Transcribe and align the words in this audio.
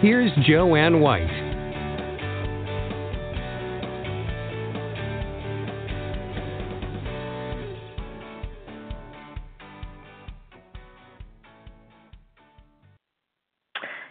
Here's 0.00 0.32
Jo 0.46 0.76
Anne 0.76 1.00
White. 1.00 1.28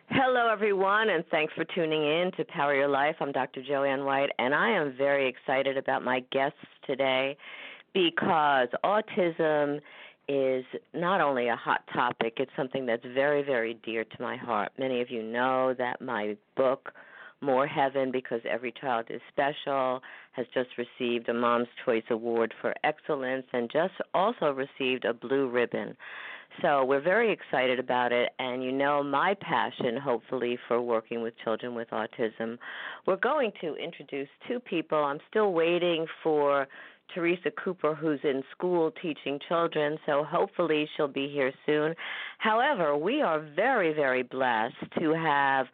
Hello, 0.10 0.48
everyone, 0.52 1.10
and 1.10 1.24
thanks 1.32 1.52
for 1.56 1.66
tuning 1.66 2.04
in 2.04 2.32
to 2.38 2.46
Power 2.46 2.76
Your 2.76 2.88
Life. 2.88 3.16
I'm 3.20 3.32
Dr. 3.32 3.64
Jo 3.68 3.82
Anne 3.82 4.06
White, 4.06 4.30
and 4.38 4.54
I 4.54 4.70
am 4.70 4.94
very 4.96 5.28
excited 5.28 5.76
about 5.76 6.04
my 6.04 6.20
guests 6.32 6.60
today 6.86 7.36
because 7.96 8.68
autism 8.86 9.80
is 10.30 10.64
not 10.94 11.22
only 11.22 11.48
a 11.48 11.56
hot 11.56 11.82
topic, 11.92 12.36
it's 12.38 12.52
something 12.56 12.86
that's 12.86 13.04
very, 13.16 13.42
very 13.42 13.80
dear 13.84 14.04
to 14.04 14.22
my 14.22 14.38
heart. 14.38 14.72
Many 14.78 15.02
of 15.02 15.10
you 15.10 15.24
know 15.24 15.74
that 15.80 16.00
my 16.02 16.38
book, 16.56 16.92
More 17.42 17.66
Heaven 17.66 18.12
Because 18.12 18.42
Every 18.48 18.72
Child 18.80 19.08
is 19.10 19.22
Special, 19.30 20.02
has 20.34 20.46
just 20.54 20.70
received 20.78 21.28
a 21.30 21.34
Mom's 21.34 21.68
Choice 21.84 22.04
Award 22.12 22.54
for 22.62 22.76
Excellence 22.84 23.48
and 23.54 23.72
just 23.72 23.96
also 24.14 24.52
received 24.52 25.04
a 25.04 25.16
blue 25.16 25.50
ribbon. 25.50 25.98
So 26.62 26.84
we're 26.84 27.02
very 27.02 27.32
excited 27.32 27.80
about 27.80 28.12
it, 28.12 28.30
and 28.38 28.64
you 28.64 28.72
know 28.72 29.02
my 29.02 29.36
passion, 29.40 29.98
hopefully, 29.98 30.60
for 30.68 30.82
working 30.82 31.22
with 31.22 31.34
children 31.44 31.74
with 31.74 31.90
autism. 31.90 32.58
We're 33.08 33.16
going 33.16 33.52
to 33.62 33.76
introduce 33.76 34.28
two 34.48 34.60
people. 34.60 34.98
I'm 34.98 35.20
still 35.30 35.54
waiting 35.54 36.06
for 36.22 36.68
Teresa 37.14 37.52
Cooper, 37.64 37.96
who's 37.96 38.20
in 38.24 38.44
school 38.52 38.92
teaching 39.02 39.40
children, 39.48 39.98
so 40.06 40.24
hopefully 40.24 40.88
she'll 40.96 41.08
be 41.08 41.30
here 41.30 41.52
soon. 41.66 41.94
However, 42.38 42.98
we 42.98 43.22
are 43.22 43.40
very, 43.56 43.94
very 43.94 44.24
blessed 44.24 44.76
to 45.00 45.14
have 45.14 45.68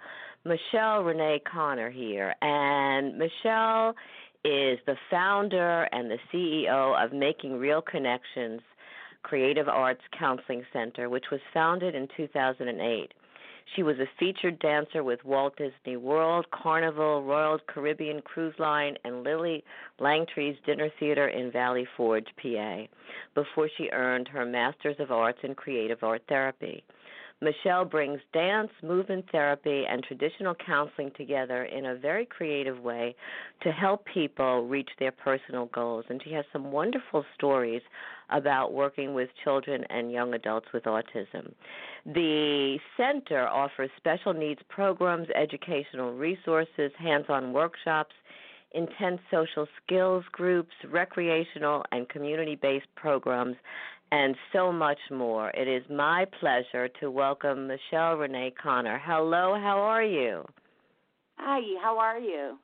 Michele 0.45 1.03
Rene 1.03 1.41
Conner 1.51 1.89
here. 1.89 2.35
And 2.41 3.17
Michele 3.17 3.95
is 4.43 4.79
the 4.85 4.95
founder 5.09 5.83
and 5.91 6.09
the 6.09 6.19
CEO 6.31 7.03
of 7.03 7.11
Making 7.13 7.57
Real 7.57 7.81
Connections 7.81 8.61
Creative 9.23 9.67
Arts 9.67 10.01
Counseling 10.17 10.63
Center, 10.71 11.09
which 11.09 11.25
was 11.31 11.41
founded 11.51 11.95
in 11.95 12.07
2008. 12.15 13.11
She 13.73 13.83
was 13.83 13.97
a 13.99 14.09
featured 14.19 14.59
dancer 14.59 15.03
with 15.03 15.25
Walt 15.25 15.57
Disney 15.57 15.97
World, 15.97 16.45
Carnival, 16.51 17.23
Royal 17.23 17.59
Caribbean 17.67 18.21
Cruise 18.21 18.53
Line, 18.59 18.95
and 19.03 19.23
Lily 19.23 19.63
Langtry's 19.99 20.57
Dinner 20.65 20.89
Theater 20.99 21.27
in 21.29 21.51
Valley 21.51 21.87
Forge, 21.97 22.27
PA, 22.41 22.83
before 23.33 23.69
she 23.75 23.89
earned 23.91 24.27
her 24.27 24.45
Master's 24.45 24.99
of 24.99 25.11
Arts 25.11 25.39
in 25.43 25.55
Creative 25.55 26.03
Art 26.03 26.21
Therapy. 26.29 26.83
Michele 27.41 27.85
brings 27.85 28.21
dance, 28.33 28.71
movement 28.81 29.25
therapy, 29.31 29.83
and 29.89 30.03
traditional 30.03 30.55
counseling 30.55 31.11
together 31.17 31.65
in 31.65 31.85
a 31.85 31.95
very 31.95 32.25
creative 32.25 32.79
way 32.79 33.15
to 33.61 33.71
help 33.71 34.05
people 34.05 34.67
reach 34.67 34.89
their 34.99 35.11
personal 35.11 35.65
goals. 35.67 36.05
And 36.09 36.21
she 36.23 36.31
has 36.33 36.45
some 36.53 36.71
wonderful 36.71 37.25
stories 37.35 37.81
about 38.29 38.73
working 38.73 39.13
with 39.13 39.29
children 39.43 39.83
and 39.89 40.11
young 40.11 40.33
adults 40.33 40.67
with 40.73 40.83
autism. 40.85 41.53
The 42.05 42.79
center 42.97 43.47
offers 43.47 43.89
special 43.97 44.33
needs 44.33 44.61
programs, 44.69 45.27
educational 45.35 46.13
resources, 46.13 46.91
hands 46.97 47.25
on 47.29 47.53
workshops, 47.53 48.13
intense 48.75 49.21
social 49.31 49.67
skills 49.83 50.23
groups, 50.31 50.73
recreational 50.91 51.83
and 51.91 52.07
community 52.09 52.55
based 52.55 52.87
programs, 52.95 53.55
and 54.15 54.35
so 54.53 54.71
much 54.71 54.99
more. 55.11 55.49
It 55.49 55.67
is 55.67 55.83
my 55.89 56.25
pleasure 56.39 56.87
to 57.01 57.11
welcome 57.11 57.67
Michele 57.67 58.13
Rene 58.15 58.53
Conner. 58.61 59.01
Hello, 59.03 59.55
how 59.61 59.77
are 59.77 60.03
you? 60.03 60.45
Hi, 61.37 61.59
how 61.83 61.97
are 61.99 62.19
you? 62.19 62.57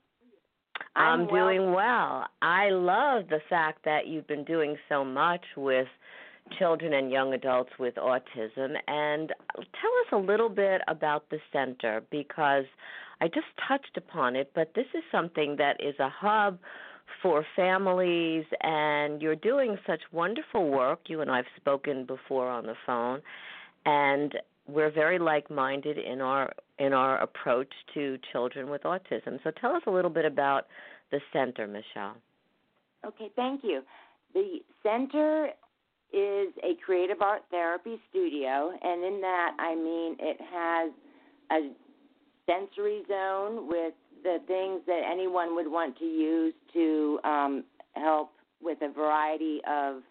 I'm, 0.95 1.21
I'm 1.21 1.27
doing 1.27 1.73
well. 1.73 1.75
well. 1.75 2.27
I 2.41 2.69
love 2.69 3.27
the 3.29 3.41
fact 3.49 3.83
that 3.83 4.07
you've 4.07 4.27
been 4.27 4.45
doing 4.45 4.77
so 4.87 5.03
much 5.03 5.43
with 5.57 5.87
children 6.57 6.93
and 6.93 7.11
young 7.11 7.33
adults 7.33 7.71
with 7.77 7.95
autism. 7.95 8.75
And 8.87 9.33
tell 9.57 9.63
us 9.65 10.13
a 10.13 10.17
little 10.17 10.49
bit 10.49 10.81
about 10.87 11.29
the 11.29 11.39
center 11.51 12.01
because 12.11 12.63
I 13.19 13.27
just 13.27 13.47
touched 13.67 13.97
upon 13.97 14.37
it, 14.37 14.51
but 14.55 14.71
this 14.73 14.87
is 14.93 15.03
something 15.11 15.57
that 15.57 15.75
is 15.81 15.95
a 15.99 16.09
hub 16.09 16.59
for 17.21 17.45
families, 17.55 18.45
and 18.61 19.21
you're 19.21 19.35
doing 19.35 19.77
such 19.87 20.01
wonderful 20.11 20.69
work. 20.69 21.01
You 21.07 21.21
and 21.21 21.31
I've 21.31 21.45
spoken 21.57 22.05
before 22.05 22.49
on 22.49 22.65
the 22.65 22.75
phone, 22.85 23.21
and 23.85 24.33
we're 24.67 24.91
very 24.91 25.19
like-minded 25.19 25.97
in 25.97 26.21
our 26.21 26.53
in 26.79 26.93
our 26.93 27.21
approach 27.21 27.71
to 27.93 28.17
children 28.31 28.69
with 28.69 28.83
autism. 28.83 29.39
So 29.43 29.51
tell 29.59 29.75
us 29.75 29.83
a 29.87 29.91
little 29.91 30.09
bit 30.09 30.25
about 30.25 30.67
the 31.11 31.19
center, 31.31 31.67
Michele. 31.67 32.15
Okay, 33.05 33.29
thank 33.35 33.63
you. 33.63 33.81
The 34.33 34.59
center 34.81 35.49
is 36.13 36.53
a 36.63 36.75
creative 36.83 37.21
art 37.21 37.43
therapy 37.51 37.99
studio, 38.09 38.71
and 38.81 39.03
in 39.03 39.21
that 39.21 39.55
I 39.59 39.75
mean 39.75 40.15
it 40.19 40.37
has 40.39 40.91
a 41.51 41.71
sensory 42.49 43.03
zone 43.07 43.67
with 43.67 43.93
the 44.23 44.39
things 44.47 44.81
that 44.87 45.01
anyone 45.09 45.55
would 45.55 45.69
want 45.69 45.97
to 45.99 46.05
use 46.05 46.53
to 46.73 47.19
um, 47.23 47.63
help 47.93 48.31
with 48.61 48.77
a 48.81 48.89
variety 48.89 49.59
of, 49.67 50.01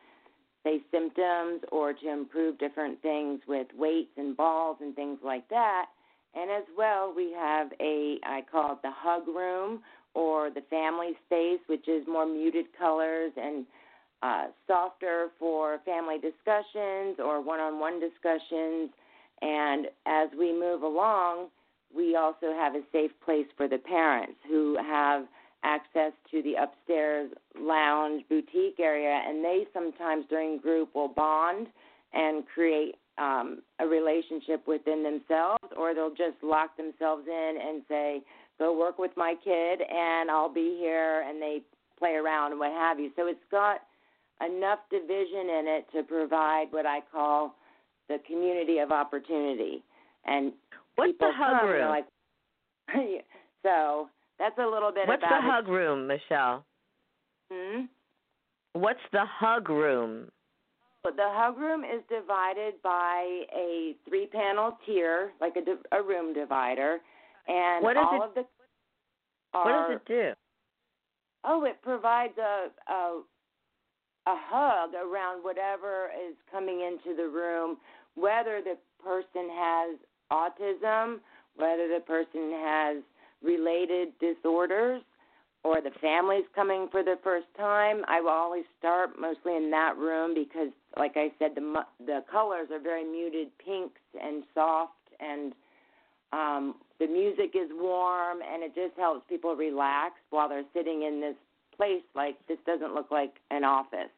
say, 0.64 0.80
symptoms 0.90 1.62
or 1.72 1.92
to 1.92 2.10
improve 2.10 2.58
different 2.58 3.00
things 3.02 3.40
with 3.46 3.66
weights 3.76 4.12
and 4.16 4.36
balls 4.36 4.78
and 4.80 4.94
things 4.94 5.18
like 5.24 5.48
that. 5.48 5.86
And 6.34 6.50
as 6.50 6.64
well, 6.76 7.12
we 7.14 7.32
have 7.32 7.68
a, 7.80 8.18
I 8.24 8.42
call 8.50 8.72
it 8.72 8.78
the 8.82 8.92
hug 8.94 9.26
room 9.28 9.80
or 10.14 10.50
the 10.50 10.62
family 10.70 11.12
space, 11.26 11.60
which 11.66 11.88
is 11.88 12.06
more 12.06 12.26
muted 12.26 12.66
colors 12.78 13.32
and 13.36 13.66
uh, 14.22 14.46
softer 14.66 15.28
for 15.38 15.78
family 15.84 16.16
discussions 16.16 17.16
or 17.18 17.40
one 17.40 17.60
on 17.60 17.80
one 17.80 18.00
discussions. 18.00 18.90
And 19.42 19.86
as 20.06 20.28
we 20.38 20.52
move 20.52 20.82
along, 20.82 21.48
we 21.94 22.16
also 22.16 22.52
have 22.54 22.74
a 22.74 22.82
safe 22.92 23.10
place 23.24 23.46
for 23.56 23.68
the 23.68 23.78
parents 23.78 24.38
who 24.48 24.76
have 24.76 25.24
access 25.62 26.12
to 26.30 26.42
the 26.42 26.54
upstairs 26.54 27.30
lounge 27.58 28.24
boutique 28.28 28.80
area, 28.80 29.20
and 29.26 29.44
they 29.44 29.66
sometimes 29.74 30.24
during 30.28 30.58
group 30.58 30.94
will 30.94 31.08
bond 31.08 31.66
and 32.12 32.44
create 32.54 32.96
um, 33.18 33.62
a 33.78 33.86
relationship 33.86 34.66
within 34.66 35.02
themselves, 35.02 35.58
or 35.76 35.94
they'll 35.94 36.10
just 36.10 36.42
lock 36.42 36.76
themselves 36.76 37.26
in 37.26 37.58
and 37.60 37.82
say, 37.88 38.22
"Go 38.58 38.76
work 38.78 38.98
with 38.98 39.10
my 39.16 39.34
kid, 39.44 39.82
and 39.82 40.30
I'll 40.30 40.52
be 40.52 40.76
here," 40.78 41.20
and 41.28 41.40
they 41.40 41.62
play 41.98 42.14
around 42.14 42.52
and 42.52 42.60
what 42.60 42.72
have 42.72 42.98
you. 42.98 43.10
So 43.16 43.26
it's 43.26 43.44
got 43.50 43.82
enough 44.44 44.78
division 44.90 45.50
in 45.50 45.64
it 45.66 45.86
to 45.92 46.02
provide 46.02 46.68
what 46.70 46.86
I 46.86 47.00
call 47.12 47.54
the 48.08 48.18
community 48.26 48.78
of 48.78 48.90
opportunity. 48.90 49.82
And 50.26 50.52
What's 50.96 51.18
the 51.18 51.30
hug 51.32 51.68
room? 51.68 51.88
Like, 51.88 52.06
so 53.62 54.08
that's 54.38 54.58
a 54.58 54.66
little 54.66 54.92
bit 54.92 55.08
What's 55.08 55.22
the 55.22 55.28
hug 55.30 55.68
room, 55.68 56.06
Michele? 56.06 56.64
Hmm? 57.50 57.82
What's 58.74 59.00
the 59.12 59.24
hug 59.24 59.68
room? 59.68 60.30
But 61.02 61.16
the 61.16 61.28
hug 61.28 61.58
room 61.58 61.82
is 61.82 62.02
divided 62.10 62.74
by 62.82 63.44
a 63.56 63.94
three-panel 64.06 64.78
tier, 64.84 65.32
like 65.40 65.56
a, 65.56 65.64
di- 65.64 65.82
a 65.92 66.02
room 66.02 66.34
divider, 66.34 66.98
and 67.48 67.82
What 67.82 67.94
does 67.94 68.06
all 68.10 68.22
it- 68.22 68.26
of 68.26 68.34
the 68.34 68.44
What 69.52 69.72
does 69.88 69.96
it 69.96 70.02
do? 70.06 70.32
Oh, 71.42 71.64
it 71.64 71.80
provides 71.82 72.36
a, 72.36 72.68
a 72.92 73.22
a 74.26 74.34
hug 74.36 74.90
around 74.94 75.42
whatever 75.42 76.10
is 76.28 76.36
coming 76.52 76.82
into 76.82 77.16
the 77.16 77.26
room, 77.26 77.78
whether 78.14 78.60
the 78.62 78.76
person 79.02 79.48
has 79.50 79.96
autism, 80.30 81.18
whether 81.56 81.88
the 81.88 82.00
person 82.06 82.52
has 82.62 82.96
related 83.42 84.08
disorders, 84.20 85.02
or 85.62 85.80
the 85.80 85.90
family's 86.00 86.44
coming 86.54 86.88
for 86.90 87.02
the 87.02 87.18
first 87.22 87.46
time. 87.56 88.02
I 88.08 88.20
will 88.20 88.30
always 88.30 88.64
start 88.78 89.10
mostly 89.18 89.56
in 89.56 89.70
that 89.70 89.96
room 89.96 90.34
because, 90.34 90.72
like 90.96 91.16
I 91.16 91.30
said, 91.38 91.50
the 91.54 91.84
the 92.04 92.24
colors 92.30 92.68
are 92.72 92.80
very 92.80 93.04
muted, 93.04 93.48
pinks 93.58 94.00
and 94.22 94.42
soft 94.54 94.92
and 95.20 95.52
Um, 96.32 96.76
the 97.00 97.08
music 97.08 97.56
is 97.56 97.68
warm, 97.72 98.38
and 98.40 98.62
it 98.62 98.72
just 98.74 98.96
helps 98.96 99.26
people 99.28 99.56
relax 99.56 100.14
while 100.30 100.48
they're 100.48 100.70
sitting 100.72 101.02
in 101.02 101.20
this 101.20 101.34
place. 101.76 102.04
Like 102.14 102.36
this 102.46 102.58
doesn't 102.64 102.94
look 102.94 103.10
like 103.10 103.34
an 103.50 103.64
office, 103.64 104.14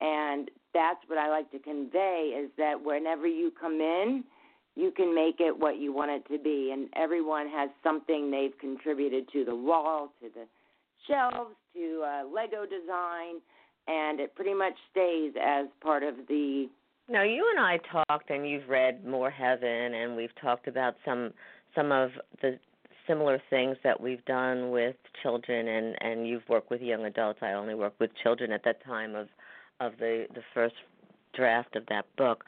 and 0.00 0.50
that's 0.72 1.02
what 1.06 1.18
I 1.18 1.28
like 1.28 1.50
to 1.50 1.58
convey 1.58 2.32
is 2.34 2.50
that 2.56 2.82
whenever 2.82 3.26
you 3.26 3.52
come 3.60 3.80
in, 3.80 4.24
you 4.76 4.90
can 4.90 5.14
make 5.14 5.36
it 5.38 5.56
what 5.56 5.78
you 5.78 5.92
want 5.92 6.10
it 6.10 6.26
to 6.32 6.42
be, 6.42 6.70
and 6.72 6.88
everyone 6.96 7.48
has 7.48 7.70
something 7.82 8.30
they've 8.30 8.56
contributed 8.58 9.30
to 9.32 9.44
the 9.44 9.54
wall, 9.54 10.12
to 10.20 10.28
the 10.34 10.46
shelves, 11.06 11.54
to 11.74 12.02
uh, 12.04 12.22
Lego 12.26 12.64
design, 12.64 13.40
and 13.86 14.20
it 14.20 14.34
pretty 14.34 14.54
much 14.54 14.74
stays 14.90 15.32
as 15.40 15.66
part 15.80 16.02
of 16.02 16.14
the. 16.28 16.68
Now 17.08 17.22
you 17.22 17.46
and 17.54 17.64
I 17.64 17.78
talked, 18.08 18.30
and 18.30 18.48
you've 18.48 18.68
read 18.68 19.04
More 19.04 19.30
Heaven, 19.30 19.94
and 19.94 20.16
we've 20.16 20.34
talked 20.40 20.66
about 20.66 20.94
some 21.04 21.32
some 21.74 21.92
of 21.92 22.10
the 22.40 22.58
similar 23.06 23.40
things 23.50 23.76
that 23.84 24.00
we've 24.00 24.24
done 24.24 24.70
with 24.70 24.96
children, 25.22 25.68
and 25.68 25.96
and 26.00 26.26
you've 26.26 26.48
worked 26.48 26.70
with 26.70 26.80
young 26.80 27.04
adults. 27.04 27.40
I 27.42 27.52
only 27.52 27.74
worked 27.74 28.00
with 28.00 28.10
children 28.22 28.50
at 28.50 28.64
that 28.64 28.84
time 28.84 29.14
of 29.14 29.28
of 29.80 29.92
the 29.98 30.26
the 30.34 30.42
first 30.52 30.74
draft 31.34 31.76
of 31.76 31.84
that 31.86 32.06
book. 32.16 32.44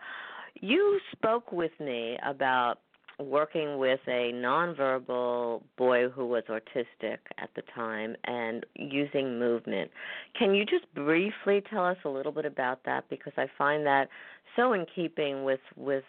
You 0.61 0.99
spoke 1.13 1.53
with 1.53 1.73
me 1.81 2.19
about 2.25 2.79
working 3.19 3.79
with 3.79 4.01
a 4.07 4.31
nonverbal 4.35 5.63
boy 5.79 6.09
who 6.09 6.27
was 6.27 6.45
autistic 6.51 7.19
at 7.39 7.49
the 7.57 7.63
time 7.75 8.15
and 8.25 8.65
using 8.75 9.39
movement. 9.39 9.91
Can 10.39 10.55
you 10.55 10.65
just 10.67 10.85
briefly 10.95 11.63
tell 11.71 11.85
us 11.85 11.97
a 12.05 12.09
little 12.09 12.33
bit 12.33 12.45
about 12.45 12.81
that 12.85 13.09
because 13.09 13.33
I 13.37 13.47
find 13.57 13.87
that 13.87 14.09
so 14.55 14.75
in 14.75 14.87
keeping 14.95 15.45
with 15.45 15.61
with 15.77 16.05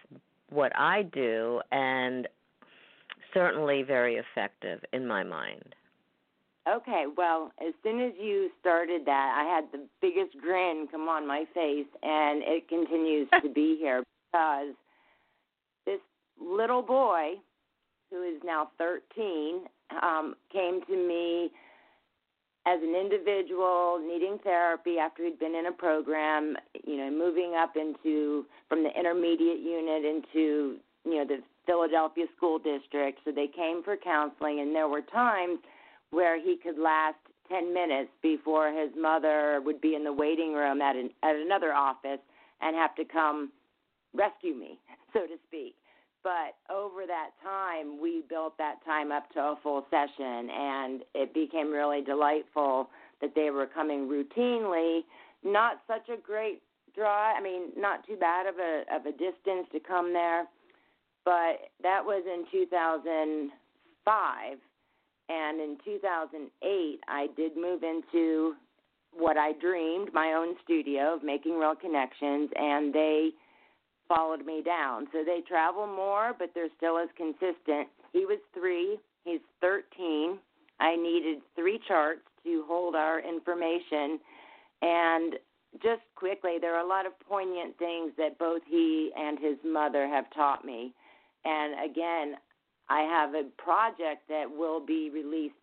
what 0.50 0.76
I 0.76 1.04
do 1.04 1.62
and 1.72 2.28
certainly 3.34 3.84
very 3.84 4.16
effective 4.16 4.80
in 4.94 5.06
my 5.06 5.24
mind. 5.24 5.76
Okay, 6.68 7.06
well, 7.16 7.52
as 7.66 7.74
soon 7.84 8.02
as 8.02 8.14
you 8.20 8.50
started 8.60 9.06
that, 9.06 9.36
I 9.38 9.56
had 9.56 9.72
the 9.72 9.86
biggest 10.02 10.38
grin 10.42 10.88
come 10.92 11.08
on 11.08 11.26
my 11.26 11.46
face, 11.54 11.88
and 12.04 12.44
it 12.44 12.68
continues 12.68 13.30
to 13.42 13.50
be 13.50 13.78
here 13.80 14.04
because 14.38 14.76
this 15.86 16.00
little 16.40 16.82
boy, 16.82 17.34
who 18.12 18.24
is 18.24 18.42
now 18.46 18.70
13, 18.78 19.62
um, 20.02 20.36
came 20.52 20.82
to 20.88 20.96
me 20.96 21.50
as 22.66 22.80
an 22.84 22.96
individual 22.96 24.00
needing 24.06 24.38
therapy 24.44 24.98
after 24.98 25.24
he'd 25.24 25.40
been 25.40 25.56
in 25.56 25.68
a 25.68 25.72
program, 25.72 26.56
you 26.86 26.98
know, 26.98 27.10
moving 27.10 27.56
up 27.58 27.76
into 27.76 28.46
from 28.68 28.84
the 28.84 28.90
intermediate 28.98 29.60
unit 29.60 30.04
into, 30.04 30.76
you 31.06 31.16
know, 31.16 31.26
the 31.26 31.40
Philadelphia 31.66 32.26
school 32.36 32.60
district. 32.60 33.20
So 33.24 33.32
they 33.32 33.48
came 33.48 33.84
for 33.84 33.96
counseling, 33.96 34.60
and 34.60 34.76
there 34.76 34.88
were 34.88 35.02
times 35.02 35.60
where 36.12 36.40
he 36.40 36.58
could 36.62 36.78
last 36.78 37.16
10 37.50 37.74
minutes 37.74 38.10
before 38.22 38.70
his 38.72 38.92
mother 38.98 39.62
would 39.64 39.80
be 39.80 39.96
in 39.96 40.04
the 40.04 40.12
waiting 40.12 40.54
room 40.54 40.82
at 40.82 40.98
an, 40.98 41.10
at 41.24 41.36
another 41.36 41.74
office 41.74 42.20
and 42.62 42.76
have 42.76 42.94
to 42.96 43.06
come 43.06 43.52
rescue 44.14 44.56
me, 44.56 44.80
so 45.14 45.22
to 45.22 45.38
speak. 45.48 45.76
But 46.24 46.56
over 46.74 47.06
that 47.06 47.32
time, 47.42 48.02
we 48.02 48.24
built 48.28 48.58
that 48.58 48.84
time 48.84 49.12
up 49.12 49.30
to 49.34 49.40
a 49.40 49.56
full 49.64 49.86
session, 49.90 50.50
and 50.50 51.04
it 51.14 51.34
became 51.34 51.72
really 51.72 52.02
delightful 52.02 52.90
that 53.22 53.34
they 53.36 53.50
were 53.50 53.68
coming 53.68 54.10
routinely. 54.10 55.06
Not 55.44 55.82
such 55.88 56.10
a 56.10 56.18
great 56.20 56.62
draw. 56.94 57.34
I 57.34 57.42
mean, 57.42 57.72
not 57.78 58.06
too 58.06 58.18
bad 58.18 58.48
of 58.48 58.60
a 58.60 58.84
of 58.94 59.06
a 59.06 59.12
distance 59.12 59.70
to 59.72 59.80
come 59.80 60.12
there, 60.12 60.48
but 61.24 61.70
that 61.84 62.04
was 62.04 62.26
in 62.26 62.46
2005, 62.52 64.60
and 65.30 65.62
in 65.62 65.78
2008, 65.86 67.00
I 67.08 67.28
did 67.38 67.56
move 67.56 67.84
into 67.84 68.56
what 69.14 69.38
I 69.38 69.54
dreamed, 69.54 70.14
my 70.14 70.34
own 70.34 70.56
studio 70.64 71.16
of 71.16 71.24
making 71.24 71.58
real 71.58 71.76
connections, 71.76 72.50
and 72.56 72.94
they 72.94 73.32
followed 74.08 74.46
me 74.46 74.62
down. 74.62 75.08
So 75.12 75.24
they 75.26 75.42
travel 75.48 75.88
more, 75.88 76.34
but 76.38 76.50
they're 76.54 76.70
still 76.78 76.98
as 76.98 77.10
consistent. 77.16 77.88
He 78.14 78.26
was 78.26 78.40
three, 78.54 78.98
he's 79.24 79.42
13. 79.62 80.38
I 80.80 80.96
needed 80.96 81.42
three 81.56 81.80
charts 81.88 82.22
to 82.44 82.64
hold 82.68 82.96
our 82.96 83.20
information. 83.20 84.20
And 84.82 85.34
just 85.82 86.02
quickly, 86.16 86.58
there 86.60 86.76
are 86.76 86.86
a 86.86 86.88
lot 86.88 87.06
of 87.06 87.14
poignant 87.28 87.78
things 87.78 88.12
that 88.18 88.40
both 88.40 88.62
he 88.68 89.12
and 89.18 89.38
his 89.40 89.58
mother 89.66 90.08
have 90.08 90.26
taught 90.34 90.64
me. 90.64 90.94
And 91.46 91.92
again, 91.92 92.36
I 92.90 93.02
have 93.02 93.34
a 93.34 93.44
project 93.62 94.28
that 94.30 94.46
will 94.50 94.86
be 94.86 95.10
released 95.10 95.56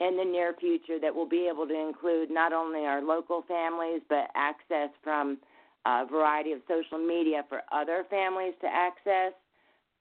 in 0.00 0.16
the 0.16 0.24
near 0.24 0.54
future 0.60 0.98
that 1.00 1.14
will 1.14 1.28
be 1.28 1.48
able 1.50 1.66
to 1.66 1.88
include 1.88 2.30
not 2.30 2.52
only 2.52 2.80
our 2.80 3.02
local 3.02 3.42
families, 3.48 4.02
but 4.08 4.28
access 4.34 4.90
from 5.02 5.38
a 5.86 6.04
variety 6.10 6.52
of 6.52 6.60
social 6.68 6.98
media 6.98 7.44
for 7.48 7.62
other 7.72 8.04
families 8.10 8.54
to 8.60 8.66
access 8.66 9.32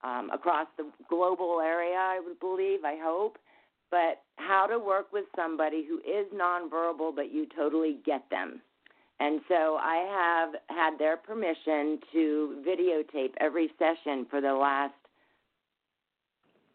um, 0.03 0.29
across 0.33 0.67
the 0.77 0.89
global 1.09 1.61
area, 1.61 1.97
I 1.97 2.19
would 2.25 2.39
believe, 2.39 2.83
I 2.83 2.97
hope. 3.01 3.37
But 3.91 4.23
how 4.37 4.65
to 4.65 4.79
work 4.79 5.13
with 5.13 5.25
somebody 5.35 5.85
who 5.87 5.99
is 5.99 6.25
nonverbal, 6.33 7.15
but 7.15 7.31
you 7.31 7.47
totally 7.55 7.99
get 8.05 8.23
them. 8.29 8.61
And 9.19 9.41
so 9.47 9.77
I 9.79 10.49
have 10.49 10.77
had 10.77 10.97
their 10.99 11.17
permission 11.17 11.99
to 12.11 12.63
videotape 12.67 13.33
every 13.39 13.69
session 13.79 14.25
for 14.29 14.41
the 14.41 14.53
last 14.53 14.93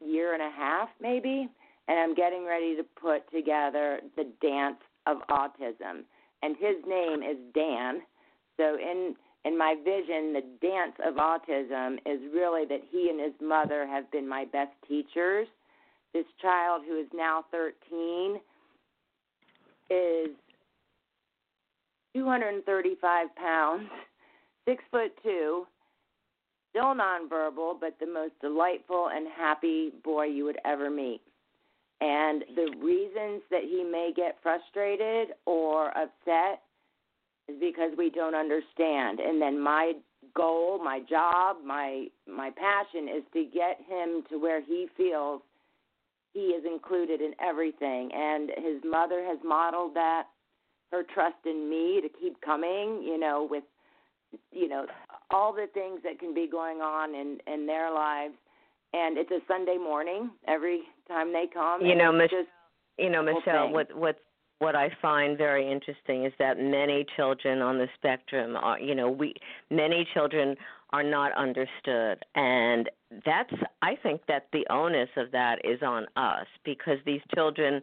year 0.01 0.33
and 0.33 0.43
a 0.43 0.51
half, 0.57 0.89
maybe. 1.01 1.49
And 1.89 1.99
I'm 1.99 2.15
getting 2.15 2.47
ready 2.47 2.77
to 2.77 2.85
put 3.01 3.31
together 3.31 4.01
the 4.17 4.25
dance 4.41 4.79
of 5.07 5.19
autism. 5.29 6.05
And 6.43 6.57
his 6.57 6.77
name 6.87 7.23
is 7.23 7.37
Dan, 7.53 8.01
so 8.61 8.77
in 8.77 9.15
in 9.47 9.57
my 9.57 9.75
vision, 9.83 10.35
the 10.35 10.43
dance 10.61 10.93
of 11.03 11.15
autism 11.15 11.95
is 12.05 12.21
really 12.35 12.67
that 12.67 12.83
he 12.91 13.09
and 13.09 13.19
his 13.19 13.33
mother 13.41 13.87
have 13.87 14.11
been 14.11 14.29
my 14.29 14.45
best 14.45 14.73
teachers. 14.87 15.49
This 16.13 16.27
child 16.43 16.83
who 16.87 17.01
is 17.01 17.07
now 17.15 17.47
13 17.51 18.39
is 19.89 20.37
235 22.15 23.35
pounds, 23.35 23.89
six 24.69 24.85
foot 24.91 25.13
two, 25.23 25.67
still 26.69 26.95
nonverbal, 26.95 27.81
but 27.81 27.97
the 27.99 28.07
most 28.07 28.35
delightful 28.43 29.09
and 29.11 29.27
happy 29.35 29.91
boy 30.05 30.25
you 30.25 30.45
would 30.45 30.59
ever 30.67 30.91
meet. 30.91 31.23
And 32.03 32.45
the 32.57 32.75
reasons 32.79 33.43
that 33.51 33.63
he 33.63 33.85
may 33.85 34.13
get 34.15 34.37
frustrated 34.43 35.29
or 35.47 35.97
upset 35.97 36.61
is 37.51 37.61
because 37.61 37.93
we 37.97 38.11
don't 38.11 38.35
understand. 38.35 39.21
And 39.21 39.41
then 39.41 39.61
my 39.61 39.93
goal, 40.35 40.83
my 40.83 41.01
job, 41.09 41.57
my 41.65 42.07
my 42.29 42.51
passion 42.51 43.09
is 43.09 43.23
to 43.33 43.45
get 43.45 43.79
him 43.89 44.23
to 44.31 44.39
where 44.39 44.63
he 44.63 44.87
feels 44.97 45.43
he 46.33 46.41
is 46.41 46.65
included 46.65 47.21
in 47.21 47.33
everything. 47.41 48.11
And 48.15 48.51
his 48.57 48.83
mother 48.85 49.25
has 49.25 49.39
modeled 49.45 49.95
that 49.95 50.25
her 50.93 51.03
trust 51.15 51.37
in 51.45 51.69
me 51.69 52.01
to 52.01 52.09
keep 52.21 52.41
coming, 52.41 53.03
you 53.03 53.19
know, 53.19 53.47
with 53.49 53.65
you 54.53 54.69
know 54.69 54.87
all 55.31 55.53
the 55.53 55.67
things 55.75 56.01
that 56.05 56.19
can 56.19 56.35
be 56.35 56.49
going 56.51 56.79
on 56.79 57.15
in 57.15 57.39
in 57.53 57.67
their 57.67 57.93
lives. 57.93 58.35
And 58.93 59.19
it's 59.19 59.31
a 59.31 59.39
Sunday 59.47 59.77
morning 59.77 60.31
every 60.49 60.83
time 61.07 61.33
they 61.33 61.47
come. 61.53 61.87
You 61.87 61.95
know, 61.95 62.11
Mich- 62.11 62.33
just, 62.33 62.49
you 62.99 63.09
know, 63.09 63.23
Michele, 63.23 63.71
what 63.71 63.95
what's 63.95 64.19
what 64.61 64.77
I 64.77 64.91
find 65.01 65.37
very 65.37 65.71
interesting 65.71 66.27
is 66.27 66.33
that 66.39 66.59
many 66.59 67.05
children 67.17 67.61
on 67.61 67.79
the 67.79 67.89
spectrum 67.97 68.57
are, 68.57 68.79
you 68.79 68.95
know, 68.95 69.11
we 69.11 69.35
many 69.71 70.07
children 70.15 70.55
are 70.91 71.03
not 71.03 71.33
understood. 71.33 72.23
And 72.35 72.89
that's 73.25 73.53
I 73.83 73.97
think 74.03 74.21
that 74.29 74.49
the 74.53 74.67
onus 74.71 75.09
of 75.17 75.33
that 75.33 75.65
is 75.65 75.83
on 75.83 76.07
us 76.15 76.47
because 76.65 76.99
these 77.07 77.23
children 77.35 77.81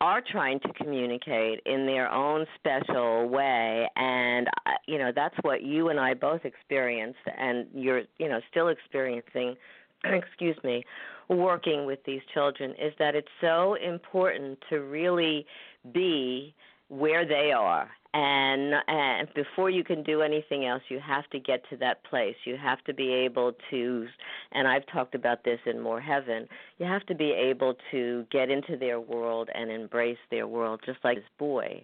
are 0.00 0.20
trying 0.20 0.60
to 0.60 0.72
communicate 0.74 1.60
in 1.66 1.86
their 1.86 2.10
own 2.10 2.46
special 2.56 3.28
way. 3.28 3.88
And 3.96 4.46
uh, 4.66 4.70
you 4.86 4.98
know 4.98 5.10
that's 5.14 5.36
what 5.42 5.62
you 5.62 5.88
and 5.88 5.98
I 5.98 6.14
both 6.14 6.44
experienced 6.44 7.18
and 7.36 7.66
you're 7.74 8.02
you 8.18 8.28
know 8.28 8.40
still 8.48 8.68
experiencing 8.68 9.56
excuse 10.04 10.56
me 10.62 10.84
working 11.28 11.86
with 11.86 12.00
these 12.04 12.20
children 12.34 12.72
is 12.72 12.92
that 12.98 13.14
it's 13.14 13.28
so 13.40 13.74
important 13.74 14.58
to 14.68 14.80
really 14.80 15.46
be 15.92 16.54
where 16.88 17.26
they 17.26 17.52
are. 17.52 17.90
And 18.14 18.74
and 18.88 19.26
before 19.34 19.70
you 19.70 19.82
can 19.82 20.02
do 20.02 20.20
anything 20.20 20.66
else 20.66 20.82
you 20.90 21.00
have 21.00 21.28
to 21.30 21.38
get 21.38 21.62
to 21.70 21.78
that 21.78 22.04
place. 22.04 22.36
You 22.44 22.58
have 22.58 22.84
to 22.84 22.92
be 22.92 23.10
able 23.10 23.54
to 23.70 24.06
and 24.52 24.68
I've 24.68 24.86
talked 24.92 25.14
about 25.14 25.44
this 25.44 25.60
in 25.64 25.80
more 25.80 26.00
heaven 26.00 26.46
you 26.78 26.84
have 26.84 27.06
to 27.06 27.14
be 27.14 27.30
able 27.30 27.74
to 27.90 28.26
get 28.30 28.50
into 28.50 28.76
their 28.76 29.00
world 29.00 29.48
and 29.54 29.70
embrace 29.70 30.18
their 30.30 30.46
world 30.46 30.80
just 30.84 30.98
like 31.02 31.16
this 31.16 31.24
boy. 31.38 31.82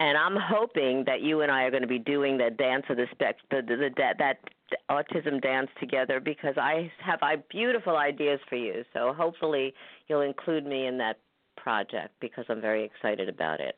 And 0.00 0.18
I'm 0.18 0.36
hoping 0.36 1.04
that 1.06 1.22
you 1.22 1.42
and 1.42 1.52
I 1.52 1.62
are 1.62 1.70
going 1.70 1.82
to 1.82 1.88
be 1.88 2.00
doing 2.00 2.38
that 2.38 2.56
dance 2.56 2.84
of 2.88 2.96
the 2.96 3.06
spec 3.12 3.36
the, 3.50 3.62
the, 3.62 3.76
the 3.76 3.90
that 3.98 4.18
that 4.18 4.38
autism 4.90 5.40
dance 5.40 5.70
together 5.78 6.18
because 6.18 6.54
I 6.56 6.90
have 7.04 7.22
I 7.22 7.36
beautiful 7.50 7.96
ideas 7.96 8.40
for 8.48 8.56
you. 8.56 8.84
So 8.92 9.12
hopefully 9.12 9.74
you'll 10.08 10.22
include 10.22 10.66
me 10.66 10.86
in 10.86 10.98
that 10.98 11.18
project 11.62 12.14
because 12.20 12.44
I'm 12.48 12.60
very 12.60 12.84
excited 12.84 13.28
about 13.28 13.60
it. 13.60 13.76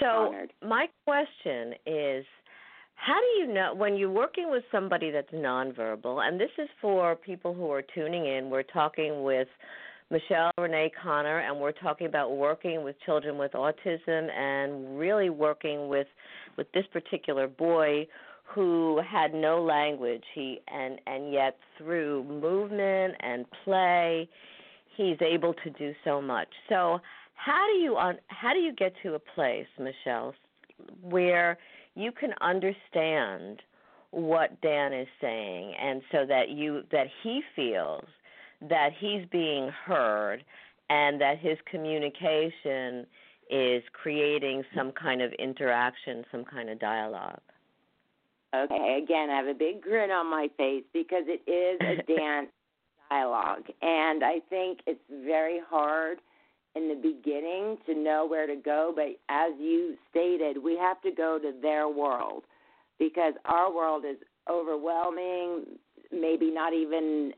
So 0.00 0.06
Honored. 0.06 0.52
my 0.66 0.86
question 1.04 1.74
is 1.86 2.24
how 2.96 3.18
do 3.18 3.42
you 3.42 3.52
know 3.52 3.74
when 3.74 3.96
you're 3.96 4.10
working 4.10 4.50
with 4.50 4.64
somebody 4.72 5.10
that's 5.10 5.30
nonverbal 5.30 6.26
and 6.26 6.40
this 6.40 6.50
is 6.58 6.68
for 6.80 7.16
people 7.16 7.54
who 7.54 7.70
are 7.70 7.82
tuning 7.94 8.26
in 8.26 8.50
we're 8.50 8.62
talking 8.62 9.22
with 9.22 9.48
Michele 10.10 10.50
Rene 10.58 10.90
Conner 11.02 11.40
and 11.40 11.58
we're 11.58 11.72
talking 11.72 12.06
about 12.06 12.36
working 12.36 12.84
with 12.84 12.96
children 13.04 13.38
with 13.38 13.52
autism 13.52 14.30
and 14.30 14.98
really 14.98 15.30
working 15.30 15.88
with 15.88 16.06
with 16.56 16.70
this 16.72 16.84
particular 16.92 17.48
boy 17.48 18.06
who 18.44 19.00
had 19.10 19.34
no 19.34 19.62
language 19.62 20.22
he 20.34 20.60
and 20.68 21.00
and 21.06 21.32
yet 21.32 21.56
through 21.78 22.24
movement 22.24 23.14
and 23.20 23.44
play 23.64 24.28
he's 24.96 25.16
able 25.20 25.54
to 25.54 25.70
do 25.70 25.92
so 26.04 26.20
much. 26.20 26.48
So 26.68 27.00
how 27.34 27.66
do 27.66 27.78
you 27.78 27.96
on 27.96 28.18
how 28.28 28.52
do 28.52 28.60
you 28.60 28.72
get 28.72 28.92
to 29.02 29.14
a 29.14 29.18
place 29.18 29.66
michele 29.78 30.34
where 31.02 31.58
you 31.94 32.12
can 32.12 32.30
understand 32.40 33.60
what 34.10 34.60
dan 34.60 34.92
is 34.92 35.08
saying 35.20 35.74
and 35.80 36.02
so 36.12 36.24
that 36.26 36.50
you 36.50 36.82
that 36.92 37.06
he 37.22 37.42
feels 37.56 38.04
that 38.68 38.90
he's 38.98 39.26
being 39.30 39.68
heard 39.68 40.44
and 40.88 41.20
that 41.20 41.38
his 41.38 41.58
communication 41.70 43.06
is 43.50 43.82
creating 43.92 44.62
some 44.74 44.92
kind 44.92 45.20
of 45.20 45.32
interaction 45.34 46.24
some 46.30 46.44
kind 46.44 46.70
of 46.70 46.78
dialogue? 46.78 47.40
Okay, 48.54 49.02
again, 49.02 49.30
I 49.30 49.36
have 49.36 49.48
a 49.48 49.54
big 49.54 49.82
grin 49.82 50.12
on 50.12 50.30
my 50.30 50.48
face 50.56 50.84
because 50.92 51.24
it 51.26 51.42
is 51.50 51.80
a 51.80 52.02
dance 52.16 52.50
dialogue. 53.10 53.64
And 53.82 54.24
I 54.24 54.40
think 54.50 54.80
it's 54.86 55.00
very 55.24 55.60
hard 55.68 56.18
in 56.74 56.88
the 56.88 56.94
beginning 56.94 57.78
to 57.86 57.94
know 57.94 58.26
where 58.26 58.46
to 58.46 58.56
go. 58.56 58.92
But 58.94 59.18
as 59.28 59.52
you 59.60 59.96
stated, 60.10 60.62
we 60.62 60.76
have 60.76 61.00
to 61.02 61.10
go 61.10 61.38
to 61.38 61.52
their 61.62 61.88
world 61.88 62.44
because 62.98 63.34
our 63.44 63.72
world 63.72 64.04
is 64.08 64.16
overwhelming, 64.50 65.64
maybe 66.12 66.50
not 66.50 66.72
even, 66.72 67.32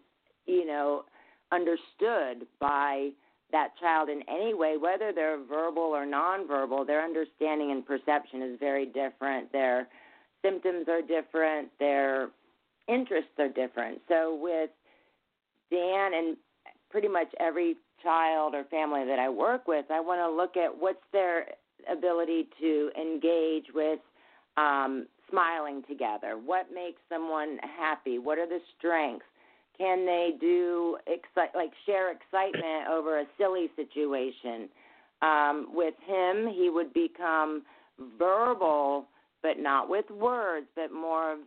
you 0.47 0.67
know, 0.67 1.05
understood 1.53 2.47
by 2.61 3.11
that 3.53 3.69
child 3.79 4.09
in 4.09 4.23
any 4.29 4.55
way, 4.55 4.77
whether 4.77 5.13
they're 5.13 5.43
verbal 5.45 5.83
or 5.83 6.05
nonverbal. 6.05 6.87
Their 6.87 7.05
understanding 7.05 7.71
and 7.71 7.87
perception 7.87 8.43
is 8.43 8.59
very 8.59 8.87
different. 8.87 9.53
Their 9.53 9.87
symptoms 10.43 10.89
are 10.89 11.03
different, 11.03 11.69
their 11.79 12.31
interests 12.89 13.31
are 13.39 13.49
different. 13.49 14.01
So 14.09 14.39
with 14.41 14.71
Dan 15.71 16.15
and 16.15 16.37
pretty 16.91 17.09
much 17.09 17.29
every 17.41 17.77
child 18.03 18.55
or 18.55 18.65
family 18.65 19.05
that 19.05 19.19
I 19.19 19.29
work 19.29 19.67
with, 19.67 19.87
I 19.91 20.01
want 20.01 20.21
to 20.21 20.31
look 20.31 20.57
at 20.57 20.71
what's 20.77 20.99
their 21.13 21.47
ability 21.91 22.49
to 22.61 22.91
engage 23.01 23.67
with 23.75 24.01
um, 24.57 25.07
smiling 25.31 25.83
together. 25.89 26.39
What 26.43 26.67
makes 26.73 27.01
someone 27.09 27.59
happy? 27.79 28.19
What 28.19 28.39
are 28.39 28.49
the 28.49 28.61
strengths? 28.79 29.25
Can 29.79 30.07
they 30.07 30.31
do 30.41 30.97
excite 31.07 31.55
like 31.55 31.71
share 31.85 32.11
excitement 32.11 32.89
over 32.91 33.21
a 33.21 33.25
silly 33.37 33.69
situation? 33.77 34.69
Um, 35.23 35.69
with 35.73 35.95
him, 36.07 36.49
he 36.49 36.71
would 36.71 36.93
become 36.95 37.63
verbal 38.19 39.07
but 39.43 39.59
not 39.59 39.89
with 39.89 40.07
words, 40.11 40.67
but 40.75 40.93
more 40.93 41.35
of 41.35 41.39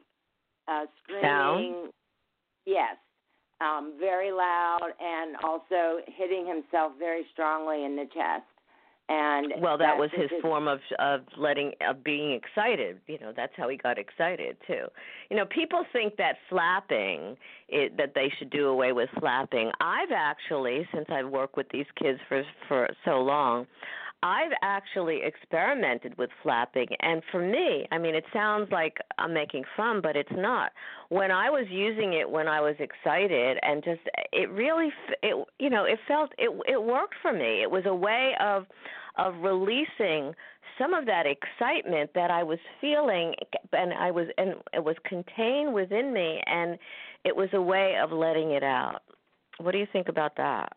uh, 0.67 0.85
screaming. 1.03 1.23
Sound? 1.23 1.93
Yes, 2.65 2.95
um, 3.61 3.93
very 3.99 4.31
loud, 4.31 4.91
and 4.99 5.35
also 5.43 5.99
hitting 6.07 6.45
himself 6.47 6.93
very 6.97 7.25
strongly 7.33 7.85
in 7.85 7.95
the 7.95 8.05
chest. 8.05 8.43
And 9.11 9.53
well, 9.59 9.75
that 9.79 9.97
was 9.97 10.11
his 10.13 10.29
just- 10.29 10.43
form 10.43 10.67
of 10.67 10.79
of 10.99 11.21
letting 11.35 11.73
of 11.81 12.03
being 12.03 12.31
excited. 12.33 12.99
You 13.07 13.17
know, 13.17 13.33
that's 13.35 13.53
how 13.57 13.67
he 13.67 13.75
got 13.75 13.97
excited 13.97 14.55
too. 14.67 14.85
You 15.31 15.37
know, 15.37 15.45
people 15.45 15.83
think 15.91 16.15
that 16.17 16.35
slapping 16.47 17.35
it, 17.69 17.97
that 17.97 18.13
they 18.13 18.31
should 18.37 18.51
do 18.51 18.67
away 18.67 18.91
with 18.91 19.09
slapping. 19.19 19.71
I've 19.81 20.11
actually, 20.15 20.87
since 20.93 21.07
I've 21.09 21.27
worked 21.27 21.57
with 21.57 21.67
these 21.69 21.87
kids 21.99 22.19
for 22.29 22.43
for 22.67 22.87
so 23.03 23.21
long, 23.21 23.65
I've 24.21 24.51
actually 24.61 25.21
experimented 25.23 26.17
with 26.17 26.29
flapping, 26.43 26.87
and 26.99 27.21
for 27.31 27.41
me, 27.41 27.87
I 27.91 27.97
mean, 27.97 28.15
it 28.15 28.25
sounds 28.33 28.69
like 28.69 28.97
I'm 29.17 29.33
making 29.33 29.63
fun, 29.77 30.01
but 30.01 30.17
it's 30.17 30.31
not. 30.33 30.73
When 31.07 31.31
I 31.31 31.49
was 31.49 31.65
using 31.69 32.13
it 32.13 32.29
when 32.29 32.47
I 32.47 32.59
was 32.59 32.75
excited, 32.79 33.57
and 33.61 33.81
just 33.83 34.01
it 34.33 34.49
really, 34.49 34.89
it 35.23 35.47
you 35.59 35.69
know, 35.69 35.85
it 35.85 35.99
felt 36.05 36.31
it 36.37 36.51
it 36.67 36.83
worked 36.83 37.15
for 37.21 37.31
me. 37.31 37.61
It 37.61 37.71
was 37.71 37.83
a 37.85 37.95
way 37.95 38.33
of 38.41 38.65
of 39.17 39.35
releasing 39.41 40.33
some 40.77 40.93
of 40.93 41.05
that 41.05 41.25
excitement 41.25 42.11
that 42.13 42.29
I 42.29 42.43
was 42.43 42.59
feeling, 42.81 43.35
and 43.71 43.93
I 43.93 44.11
was 44.11 44.27
and 44.37 44.55
it 44.73 44.83
was 44.83 44.97
contained 45.05 45.73
within 45.73 46.11
me, 46.13 46.41
and 46.45 46.77
it 47.23 47.35
was 47.35 47.49
a 47.53 47.61
way 47.61 47.95
of 48.01 48.11
letting 48.11 48.51
it 48.51 48.63
out. 48.63 48.99
What 49.59 49.71
do 49.71 49.77
you 49.77 49.87
think 49.93 50.09
about 50.09 50.35
that? 50.37 50.73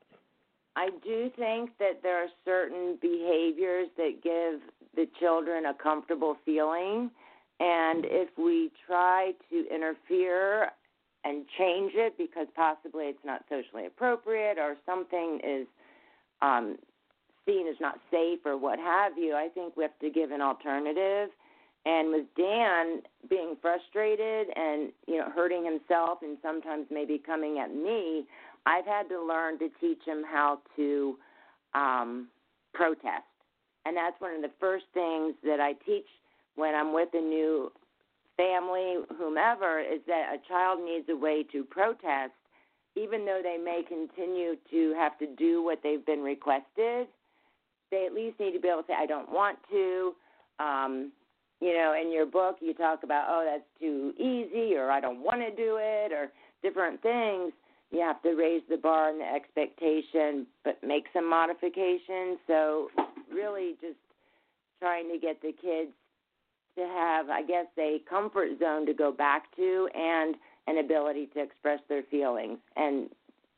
I 0.77 0.91
do 1.05 1.31
think 1.37 1.71
that 1.79 2.03
there 2.03 2.23
are 2.23 2.29
certain 2.45 2.99
behaviors 3.01 3.89
that 3.97 4.23
give 4.23 4.61
the 4.95 5.07
children 5.21 5.67
a 5.67 5.75
comfortable 5.75 6.37
feeling. 6.45 7.11
And 7.61 8.05
if 8.07 8.29
we 8.39 8.71
try 8.87 9.33
to 9.51 9.67
interfere 9.75 10.71
and 11.25 11.45
change 11.59 11.93
it 11.95 12.17
because 12.19 12.47
possibly 12.57 13.05
it's 13.05 13.25
not 13.25 13.45
socially 13.49 13.87
appropriate 13.87 14.59
or 14.59 14.77
something 14.85 15.41
is 15.45 15.67
um, 16.41 16.77
seen 17.47 17.69
as 17.69 17.77
not 17.81 18.01
safe 18.11 18.41
or 18.45 18.57
what 18.57 18.79
have 18.79 19.17
you, 19.17 19.35
I 19.35 19.49
think 19.49 19.77
we 19.77 19.85
have 19.85 19.99
to 20.01 20.11
give 20.11 20.31
an 20.31 20.41
alternative. 20.41 21.29
And 21.85 22.11
with 22.11 22.27
Dan 22.37 23.03
being 23.29 23.57
frustrated 23.61 24.47
and 24.55 24.93
you 25.09 25.19
know 25.19 25.31
hurting 25.35 25.65
himself 25.65 26.19
and 26.23 26.39
sometimes 26.41 26.87
maybe 26.91 27.21
coming 27.25 27.59
at 27.59 27.75
me, 27.75 28.25
I've 28.67 28.87
had 28.87 29.09
to 29.09 29.21
learn 29.21 29.59
to 29.59 29.69
teach 29.81 30.01
him 30.07 30.23
how 30.31 30.61
to 30.77 31.17
um, 31.75 32.29
protest. 32.75 33.25
And 33.85 33.97
that's 33.97 34.21
one 34.21 34.35
of 34.35 34.43
the 34.43 34.51
first 34.61 34.85
things 34.95 35.35
that 35.43 35.61
I 35.61 35.73
teach 35.85 36.07
when 36.55 36.75
I'm 36.75 36.93
with 36.93 37.09
a 37.15 37.21
new 37.21 37.73
family, 38.37 38.97
whomever, 39.19 39.81
is 39.81 40.01
that 40.07 40.35
a 40.35 40.49
child 40.49 40.81
needs 40.85 41.07
a 41.09 41.17
way 41.17 41.45
to 41.53 41.65
protest, 41.65 42.33
even 42.95 43.25
though 43.25 43.41
they 43.43 43.57
may 43.63 43.83
continue 43.87 44.55
to 44.71 44.95
have 44.97 45.19
to 45.19 45.27
do 45.37 45.63
what 45.63 45.81
they've 45.83 46.05
been 46.05 46.21
requested. 46.21 47.09
They 47.91 48.07
at 48.07 48.15
least 48.15 48.39
need 48.39 48.53
to 48.53 48.61
be 48.61 48.69
able 48.69 48.83
to 48.83 48.89
say, 48.89 48.95
I 48.99 49.07
don't 49.07 49.31
want 49.31 49.59
to. 49.71 50.13
Um, 50.59 51.13
you 51.61 51.75
know, 51.75 51.95
in 52.01 52.13
your 52.13 52.27
book, 52.27 52.57
you 52.61 52.75
talk 52.75 53.03
about, 53.03 53.27
oh, 53.29 53.45
that's 53.49 53.65
too 53.81 54.13
easy, 54.17 54.75
or 54.75 54.91
I 54.91 55.01
don't 55.01 55.21
want 55.21 55.41
to 55.41 55.51
do 55.51 55.79
it, 55.81 56.13
or 56.13 56.31
different 56.63 57.03
things 57.03 57.53
you 57.93 58.01
have 58.01 58.23
to 58.23 58.35
raise 58.35 58.63
the 58.69 58.79
bar 58.79 59.11
and 59.11 59.21
the 59.21 59.35
expectation, 59.35 60.47
but 60.65 60.79
make 60.83 61.05
some 61.13 61.29
modifications. 61.29 62.39
So, 62.47 62.89
really, 63.33 63.75
just 63.81 63.99
trying 64.81 65.13
to 65.13 65.19
get 65.19 65.41
the 65.43 65.53
kids 65.53 65.93
to 66.77 66.85
have, 66.85 67.29
I 67.29 67.43
guess, 67.43 67.67
a 67.79 68.01
comfort 68.09 68.59
zone 68.59 68.87
to 68.87 68.95
go 68.95 69.13
back 69.13 69.55
to 69.57 69.89
and 69.95 70.37
an 70.67 70.79
ability 70.79 71.29
to 71.35 71.43
express 71.43 71.81
their 71.89 72.03
feelings. 72.05 72.59
And 72.77 73.11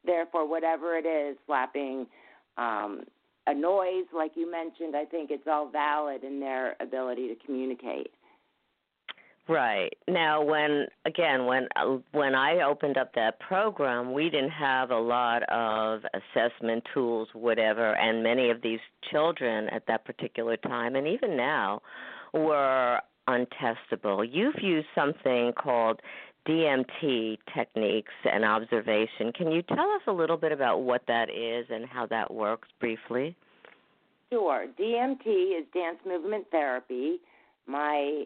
therefore, 0.04 0.48
whatever 0.48 0.96
it 0.96 1.06
is, 1.06 1.36
slapping, 1.46 2.06
um, 2.58 3.04
a 3.46 3.54
noise, 3.54 4.06
like 4.12 4.32
you 4.34 4.50
mentioned, 4.50 4.96
I 4.96 5.04
think 5.04 5.30
it's 5.30 5.46
all 5.46 5.68
valid 5.68 6.24
in 6.24 6.40
their 6.40 6.76
ability 6.80 7.28
to 7.28 7.34
communicate. 7.46 8.10
Right. 9.46 9.92
Now 10.08 10.42
when 10.42 10.86
again 11.04 11.44
when 11.44 11.68
uh, 11.76 11.98
when 12.12 12.34
I 12.34 12.62
opened 12.62 12.96
up 12.96 13.14
that 13.14 13.38
program, 13.40 14.14
we 14.14 14.30
didn't 14.30 14.50
have 14.50 14.90
a 14.90 14.98
lot 14.98 15.42
of 15.50 16.00
assessment 16.14 16.82
tools 16.94 17.28
whatever 17.34 17.94
and 17.96 18.22
many 18.22 18.48
of 18.48 18.62
these 18.62 18.80
children 19.10 19.68
at 19.68 19.86
that 19.86 20.06
particular 20.06 20.56
time 20.56 20.96
and 20.96 21.06
even 21.06 21.36
now 21.36 21.82
were 22.32 23.00
untestable. 23.28 24.26
You've 24.30 24.62
used 24.62 24.86
something 24.94 25.52
called 25.52 26.00
DMT 26.48 27.38
techniques 27.54 28.12
and 28.24 28.44
observation. 28.46 29.30
Can 29.34 29.50
you 29.50 29.60
tell 29.62 29.90
us 29.90 30.02
a 30.06 30.12
little 30.12 30.36
bit 30.38 30.52
about 30.52 30.82
what 30.82 31.02
that 31.06 31.28
is 31.30 31.66
and 31.70 31.86
how 31.86 32.06
that 32.06 32.32
works 32.32 32.68
briefly? 32.80 33.36
Sure. 34.30 34.66
DMT 34.78 35.58
is 35.58 35.66
dance 35.72 35.98
movement 36.06 36.46
therapy. 36.50 37.18
My 37.66 38.24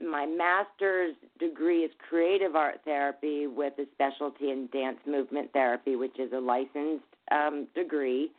my 0.00 0.26
master's 0.26 1.14
degree 1.38 1.80
is 1.80 1.90
creative 2.08 2.56
art 2.56 2.80
therapy 2.84 3.46
with 3.46 3.74
a 3.78 3.84
specialty 3.92 4.50
in 4.50 4.68
dance 4.72 4.98
movement 5.06 5.52
therapy, 5.52 5.96
which 5.96 6.18
is 6.18 6.32
a 6.32 6.38
licensed 6.38 7.04
um, 7.30 7.66
degree. 7.74 8.30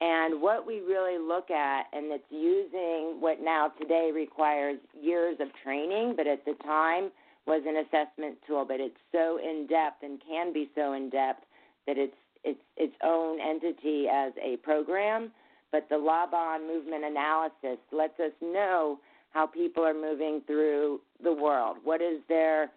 And 0.00 0.42
what 0.42 0.66
we 0.66 0.80
really 0.80 1.18
look 1.18 1.50
at, 1.50 1.84
and 1.92 2.10
it's 2.10 2.24
using 2.30 3.20
what 3.20 3.40
now 3.40 3.68
today 3.80 4.10
requires 4.12 4.78
years 5.00 5.36
of 5.40 5.48
training, 5.62 6.14
but 6.16 6.26
at 6.26 6.44
the 6.44 6.54
time 6.64 7.10
was 7.46 7.62
an 7.66 7.76
assessment 7.76 8.38
tool, 8.46 8.64
but 8.66 8.80
it's 8.80 8.96
so 9.12 9.38
in 9.38 9.66
depth 9.68 10.02
and 10.02 10.20
can 10.26 10.52
be 10.52 10.70
so 10.74 10.92
in 10.94 11.10
depth 11.10 11.44
that 11.86 11.98
it's 11.98 12.14
it's 12.44 12.60
its 12.76 12.94
own 13.04 13.38
entity 13.40 14.06
as 14.12 14.32
a 14.42 14.56
program. 14.58 15.30
But 15.70 15.88
the 15.88 15.96
Laban 15.96 16.66
movement 16.66 17.04
analysis 17.04 17.78
lets 17.92 18.18
us 18.18 18.32
know 18.42 18.98
how 19.32 19.46
people 19.46 19.84
are 19.84 19.94
moving 19.94 20.42
through 20.46 21.00
the 21.22 21.32
world. 21.32 21.78
What 21.82 22.00
is 22.00 22.20
their 22.28 22.70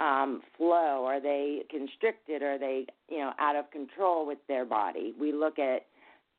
um, 0.00 0.42
flow? 0.56 1.04
Are 1.06 1.20
they 1.20 1.62
constricted? 1.70 2.42
Are 2.42 2.58
they, 2.58 2.86
you 3.08 3.18
know, 3.18 3.32
out 3.38 3.56
of 3.56 3.70
control 3.70 4.26
with 4.26 4.38
their 4.48 4.64
body? 4.64 5.14
We 5.18 5.32
look 5.32 5.58
at 5.58 5.86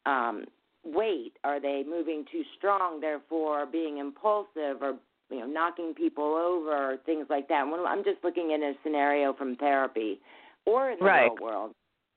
um, 0.05 0.45
weight. 0.83 1.33
Are 1.43 1.59
they 1.59 1.83
moving 1.87 2.25
too 2.31 2.43
strong, 2.57 3.01
therefore 3.01 3.65
being 3.65 3.97
impulsive 3.97 4.81
or 4.81 4.95
you 5.31 5.39
know 5.39 5.47
knocking 5.47 5.93
people 5.95 6.23
over 6.23 6.93
or 6.93 6.97
things 7.05 7.25
like 7.29 7.47
that? 7.47 7.67
When 7.67 7.79
I'm 7.85 8.03
just 8.03 8.23
looking 8.23 8.53
at 8.53 8.59
a 8.59 8.73
scenario 8.83 9.33
from 9.33 9.55
therapy 9.55 10.19
or 10.65 10.91
in 10.91 10.99
the 10.99 11.05
right. 11.05 11.31
real 11.31 11.37
world, 11.41 11.71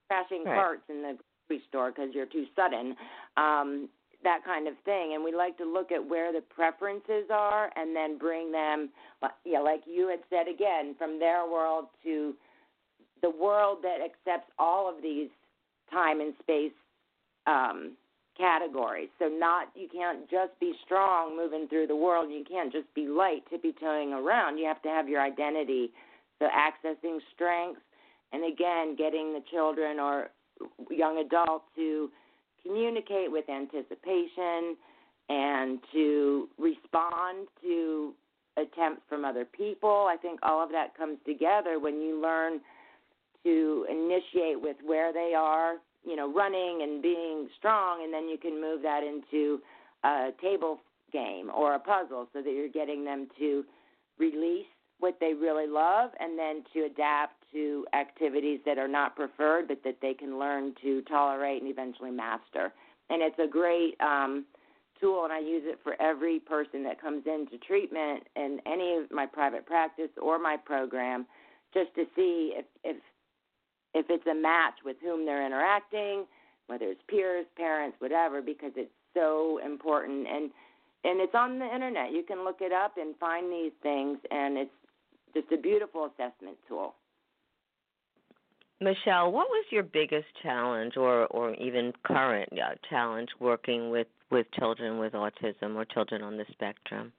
crashing 0.09 0.45
right. 0.45 0.55
carts 0.55 0.83
in 0.89 1.03
the 1.03 1.17
grocery 1.49 1.65
store 1.69 1.91
because 1.91 2.11
you're 2.15 2.27
too 2.27 2.45
sudden. 2.55 2.95
Um, 3.37 3.89
that 4.25 4.41
kind 4.45 4.67
of 4.67 4.75
thing. 4.85 5.13
And 5.15 5.23
we 5.23 5.35
like 5.35 5.57
to 5.59 5.65
look 5.65 5.93
at 5.93 6.05
where 6.05 6.33
the 6.33 6.41
preferences 6.41 7.27
are 7.31 7.71
and 7.77 7.95
then 7.95 8.19
bring 8.19 8.51
them, 8.51 8.91
yeah, 9.45 9.61
like 9.61 9.83
you 9.87 10.09
had 10.09 10.21
said 10.31 10.53
again, 10.53 10.95
from 10.99 11.19
their 11.19 11.49
world 11.49 11.87
to 12.05 12.35
the 13.23 13.31
world 13.31 13.79
that 13.83 13.99
accepts 14.05 14.51
all 14.59 14.89
of 14.89 15.03
these 15.03 15.29
time 15.91 16.21
and 16.21 16.35
space 16.41 16.73
um, 17.47 17.93
categories. 18.37 19.09
So 19.19 19.27
not 19.27 19.69
you 19.75 19.89
can't 19.93 20.31
just 20.31 20.59
be 20.61 20.73
strong 20.85 21.37
moving 21.37 21.67
through 21.69 21.89
the 21.89 21.97
world. 21.97 22.31
You 22.31 22.45
can't 22.49 22.73
just 22.73 22.93
be 22.95 23.07
light 23.07 23.43
tippy 23.51 23.75
toeing 23.81 24.13
around. 24.13 24.59
You 24.59 24.67
have 24.67 24.83
to 24.83 24.89
have 24.89 25.09
your 25.09 25.21
identity. 25.21 25.91
So 26.39 26.47
accessing 26.47 27.19
strengths, 27.35 27.81
and 28.33 28.45
again, 28.45 28.95
getting 28.97 29.33
the 29.33 29.43
children 29.51 29.99
or 29.99 30.29
young 30.89 31.19
adults 31.19 31.65
to 31.75 32.11
communicate 32.63 33.31
with 33.31 33.49
anticipation 33.49 34.77
and 35.29 35.79
to 35.93 36.49
respond 36.59 37.49
to 37.63 38.15
attempts 38.57 39.03
from 39.09 39.25
other 39.25 39.45
people. 39.45 40.09
I 40.11 40.17
think 40.21 40.41
all 40.43 40.63
of 40.63 40.71
that 40.73 40.97
comes 40.97 41.19
together 41.27 41.79
when 41.79 42.01
you 42.01 42.21
learn 42.21 42.61
to 43.45 43.87
initiate 43.89 44.61
with 44.61 44.77
where 44.85 45.13
they 45.13 45.33
are, 45.37 45.77
you 46.05 46.17
know, 46.17 46.33
running 46.33 46.81
and 46.83 47.03
being 47.03 47.49
strong, 47.57 48.03
and 48.03 48.13
then 48.13 48.29
you 48.29 48.39
can 48.39 48.61
move 48.61 48.83
that 48.83 49.03
into 49.03 49.61
a 50.05 50.31
table 50.43 50.81
game 51.13 51.51
or 51.55 51.75
a 51.75 51.79
puzzle 51.79 52.29
so 52.33 52.43
that 52.43 52.51
you're 52.51 52.69
getting 52.69 53.05
them 53.05 53.29
to 53.39 53.65
release 54.19 54.67
what 54.99 55.17
they 55.21 55.33
really 55.35 55.67
love 55.67 56.11
and 56.19 56.39
then 56.39 56.63
to 56.75 56.85
adapt 56.85 57.38
to 57.53 57.87
activities 57.95 58.61
that 58.67 58.79
are 58.79 58.89
not 58.89 59.17
preferred 59.17 59.69
but 59.69 59.83
that 59.85 59.99
they 60.01 60.15
can 60.15 60.39
learn 60.39 60.75
to 60.83 61.03
tolerate 61.03 61.63
and 61.63 61.71
eventually 61.71 62.11
master. 62.11 62.73
And 63.11 63.23
it's 63.23 63.39
a 63.39 63.47
great 63.47 63.95
um, 64.01 64.45
tool, 65.01 65.25
and 65.25 65.33
I 65.33 65.39
use 65.39 65.63
it 65.65 65.79
for 65.83 66.01
every 66.01 66.41
person 66.41 66.83
that 66.85 67.01
comes 67.01 67.25
into 67.27 67.59
treatment 67.59 68.25
in 68.37 68.59
any 68.67 68.97
of 68.97 69.11
my 69.11 69.27
private 69.27 69.67
practice 69.67 70.11
or 70.21 70.39
my 70.39 70.57
program, 70.57 71.27
just 71.73 71.95
to 71.95 72.05
see 72.15 72.55
if 72.57 72.67
if 72.85 72.97
if 73.95 74.07
it's 74.11 74.27
a 74.27 74.35
match 74.35 74.75
with 74.85 74.97
whom 75.03 75.25
they're 75.25 75.47
interacting, 75.47 76.27
whether 76.67 76.85
it's 76.87 77.01
peers, 77.09 77.47
parents, 77.57 77.97
whatever, 78.01 78.43
because 78.43 78.73
it's 78.77 78.93
so 79.15 79.59
important 79.65 80.27
and 80.29 80.51
and 81.05 81.21
it's 81.21 81.35
on 81.35 81.59
the 81.59 81.75
internet. 81.75 82.13
You 82.13 82.25
can 82.25 82.45
look 82.45 82.59
it 82.61 82.73
up 82.73 82.97
and 82.97 83.17
find 83.17 83.51
these 83.51 83.73
things, 83.83 84.19
and 84.31 84.59
it's 84.59 84.71
just 85.35 85.53
a 85.53 85.57
beautiful 85.57 86.07
assessment 86.07 86.57
tool. 86.69 86.95
Michele, 88.81 89.33
what 89.33 89.49
was 89.49 89.65
your 89.71 89.83
biggest 89.83 90.27
challenge, 90.43 90.97
or 90.97 91.27
or 91.27 91.55
even 91.55 91.93
current 92.05 92.49
uh, 92.53 92.75
challenge, 92.89 93.29
working 93.41 93.91
with 93.91 94.07
with 94.31 94.47
children 94.53 94.99
with 94.99 95.15
autism 95.15 95.75
or 95.75 95.85
children 95.85 96.23
on 96.23 96.37
the 96.37 96.45
spectrum? 96.53 97.13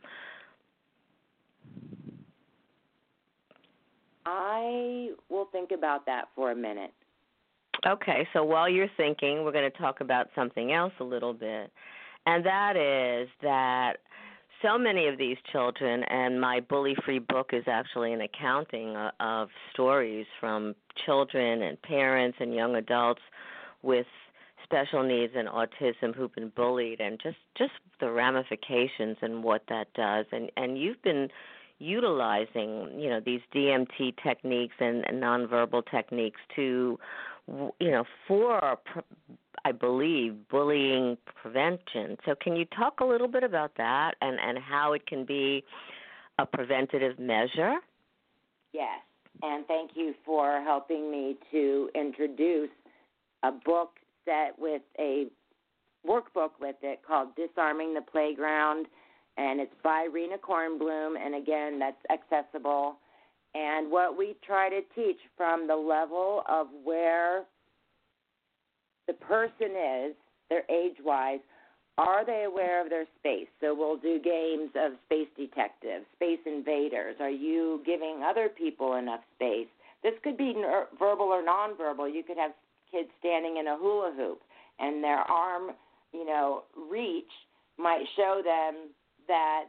I 4.26 5.10
will 5.30 5.48
think 5.52 5.72
about 5.72 6.06
that 6.06 6.26
for 6.36 6.52
a 6.52 6.56
minute. 6.56 6.93
Okay, 7.86 8.28
so 8.34 8.43
while 8.43 8.69
you're 8.69 8.89
thinking, 8.98 9.43
we're 9.43 9.52
going 9.52 9.69
to 9.69 9.78
talk 9.78 10.02
about 10.02 10.28
something 10.36 10.74
else 10.74 10.93
a 11.00 11.04
little 11.04 11.34
bit, 11.34 11.72
and 12.26 12.45
that 12.45 12.76
is 12.76 13.30
that 13.41 13.98
so 14.62 14.78
many 14.78 15.08
of 15.08 15.17
these 15.17 15.38
children, 15.52 16.04
and 16.04 16.39
my 16.39 16.60
bully 16.60 16.95
free 17.06 17.19
book 17.19 17.52
is 17.54 17.63
actually 17.67 18.13
an 18.13 18.22
accounting 18.22 18.95
uh, 18.95 19.12
of 19.19 19.50
stories 19.74 20.26
from 20.39 20.76
children 21.06 21.62
and 21.62 21.82
parents 21.82 22.38
and 22.39 22.54
young 22.54 22.76
adults 22.76 23.22
with 23.82 24.06
special 24.63 25.04
needs 25.04 25.34
and 25.36 25.48
autism 25.48 26.15
who've 26.15 26.34
been 26.36 26.52
bullied 26.56 27.00
and 27.00 27.19
just 27.22 27.38
just 27.58 27.72
the 28.00 28.12
ramifications 28.12 29.17
and 29.22 29.43
what 29.43 29.63
that 29.69 29.91
does. 29.93 30.26
And 30.32 30.52
and 30.58 30.78
you've 30.78 31.02
been 31.02 31.30
utilizing 31.80 33.00
you 33.00 33.10
know 33.10 33.22
these 33.26 33.41
DMT 33.56 34.15
techniques 34.22 34.76
and, 34.80 35.06
and 35.08 35.22
nonverbal 35.22 35.84
techniques 35.89 36.41
to 36.56 37.00
you 37.48 37.91
know 37.91 38.04
for 38.28 38.78
I 39.65 39.72
believe, 39.72 40.36
bullying 40.50 41.17
prevention. 41.41 42.17
So, 42.26 42.36
can 42.41 42.56
you 42.56 42.65
talk 42.65 43.00
a 43.00 43.06
little 43.06 43.28
bit 43.28 43.43
about 43.43 43.72
that 43.78 44.15
and, 44.22 44.39
and 44.39 44.58
how 44.58 44.93
it 44.93 45.06
can 45.06 45.26
be 45.26 45.63
a 46.38 46.45
preventative 46.45 47.19
measure? 47.19 47.76
Yes, 48.74 49.00
and 49.41 49.65
thank 49.67 49.91
you 49.95 50.13
for 50.26 50.62
helping 50.62 51.12
me 51.12 51.36
to 51.52 51.89
introduce 51.95 52.69
a 53.43 53.52
book 53.52 53.91
set 54.26 54.58
with 54.58 54.82
a 55.00 55.28
workbook 56.08 56.52
with 56.60 56.76
it 56.82 57.02
called 57.06 57.30
Disarming 57.36 57.93
the 57.93 58.02
Playground, 58.02 58.86
and 59.38 59.60
it's 59.60 59.74
by 59.84 60.08
Rena 60.12 60.38
Kornblum, 60.38 61.15
and 61.17 61.36
again, 61.36 61.80
that's 61.80 61.98
accessible. 62.12 62.98
And 63.56 63.91
what 63.91 64.17
we 64.17 64.36
try 64.45 64.69
to 64.69 64.82
teach 64.93 65.17
from 65.36 65.67
the 65.67 65.76
level 65.76 66.43
of 66.48 66.67
where 66.84 67.45
the 69.10 69.13
person 69.26 69.74
is, 69.74 70.15
their 70.50 70.63
age 70.69 70.98
wise, 71.04 71.39
are 71.98 72.24
they 72.24 72.45
aware 72.48 72.82
of 72.82 72.89
their 72.89 73.06
space? 73.17 73.48
So 73.60 73.74
we'll 73.76 73.98
do 73.98 74.22
games 74.24 74.69
of 74.76 74.93
space 75.06 75.28
detectives, 75.36 76.06
space 76.15 76.39
invaders. 76.45 77.15
Are 77.19 77.30
you 77.30 77.82
giving 77.86 78.22
other 78.24 78.50
people 78.50 78.95
enough 78.95 79.22
space? 79.36 79.67
This 80.04 80.13
could 80.24 80.38
be 80.38 80.54
ner- 80.54 80.88
verbal 80.98 81.26
or 81.26 81.43
nonverbal. 81.43 82.13
You 82.13 82.24
could 82.24 82.38
have 82.38 82.52
kids 82.91 83.10
standing 83.19 83.58
in 83.58 83.67
a 83.67 83.78
hula 83.78 84.13
hoop, 84.15 84.41
and 84.80 85.04
their 85.04 85.19
arm, 85.19 85.72
you 86.13 86.26
know, 86.26 86.63
reach 86.89 87.34
might 87.80 88.06
show 88.15 88.41
them 88.45 88.89
that 89.28 89.65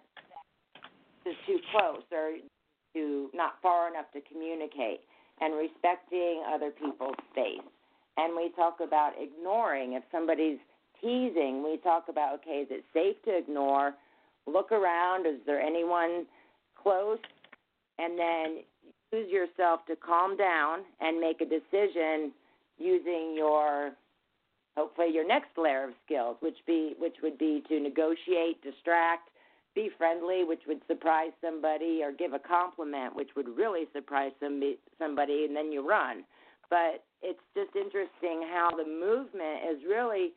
is 1.25 1.35
too 1.47 1.59
close 1.73 2.03
or 2.13 2.37
too 2.95 3.31
not 3.33 3.55
far 3.63 3.89
enough 3.89 4.07
to 4.13 4.21
communicate, 4.31 5.01
and 5.41 5.55
respecting 5.55 6.43
other 6.53 6.71
people's 6.71 7.17
space 7.33 7.65
and 8.21 8.37
we 8.37 8.51
talk 8.55 8.79
about 8.81 9.13
ignoring. 9.19 9.95
If 9.95 10.03
somebody's 10.13 10.59
teasing, 11.01 11.63
we 11.65 11.79
talk 11.79 12.07
about 12.09 12.35
okay, 12.35 12.63
is 12.63 12.69
it 12.71 12.85
safe 12.93 13.17
to 13.25 13.37
ignore? 13.37 13.95
Look 14.47 14.73
around. 14.73 15.27
Is 15.27 15.41
there 15.47 15.61
anyone 15.61 16.27
close? 16.81 17.19
And 17.99 18.19
then 18.19 18.59
use 19.13 19.31
yourself 19.31 19.81
to 19.87 19.97
calm 19.97 20.37
down 20.37 20.81
and 21.01 21.21
make 21.21 21.41
a 21.41 21.45
decision 21.45 22.33
using 22.79 23.35
your 23.37 23.93
hopefully 24.77 25.09
your 25.13 25.27
next 25.27 25.51
layer 25.59 25.85
of 25.85 25.91
skills, 26.05 26.37
which 26.41 26.57
be 26.67 26.95
which 26.99 27.17
would 27.23 27.39
be 27.39 27.63
to 27.69 27.81
negotiate, 27.81 28.63
distract, 28.63 29.31
be 29.75 29.91
friendly, 29.99 30.45
which 30.45 30.63
would 30.67 30.81
surprise 30.87 31.33
somebody, 31.41 32.01
or 32.03 32.13
give 32.13 32.33
a 32.33 32.39
compliment, 32.39 33.15
which 33.15 33.31
would 33.37 33.49
really 33.57 33.85
surprise 33.93 34.33
somebody, 34.41 34.79
somebody 34.99 35.45
and 35.45 35.57
then 35.57 35.73
you 35.73 35.87
run. 35.87 36.25
But 36.71 37.05
it's 37.23 37.41
just 37.55 37.75
interesting 37.77 38.47
how 38.51 38.71
the 38.71 38.85
movement 38.89 39.69
is 39.71 39.83
really 39.87 40.33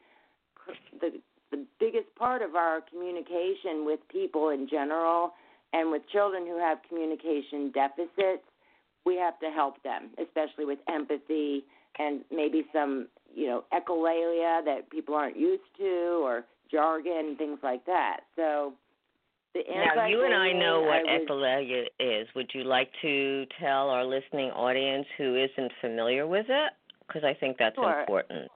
the 0.99 1.21
the 1.51 1.65
biggest 1.79 2.07
part 2.17 2.41
of 2.41 2.55
our 2.55 2.81
communication 2.89 3.85
with 3.85 3.99
people 4.09 4.49
in 4.49 4.67
general 4.67 5.33
and 5.71 5.91
with 5.91 6.01
children 6.11 6.47
who 6.47 6.57
have 6.57 6.79
communication 6.89 7.71
deficits. 7.71 8.43
We 9.05 9.17
have 9.17 9.39
to 9.39 9.51
help 9.51 9.81
them 9.83 10.09
especially 10.17 10.65
with 10.65 10.79
empathy 10.87 11.63
and 11.99 12.21
maybe 12.31 12.65
some 12.73 13.07
you 13.33 13.47
know 13.47 13.63
echolalia 13.71 14.65
that 14.65 14.89
people 14.89 15.13
aren't 15.13 15.37
used 15.37 15.61
to 15.77 16.21
or 16.23 16.45
jargon 16.71 17.35
things 17.37 17.59
like 17.61 17.85
that. 17.85 18.21
So 18.35 18.73
now, 19.55 20.07
you 20.07 20.25
and 20.25 20.33
I 20.33 20.51
know 20.51 20.81
what 20.81 21.07
I 21.07 21.19
echolalia 21.19 21.85
is. 21.99 22.27
Would 22.35 22.51
you 22.53 22.63
like 22.63 22.89
to 23.01 23.45
tell 23.59 23.89
our 23.89 24.05
listening 24.05 24.49
audience 24.51 25.05
who 25.17 25.35
isn't 25.35 25.71
familiar 25.81 26.27
with 26.27 26.45
it? 26.49 26.73
Because 27.07 27.23
I 27.23 27.33
think 27.33 27.57
that's 27.57 27.75
sure. 27.75 27.99
important. 27.99 28.49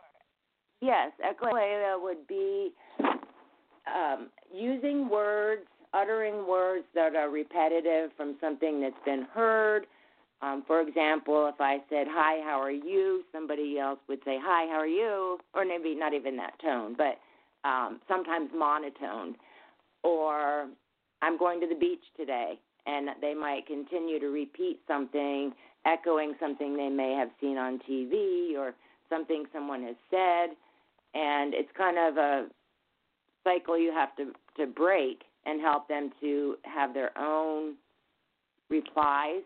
Yes, 0.81 1.12
echolalia 1.23 2.01
would 2.01 2.27
be 2.27 2.71
um, 3.88 4.29
using 4.53 5.10
words 5.10 5.67
uttering 5.93 6.47
words 6.47 6.86
that 6.93 7.15
are 7.15 7.29
repetitive 7.29 8.12
from 8.17 8.36
something 8.41 8.81
that's 8.81 8.95
been 9.05 9.25
heard. 9.33 9.88
Um, 10.41 10.63
for 10.67 10.81
example, 10.81 11.47
if 11.47 11.60
I 11.60 11.77
said, 11.89 12.07
Hi, 12.10 12.43
how 12.43 12.62
are 12.62 12.71
you? 12.71 13.23
somebody 13.31 13.79
else 13.79 13.99
would 14.07 14.19
say, 14.23 14.38
Hi, 14.41 14.67
how 14.71 14.79
are 14.79 14.88
you? 14.88 15.39
Or 15.53 15.65
maybe 15.65 15.95
not 15.95 16.13
even 16.13 16.38
that 16.38 16.53
tone, 16.62 16.95
but 16.97 17.17
um, 17.67 17.99
sometimes 18.07 18.49
monotone. 18.55 19.36
Or 20.03 20.67
I'm 21.21 21.38
going 21.38 21.60
to 21.62 21.67
the 21.67 21.75
beach 21.75 22.03
today. 22.15 22.60
And 22.86 23.10
they 23.19 23.34
might 23.34 23.67
continue 23.67 24.19
to 24.19 24.27
repeat 24.27 24.80
something, 24.88 25.53
echoing 25.86 26.36
something 26.39 26.77
they 26.77 26.89
may 26.89 27.13
have 27.13 27.30
seen 27.41 27.58
on 27.58 27.80
TV 27.89 28.56
or 28.58 28.73
something 29.10 29.45
someone 29.51 29.84
has 29.84 29.95
said. 30.10 30.56
And 31.13 31.53
it's 31.53 31.69
kind 31.77 31.97
of 31.97 32.17
a 32.17 32.47
cycle 33.43 33.77
you 33.77 33.91
have 33.91 34.15
to, 34.15 34.32
to 34.58 34.67
break 34.67 35.23
and 35.45 35.62
help 35.62 35.88
them 35.88 36.12
to 36.21 36.56
have 36.63 36.93
their 36.93 37.17
own 37.17 37.75
replies 38.69 39.41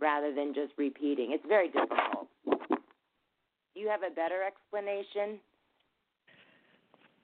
rather 0.00 0.34
than 0.34 0.52
just 0.54 0.72
repeating. 0.76 1.30
It's 1.30 1.44
very 1.48 1.68
difficult. 1.68 2.28
Do 2.46 3.80
you 3.80 3.88
have 3.88 4.02
a 4.02 4.14
better 4.14 4.42
explanation? 4.42 5.38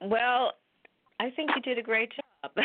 Well, 0.01 0.53
I 1.21 1.31
think 1.31 1.51
you 1.57 1.63
did 1.63 1.79
a 1.79 1.83
great 1.83 2.13
job. 2.13 2.53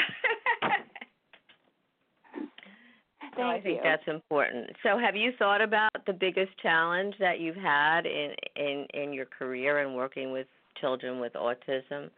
I 3.42 3.60
think 3.62 3.78
you. 3.78 3.82
that's 3.84 4.08
important. 4.08 4.70
So, 4.84 4.98
have 4.98 5.16
you 5.16 5.32
thought 5.40 5.62
about 5.62 5.92
the 6.06 6.14
biggest 6.14 6.52
challenge 6.62 7.16
that 7.20 7.40
you've 7.40 7.56
had 7.56 8.06
in 8.06 8.34
in 8.56 8.86
in 8.94 9.14
your 9.14 9.26
career 9.26 9.80
and 9.80 9.96
working 9.96 10.32
with 10.32 10.48
children 10.80 11.20
with 11.20 11.34
autism? 11.34 12.10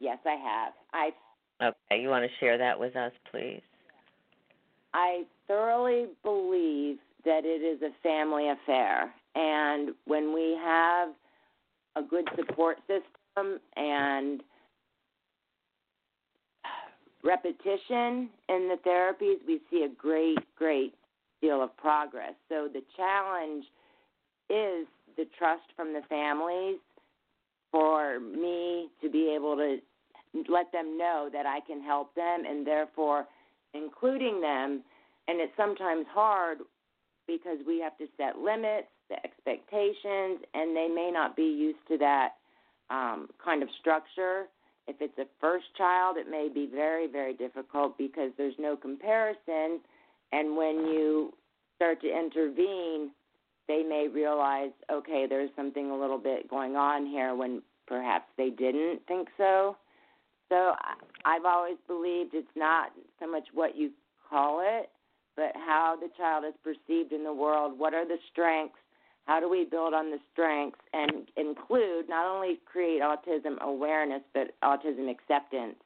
Yes, 0.00 0.18
I 0.24 0.36
have. 0.36 0.72
I 0.92 1.10
Okay, 1.62 2.00
you 2.00 2.08
want 2.08 2.24
to 2.24 2.30
share 2.38 2.56
that 2.56 2.78
with 2.78 2.96
us, 2.96 3.12
please? 3.30 3.60
I 4.94 5.24
thoroughly 5.46 6.06
believe 6.22 6.96
that 7.24 7.44
it 7.44 7.62
is 7.62 7.82
a 7.82 7.90
family 8.02 8.48
affair. 8.48 9.12
And 9.34 9.94
when 10.06 10.32
we 10.32 10.58
have 10.62 11.10
a 11.96 12.02
good 12.02 12.26
support 12.34 12.78
system 12.86 13.60
and 13.76 14.42
repetition 17.22 18.30
in 18.48 18.68
the 18.68 18.78
therapies, 18.86 19.36
we 19.46 19.60
see 19.70 19.84
a 19.84 19.88
great, 19.88 20.38
great 20.56 20.94
deal 21.40 21.62
of 21.62 21.76
progress. 21.76 22.34
So 22.48 22.68
the 22.72 22.82
challenge 22.96 23.64
is 24.48 24.86
the 25.16 25.26
trust 25.38 25.62
from 25.76 25.92
the 25.92 26.02
families 26.08 26.78
for 27.70 28.20
me 28.20 28.88
to 29.02 29.10
be 29.10 29.32
able 29.34 29.56
to 29.56 29.78
let 30.48 30.72
them 30.72 30.98
know 30.98 31.28
that 31.32 31.46
I 31.46 31.60
can 31.66 31.82
help 31.82 32.14
them 32.14 32.44
and 32.48 32.66
therefore 32.66 33.26
including 33.74 34.40
them. 34.40 34.82
And 35.28 35.40
it's 35.40 35.52
sometimes 35.56 36.06
hard 36.12 36.58
because 37.26 37.58
we 37.66 37.80
have 37.80 37.96
to 37.98 38.06
set 38.16 38.38
limits, 38.38 38.88
the 39.08 39.16
expectations, 39.24 40.40
and 40.54 40.76
they 40.76 40.88
may 40.88 41.10
not 41.12 41.36
be 41.36 41.44
used 41.44 41.78
to 41.88 41.98
that 41.98 42.30
um, 42.90 43.28
kind 43.42 43.62
of 43.62 43.68
structure. 43.78 44.46
If 44.90 44.96
it's 45.00 45.18
a 45.18 45.26
first 45.40 45.66
child, 45.78 46.16
it 46.16 46.28
may 46.28 46.48
be 46.52 46.66
very, 46.66 47.06
very 47.06 47.32
difficult 47.32 47.96
because 47.96 48.32
there's 48.36 48.58
no 48.58 48.76
comparison. 48.76 49.80
And 50.32 50.56
when 50.56 50.86
you 50.86 51.32
start 51.76 52.00
to 52.00 52.08
intervene, 52.08 53.12
they 53.68 53.84
may 53.84 54.08
realize, 54.12 54.72
okay, 54.90 55.26
there's 55.28 55.50
something 55.54 55.90
a 55.90 55.96
little 55.96 56.18
bit 56.18 56.50
going 56.50 56.74
on 56.74 57.06
here 57.06 57.36
when 57.36 57.62
perhaps 57.86 58.26
they 58.36 58.50
didn't 58.50 59.02
think 59.06 59.28
so. 59.38 59.76
So 60.48 60.72
I've 61.24 61.44
always 61.44 61.76
believed 61.86 62.34
it's 62.34 62.48
not 62.56 62.90
so 63.20 63.30
much 63.30 63.44
what 63.54 63.76
you 63.76 63.90
call 64.28 64.60
it, 64.60 64.90
but 65.36 65.52
how 65.54 65.96
the 66.00 66.08
child 66.16 66.44
is 66.44 66.54
perceived 66.64 67.12
in 67.12 67.22
the 67.22 67.32
world. 67.32 67.78
What 67.78 67.94
are 67.94 68.04
the 68.04 68.18
strengths? 68.32 68.74
How 69.26 69.38
do 69.40 69.48
we 69.48 69.64
build 69.64 69.94
on 69.94 70.10
the 70.10 70.18
strengths 70.32 70.80
and 70.92 71.28
include 71.36 72.08
not 72.08 72.26
only 72.26 72.58
create 72.70 73.00
autism 73.00 73.60
awareness, 73.60 74.22
but 74.34 74.54
autism 74.64 75.10
acceptance 75.10 75.76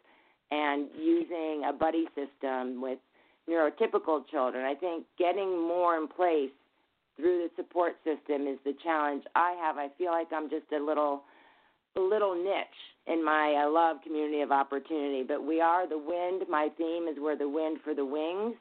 and 0.51 0.89
using 0.99 1.65
a 1.69 1.73
buddy 1.73 2.07
system 2.15 2.81
with 2.81 2.99
neurotypical 3.49 4.27
children? 4.31 4.65
I 4.65 4.75
think 4.75 5.05
getting 5.19 5.61
more 5.61 5.97
in 5.97 6.09
place 6.09 6.51
through 7.17 7.49
the 7.49 7.63
support 7.63 7.97
system 8.05 8.47
is 8.47 8.59
the 8.65 8.75
challenge 8.83 9.25
I 9.35 9.57
have. 9.63 9.77
I 9.77 9.89
feel 9.99 10.11
like 10.11 10.29
I'm 10.33 10.49
just 10.49 10.73
a 10.73 10.83
little 10.83 11.23
a 11.97 12.01
little 12.01 12.35
niche 12.35 12.83
in 13.07 13.25
my 13.25 13.55
I 13.59 13.67
love 13.67 13.99
community 14.03 14.41
of 14.41 14.51
opportunity, 14.51 15.23
but 15.23 15.45
we 15.45 15.61
are 15.61 15.89
the 15.89 15.99
wind. 15.99 16.43
My 16.49 16.69
theme 16.77 17.07
is 17.09 17.17
we're 17.21 17.37
the 17.37 17.49
wind 17.49 17.79
for 17.85 17.95
the 17.95 18.05
wings. 18.05 18.57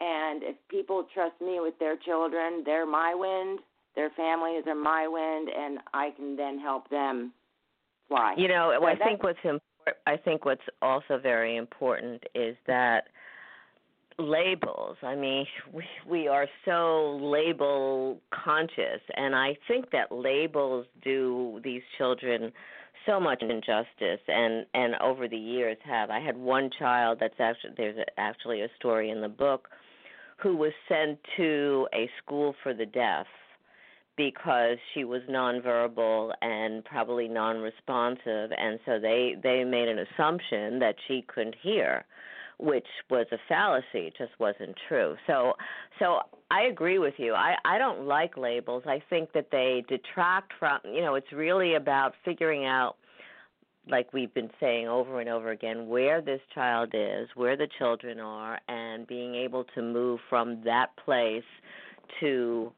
And 0.00 0.42
if 0.42 0.56
people 0.68 1.06
trust 1.14 1.40
me 1.40 1.58
with 1.60 1.78
their 1.78 1.96
children, 1.96 2.62
they're 2.66 2.86
my 2.86 3.14
wind, 3.14 3.60
their 3.96 4.10
families 4.10 4.64
are 4.66 4.74
my 4.74 5.08
wind, 5.08 5.48
and 5.48 5.78
I 5.92 6.10
can 6.16 6.36
then 6.36 6.58
help 6.58 6.88
them 6.90 7.32
fly. 8.08 8.34
You 8.36 8.48
know, 8.48 8.72
So 8.78 8.86
I 8.86 8.94
think 8.94 9.22
what's 9.22 9.38
important. 9.38 9.62
I 10.06 10.16
think 10.16 10.44
what's 10.44 10.60
also 10.82 11.18
very 11.18 11.56
important 11.56 12.22
is 12.34 12.56
that 12.66 13.04
labels. 14.18 14.96
I 15.02 15.14
mean, 15.14 15.46
we 15.72 15.84
we 16.08 16.28
are 16.28 16.46
so 16.64 17.16
label 17.22 18.20
conscious, 18.32 19.00
and 19.16 19.34
I 19.34 19.56
think 19.68 19.90
that 19.92 20.12
labels 20.12 20.86
do 21.02 21.60
these 21.64 21.82
children 21.98 22.52
so 23.06 23.20
much 23.20 23.40
injustice 23.40 24.20
and 24.26 24.66
and 24.74 24.96
over 24.96 25.28
the 25.28 25.36
years 25.36 25.76
have 25.84 26.10
i 26.10 26.18
had 26.18 26.36
one 26.36 26.68
child 26.76 27.18
that's 27.20 27.38
actually 27.38 27.72
there's 27.76 27.96
a, 27.96 28.20
actually 28.20 28.62
a 28.62 28.68
story 28.76 29.10
in 29.10 29.20
the 29.20 29.28
book 29.28 29.68
who 30.38 30.56
was 30.56 30.72
sent 30.88 31.16
to 31.36 31.86
a 31.94 32.10
school 32.20 32.52
for 32.64 32.74
the 32.74 32.86
deaf 32.86 33.26
because 34.16 34.78
she 34.94 35.04
was 35.04 35.22
nonverbal 35.30 36.32
and 36.42 36.84
probably 36.84 37.28
non-responsive 37.28 38.50
and 38.56 38.78
so 38.86 38.98
they 39.00 39.36
they 39.42 39.64
made 39.64 39.88
an 39.88 39.98
assumption 39.98 40.78
that 40.78 40.94
she 41.06 41.24
couldn't 41.28 41.56
hear 41.62 42.04
which 42.58 42.86
was 43.10 43.26
a 43.32 43.36
fallacy 43.48 44.06
it 44.06 44.14
just 44.16 44.32
wasn't 44.38 44.74
true. 44.88 45.14
So 45.26 45.52
so 45.98 46.20
i 46.50 46.62
agree 46.62 46.98
with 46.98 47.14
you. 47.18 47.34
I 47.34 47.54
i 47.64 47.78
don't 47.78 48.06
like 48.06 48.36
labels. 48.36 48.84
I 48.86 49.02
think 49.10 49.32
that 49.32 49.48
they 49.52 49.84
detract 49.88 50.52
from 50.58 50.78
you 50.84 51.02
know 51.02 51.14
it's 51.14 51.32
really 51.32 51.74
about 51.74 52.14
figuring 52.24 52.64
out 52.64 52.96
like 53.88 54.12
we've 54.12 54.32
been 54.34 54.50
saying 54.58 54.88
over 54.88 55.20
and 55.20 55.28
over 55.28 55.50
again 55.50 55.86
where 55.86 56.20
this 56.20 56.40
child 56.54 56.90
is 56.94 57.28
where 57.34 57.56
the 57.56 57.68
children 57.78 58.18
are 58.18 58.58
and 58.68 59.06
being 59.06 59.34
able 59.34 59.64
to 59.74 59.82
move 59.82 60.18
from 60.28 60.60
that 60.64 60.96
place 61.04 61.44
to 62.20 62.72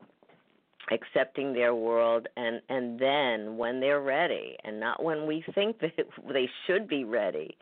accepting 0.92 1.52
their 1.52 1.74
world 1.74 2.26
and 2.36 2.60
and 2.68 2.98
then 2.98 3.56
when 3.56 3.80
they're 3.80 4.00
ready 4.00 4.56
and 4.64 4.80
not 4.80 5.02
when 5.02 5.26
we 5.26 5.44
think 5.54 5.78
that 5.80 5.92
they 6.32 6.48
should 6.66 6.88
be 6.88 7.04
ready 7.04 7.56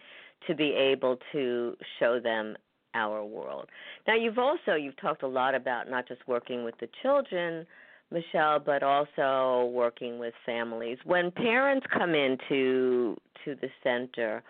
to 0.46 0.54
be 0.54 0.72
able 0.72 1.18
to 1.32 1.76
show 1.98 2.20
them 2.20 2.56
our 2.94 3.24
world. 3.24 3.68
Now 4.06 4.14
you've 4.14 4.38
also 4.38 4.74
you've 4.74 5.00
talked 5.00 5.22
a 5.22 5.28
lot 5.28 5.54
about 5.54 5.90
not 5.90 6.08
just 6.08 6.26
working 6.26 6.64
with 6.64 6.74
the 6.80 6.88
children, 7.02 7.66
Michele, 8.10 8.60
but 8.60 8.82
also 8.82 9.70
working 9.72 10.18
with 10.18 10.34
families. 10.44 10.98
When 11.04 11.30
parents 11.30 11.86
come 11.92 12.14
into 12.14 13.16
to 13.44 13.54
the 13.56 13.68
center, 13.82 14.42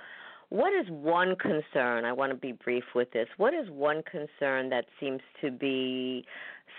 what 0.51 0.73
is 0.73 0.87
one 0.89 1.37
concern? 1.37 2.05
I 2.05 2.13
want 2.13 2.31
to 2.31 2.37
be 2.37 2.53
brief 2.53 2.85
with 2.95 3.11
this. 3.13 3.29
What 3.37 3.55
is 3.55 3.69
one 3.71 4.03
concern 4.11 4.69
that 4.71 4.85
seems 5.01 5.21
to 5.41 5.51
be 5.51 6.25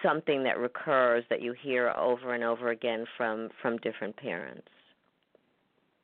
something 0.04 0.44
that 0.44 0.58
recurs 0.58 1.24
that 1.30 1.42
you 1.42 1.54
hear 1.54 1.90
over 1.90 2.34
and 2.34 2.44
over 2.44 2.70
again 2.70 3.06
from 3.18 3.50
from 3.62 3.78
different 3.78 4.16
parents? 4.18 4.68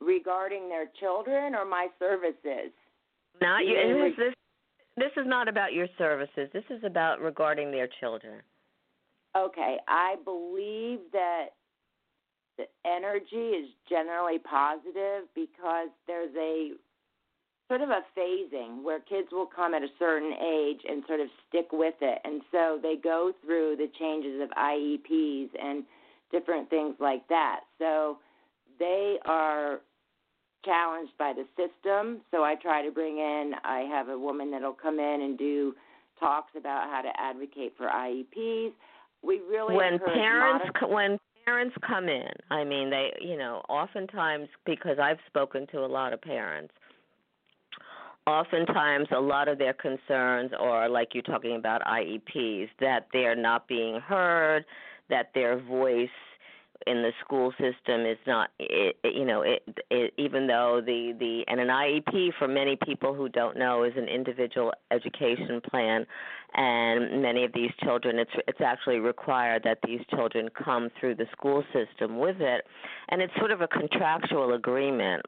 regarding 0.04 0.68
their 0.68 0.86
children 1.00 1.54
or 1.54 1.64
my 1.64 1.88
services. 1.98 2.72
Not 3.40 3.64
you. 3.64 4.12
This, 4.16 4.26
this 4.26 4.34
this 4.96 5.22
is 5.22 5.26
not 5.26 5.48
about 5.48 5.72
your 5.72 5.88
services. 5.98 6.48
This 6.52 6.64
is 6.70 6.82
about 6.84 7.20
regarding 7.20 7.70
their 7.70 7.88
children. 8.00 8.40
Okay, 9.36 9.76
I 9.88 10.14
believe 10.24 11.00
that 11.12 11.46
the 12.56 12.66
energy 12.86 13.56
is 13.56 13.68
generally 13.88 14.38
positive 14.38 15.26
because 15.34 15.88
there's 16.06 16.34
a 16.36 16.72
sort 17.68 17.80
of 17.80 17.88
a 17.88 18.02
phasing 18.18 18.82
where 18.82 19.00
kids 19.00 19.28
will 19.32 19.46
come 19.46 19.74
at 19.74 19.82
a 19.82 19.88
certain 19.98 20.32
age 20.32 20.80
and 20.88 21.02
sort 21.06 21.20
of 21.20 21.28
stick 21.48 21.68
with 21.72 21.94
it. 22.00 22.18
And 22.24 22.42
so 22.52 22.78
they 22.82 22.96
go 23.02 23.32
through 23.44 23.76
the 23.76 23.88
changes 23.98 24.40
of 24.42 24.50
IEPs 24.50 25.48
and 25.60 25.84
different 26.30 26.68
things 26.68 26.94
like 27.00 27.26
that. 27.28 27.60
So 27.78 28.18
they 28.78 29.16
are 29.24 29.80
challenged 30.64 31.12
by 31.18 31.32
the 31.32 31.44
system. 31.56 32.20
So 32.30 32.42
I 32.42 32.54
try 32.56 32.84
to 32.84 32.90
bring 32.90 33.18
in, 33.18 33.52
I 33.64 33.80
have 33.90 34.08
a 34.08 34.18
woman 34.18 34.50
that'll 34.50 34.72
come 34.72 34.98
in 34.98 35.22
and 35.22 35.38
do 35.38 35.74
talks 36.18 36.52
about 36.56 36.88
how 36.90 37.02
to 37.02 37.10
advocate 37.18 37.74
for 37.76 37.86
IEPs. 37.86 38.72
We 39.22 39.40
really 39.48 39.74
when 39.74 39.98
parents 39.98 40.66
modern- 40.74 40.92
when 40.92 41.20
parents 41.44 41.76
come 41.86 42.08
in, 42.08 42.30
I 42.50 42.64
mean 42.64 42.90
they, 42.90 43.16
you 43.20 43.36
know, 43.36 43.62
oftentimes 43.68 44.48
because 44.64 44.98
I've 44.98 45.18
spoken 45.26 45.66
to 45.68 45.84
a 45.84 45.86
lot 45.86 46.12
of 46.12 46.20
parents, 46.20 46.72
oftentimes 48.26 49.08
a 49.14 49.20
lot 49.20 49.48
of 49.48 49.58
their 49.58 49.74
concerns 49.74 50.50
are 50.58 50.88
like 50.88 51.08
you're 51.14 51.22
talking 51.22 51.56
about 51.56 51.82
IEPs 51.82 52.68
that 52.80 53.08
they're 53.12 53.36
not 53.36 53.68
being 53.68 54.00
heard, 54.00 54.64
that 55.10 55.30
their 55.34 55.60
voice 55.60 56.08
in 56.86 57.02
the 57.02 57.12
school 57.24 57.52
system 57.52 58.04
is 58.04 58.18
not 58.26 58.50
it, 58.58 58.96
you 59.04 59.24
know 59.24 59.42
it, 59.42 59.62
it 59.90 60.12
even 60.18 60.46
though 60.46 60.82
the 60.84 61.14
the 61.18 61.44
and 61.48 61.60
an 61.60 61.68
IEP 61.68 62.32
for 62.38 62.48
many 62.48 62.76
people 62.84 63.14
who 63.14 63.28
don't 63.28 63.56
know 63.56 63.84
is 63.84 63.92
an 63.96 64.08
individual 64.08 64.72
education 64.90 65.60
plan 65.70 66.04
and 66.54 67.22
many 67.22 67.44
of 67.44 67.52
these 67.54 67.70
children 67.82 68.18
it's 68.18 68.30
it's 68.48 68.60
actually 68.60 68.98
required 68.98 69.62
that 69.64 69.78
these 69.86 70.00
children 70.10 70.48
come 70.62 70.90
through 70.98 71.14
the 71.14 71.26
school 71.32 71.64
system 71.72 72.18
with 72.18 72.40
it 72.40 72.66
and 73.08 73.22
it's 73.22 73.34
sort 73.38 73.50
of 73.50 73.60
a 73.60 73.68
contractual 73.68 74.52
agreement 74.52 75.24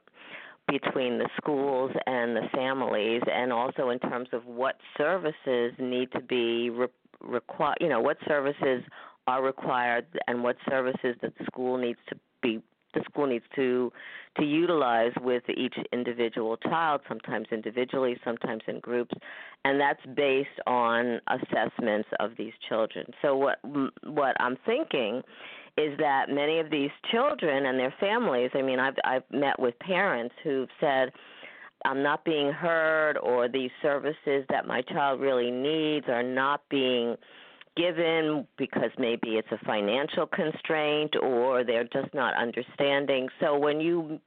between 0.67 1.17
the 1.17 1.29
schools 1.37 1.91
and 2.05 2.35
the 2.35 2.47
families 2.53 3.21
and 3.31 3.53
also 3.53 3.89
in 3.89 3.99
terms 3.99 4.29
of 4.33 4.45
what 4.45 4.75
services 4.97 5.73
need 5.79 6.11
to 6.11 6.19
be 6.19 6.69
re- 6.69 6.87
require 7.21 7.75
you 7.79 7.89
know 7.89 8.01
what 8.01 8.17
services 8.27 8.83
are 9.27 9.43
required 9.43 10.05
and 10.27 10.43
what 10.43 10.55
services 10.69 11.15
that 11.21 11.37
the 11.37 11.45
school 11.45 11.77
needs 11.77 11.99
to 12.09 12.15
be 12.41 12.61
the 12.93 13.01
school 13.09 13.27
needs 13.27 13.45
to 13.55 13.91
to 14.37 14.43
utilize 14.45 15.11
with 15.21 15.43
each 15.55 15.75
individual 15.91 16.57
child 16.57 17.01
sometimes 17.07 17.47
individually 17.51 18.17
sometimes 18.23 18.61
in 18.67 18.79
groups 18.79 19.13
and 19.65 19.79
that's 19.79 20.05
based 20.15 20.49
on 20.65 21.19
assessments 21.27 22.07
of 22.19 22.31
these 22.37 22.53
children. 22.67 23.05
So 23.21 23.35
what 23.35 23.59
what 24.03 24.35
i'm 24.39 24.57
thinking 24.65 25.21
is 25.77 25.97
that 25.99 26.29
many 26.29 26.59
of 26.59 26.69
these 26.69 26.91
children 27.11 27.65
and 27.67 27.79
their 27.79 27.93
families 27.99 28.49
i 28.55 28.61
mean 28.61 28.79
i've 28.79 28.95
i've 29.03 29.23
met 29.31 29.59
with 29.59 29.77
parents 29.79 30.33
who've 30.43 30.69
said 30.79 31.11
I'm 31.85 32.01
not 32.03 32.25
being 32.25 32.51
heard 32.51 33.17
or 33.17 33.47
these 33.47 33.69
services 33.81 34.45
that 34.49 34.65
my 34.65 34.81
child 34.81 35.21
really 35.21 35.51
needs 35.51 36.07
are 36.09 36.23
not 36.23 36.61
being 36.69 37.15
given 37.75 38.47
because 38.57 38.89
maybe 38.97 39.37
it's 39.37 39.51
a 39.51 39.65
financial 39.65 40.25
constraint 40.25 41.15
or 41.21 41.63
they're 41.63 41.85
just 41.85 42.13
not 42.13 42.33
understanding. 42.35 43.29
So 43.39 43.57
when 43.57 43.79
you 43.79 44.19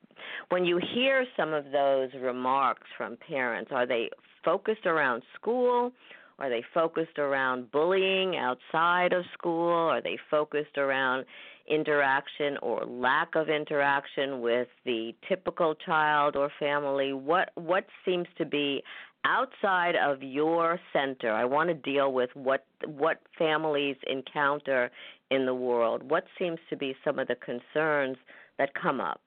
when 0.51 0.65
you 0.65 0.79
hear 0.95 1.27
some 1.37 1.53
of 1.53 1.71
those 1.73 2.11
remarks 2.21 2.87
from 2.97 3.17
parents, 3.17 3.71
are 3.75 3.87
they 3.87 4.11
focused 4.45 4.87
around 4.87 5.23
school? 5.35 5.93
Are 6.41 6.49
they 6.49 6.65
focused 6.73 7.19
around 7.19 7.71
bullying 7.71 8.37
outside 8.37 9.13
of 9.13 9.25
school? 9.35 9.73
Are 9.73 10.01
they 10.01 10.19
focused 10.31 10.79
around 10.79 11.27
interaction 11.69 12.57
or 12.63 12.85
lack 12.85 13.35
of 13.35 13.49
interaction 13.49 14.41
with 14.41 14.69
the 14.85 15.15
typical 15.29 15.75
child 15.75 16.37
or 16.37 16.51
family? 16.59 17.13
What 17.13 17.51
what 17.55 17.85
seems 18.05 18.27
to 18.39 18.47
be 18.47 18.83
outside 19.25 19.95
of 19.97 20.23
your 20.23 20.81
center, 20.93 21.33
I 21.33 21.45
want 21.45 21.69
to 21.69 21.75
deal 21.75 22.13
with 22.13 22.31
what 22.35 22.65
what 22.87 23.21
families 23.39 23.97
encounter 24.09 24.91
in 25.31 25.47
the 25.47 25.55
world. 25.55 26.03
What 26.03 26.25
seems 26.39 26.59
to 26.71 26.77
be 26.77 26.97
some 27.05 27.19
of 27.19 27.29
the 27.29 27.37
concerns 27.37 28.17
that 28.59 28.71
come 28.75 29.01
up? 29.01 29.21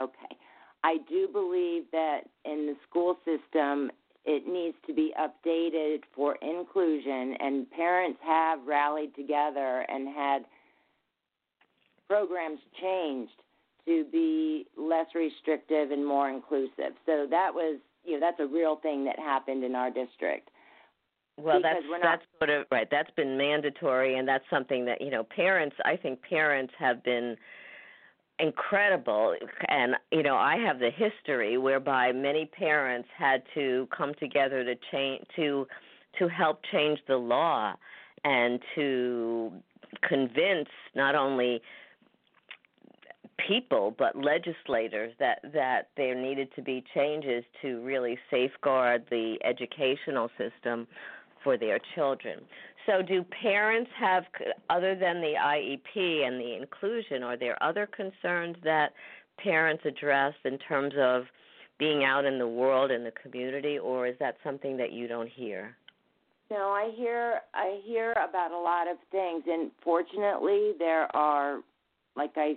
Okay. 0.00 0.36
I 0.82 0.98
do 1.08 1.28
believe 1.32 1.84
that 1.92 2.22
in 2.44 2.66
the 2.66 2.74
school 2.88 3.16
system 3.24 3.90
it 4.24 4.46
needs 4.46 4.76
to 4.86 4.94
be 4.94 5.12
updated 5.20 6.00
for 6.14 6.36
inclusion 6.36 7.36
and 7.40 7.70
parents 7.70 8.18
have 8.24 8.60
rallied 8.66 9.14
together 9.14 9.84
and 9.88 10.08
had 10.08 10.44
programs 12.08 12.60
changed 12.80 13.32
to 13.86 14.04
be 14.10 14.66
less 14.78 15.06
restrictive 15.14 15.90
and 15.90 16.06
more 16.06 16.30
inclusive. 16.30 16.94
So 17.04 17.26
that 17.30 17.50
was 17.54 17.78
you 18.04 18.14
know 18.14 18.20
that's 18.20 18.40
a 18.40 18.46
real 18.46 18.76
thing 18.76 19.04
that 19.04 19.18
happened 19.18 19.64
in 19.64 19.74
our 19.74 19.90
district. 19.90 20.50
Well, 21.36 21.60
that's 21.60 21.84
not, 21.90 22.00
that's 22.02 22.22
sort 22.38 22.50
of 22.50 22.66
right. 22.70 22.86
That's 22.90 23.10
been 23.16 23.36
mandatory, 23.36 24.18
and 24.18 24.26
that's 24.26 24.44
something 24.48 24.84
that 24.84 25.00
you 25.00 25.10
know 25.10 25.24
parents. 25.24 25.76
I 25.84 25.96
think 25.96 26.22
parents 26.22 26.72
have 26.78 27.02
been 27.02 27.36
incredible, 28.38 29.36
and 29.68 29.94
you 30.10 30.22
know 30.22 30.36
I 30.36 30.56
have 30.56 30.78
the 30.78 30.90
history 30.90 31.58
whereby 31.58 32.12
many 32.12 32.46
parents 32.46 33.08
had 33.16 33.42
to 33.54 33.88
come 33.96 34.12
together 34.18 34.64
to 34.64 34.74
change 34.90 35.24
to 35.36 35.66
to 36.18 36.28
help 36.28 36.60
change 36.72 36.98
the 37.06 37.16
law 37.16 37.74
and 38.24 38.60
to 38.74 39.52
convince 40.08 40.68
not 40.94 41.14
only 41.14 41.60
people 43.48 43.94
but 43.98 44.16
legislators 44.16 45.12
that 45.18 45.40
that 45.52 45.88
there 45.96 46.14
needed 46.14 46.48
to 46.54 46.62
be 46.62 46.84
changes 46.94 47.44
to 47.62 47.80
really 47.82 48.18
safeguard 48.30 49.04
the 49.10 49.36
educational 49.44 50.30
system 50.38 50.86
for 51.42 51.56
their 51.58 51.78
children. 51.94 52.40
So 52.86 53.00
do 53.02 53.24
parents 53.42 53.90
have 53.98 54.24
other 54.68 54.94
than 54.94 55.20
the 55.20 55.34
IEP 55.40 56.26
and 56.26 56.38
the 56.38 56.56
inclusion 56.56 57.22
are 57.22 57.36
there 57.36 57.60
other 57.62 57.86
concerns 57.86 58.56
that 58.62 58.92
parents 59.38 59.82
address 59.86 60.34
in 60.44 60.58
terms 60.58 60.94
of 60.98 61.24
being 61.78 62.04
out 62.04 62.24
in 62.24 62.38
the 62.38 62.46
world 62.46 62.90
in 62.90 63.02
the 63.02 63.12
community 63.12 63.78
or 63.78 64.06
is 64.06 64.14
that 64.20 64.36
something 64.44 64.76
that 64.76 64.92
you 64.92 65.08
don't 65.08 65.28
hear? 65.28 65.76
No, 66.50 66.68
I 66.68 66.92
hear 66.94 67.40
I 67.54 67.80
hear 67.84 68.12
about 68.12 68.52
a 68.52 68.58
lot 68.58 68.86
of 68.86 68.98
things 69.10 69.44
and 69.46 69.70
fortunately 69.82 70.72
there 70.78 71.14
are 71.16 71.60
like 72.16 72.32
I 72.36 72.54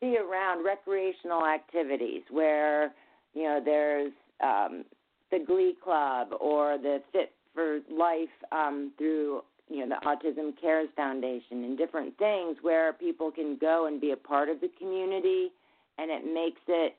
see 0.00 0.16
around 0.16 0.64
recreational 0.64 1.46
activities 1.46 2.22
where 2.30 2.92
you 3.34 3.42
know 3.44 3.60
there's 3.62 4.12
um, 4.42 4.84
the 5.30 5.38
Glee 5.46 5.76
Club 5.82 6.28
or 6.40 6.78
the 6.78 7.02
Fit 7.12 7.32
for 7.58 7.80
Life 7.92 8.28
um, 8.52 8.92
through 8.98 9.42
you 9.68 9.84
know 9.84 9.96
the 9.96 10.06
Autism 10.06 10.52
Cares 10.60 10.88
Foundation 10.94 11.64
and 11.64 11.76
different 11.76 12.16
things 12.16 12.56
where 12.62 12.92
people 12.92 13.32
can 13.32 13.58
go 13.60 13.86
and 13.86 14.00
be 14.00 14.12
a 14.12 14.16
part 14.16 14.48
of 14.48 14.60
the 14.60 14.70
community, 14.78 15.48
and 15.98 16.08
it 16.08 16.22
makes 16.32 16.60
it 16.68 16.94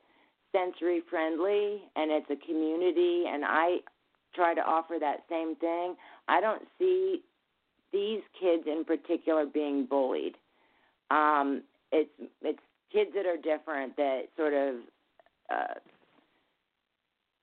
sensory 0.52 1.00
friendly 1.08 1.80
and 1.96 2.10
it's 2.10 2.28
a 2.28 2.46
community 2.46 3.24
and 3.26 3.44
I 3.44 3.78
try 4.34 4.52
to 4.52 4.60
offer 4.60 4.96
that 4.98 5.24
same 5.30 5.54
thing. 5.56 5.94
I 6.28 6.40
don't 6.40 6.62
see 6.76 7.22
these 7.92 8.20
kids 8.38 8.64
in 8.66 8.84
particular 8.84 9.46
being 9.46 9.86
bullied. 9.86 10.34
Um, 11.10 11.62
it's 11.90 12.10
it's 12.42 12.58
kids 12.92 13.12
that 13.14 13.24
are 13.26 13.36
different 13.36 13.96
that 13.96 14.22
sort 14.36 14.52
of 14.52 14.74
uh, 15.50 15.74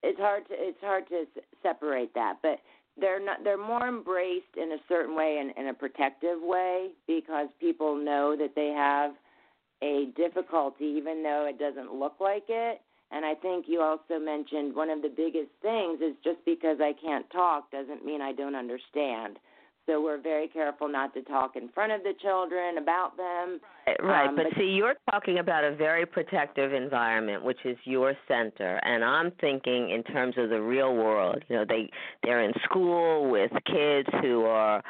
it's 0.02 0.20
hard 0.20 0.46
to 0.48 0.54
it's 0.54 0.80
hard 0.80 1.08
to 1.08 1.24
separate 1.62 2.14
that, 2.14 2.36
but 2.42 2.60
they're 3.00 3.24
not 3.24 3.44
they're 3.44 3.58
more 3.58 3.86
embraced 3.86 4.56
in 4.56 4.72
a 4.72 4.78
certain 4.88 5.14
way 5.14 5.38
and 5.40 5.52
in 5.56 5.68
a 5.70 5.74
protective 5.74 6.38
way 6.40 6.90
because 7.06 7.48
people 7.60 7.96
know 7.96 8.36
that 8.36 8.54
they 8.54 8.68
have 8.76 9.12
a 9.82 10.10
difficulty 10.16 10.84
even 10.84 11.22
though 11.22 11.46
it 11.48 11.58
doesn't 11.58 11.94
look 11.94 12.14
like 12.20 12.44
it 12.48 12.80
and 13.10 13.24
I 13.24 13.34
think 13.34 13.66
you 13.68 13.80
also 13.80 14.18
mentioned 14.22 14.74
one 14.74 14.90
of 14.90 15.02
the 15.02 15.08
biggest 15.08 15.50
things 15.62 16.00
is 16.00 16.14
just 16.22 16.38
because 16.44 16.78
I 16.80 16.92
can't 17.00 17.28
talk 17.30 17.70
doesn't 17.70 18.04
mean 18.04 18.20
I 18.20 18.32
don't 18.32 18.54
understand. 18.54 19.38
So 19.88 20.02
we're 20.02 20.20
very 20.20 20.48
careful 20.48 20.86
not 20.86 21.14
to 21.14 21.22
talk 21.22 21.56
in 21.56 21.70
front 21.70 21.92
of 21.92 22.02
the 22.02 22.12
children 22.20 22.76
about 22.76 23.16
them. 23.16 23.58
Right, 24.00 24.28
um, 24.28 24.36
but, 24.36 24.44
but 24.50 24.58
see, 24.58 24.66
you're 24.66 24.96
talking 25.10 25.38
about 25.38 25.64
a 25.64 25.74
very 25.74 26.04
protective 26.04 26.74
environment, 26.74 27.42
which 27.42 27.64
is 27.64 27.78
your 27.84 28.12
center, 28.28 28.78
and 28.84 29.02
I'm 29.02 29.32
thinking 29.40 29.88
in 29.88 30.02
terms 30.02 30.34
of 30.36 30.50
the 30.50 30.60
real 30.60 30.94
world. 30.94 31.42
You 31.48 31.56
know, 31.56 31.64
they 31.66 31.88
they're 32.22 32.42
in 32.42 32.52
school 32.64 33.30
with 33.30 33.50
kids 33.64 34.08
who 34.20 34.44
are 34.44 34.82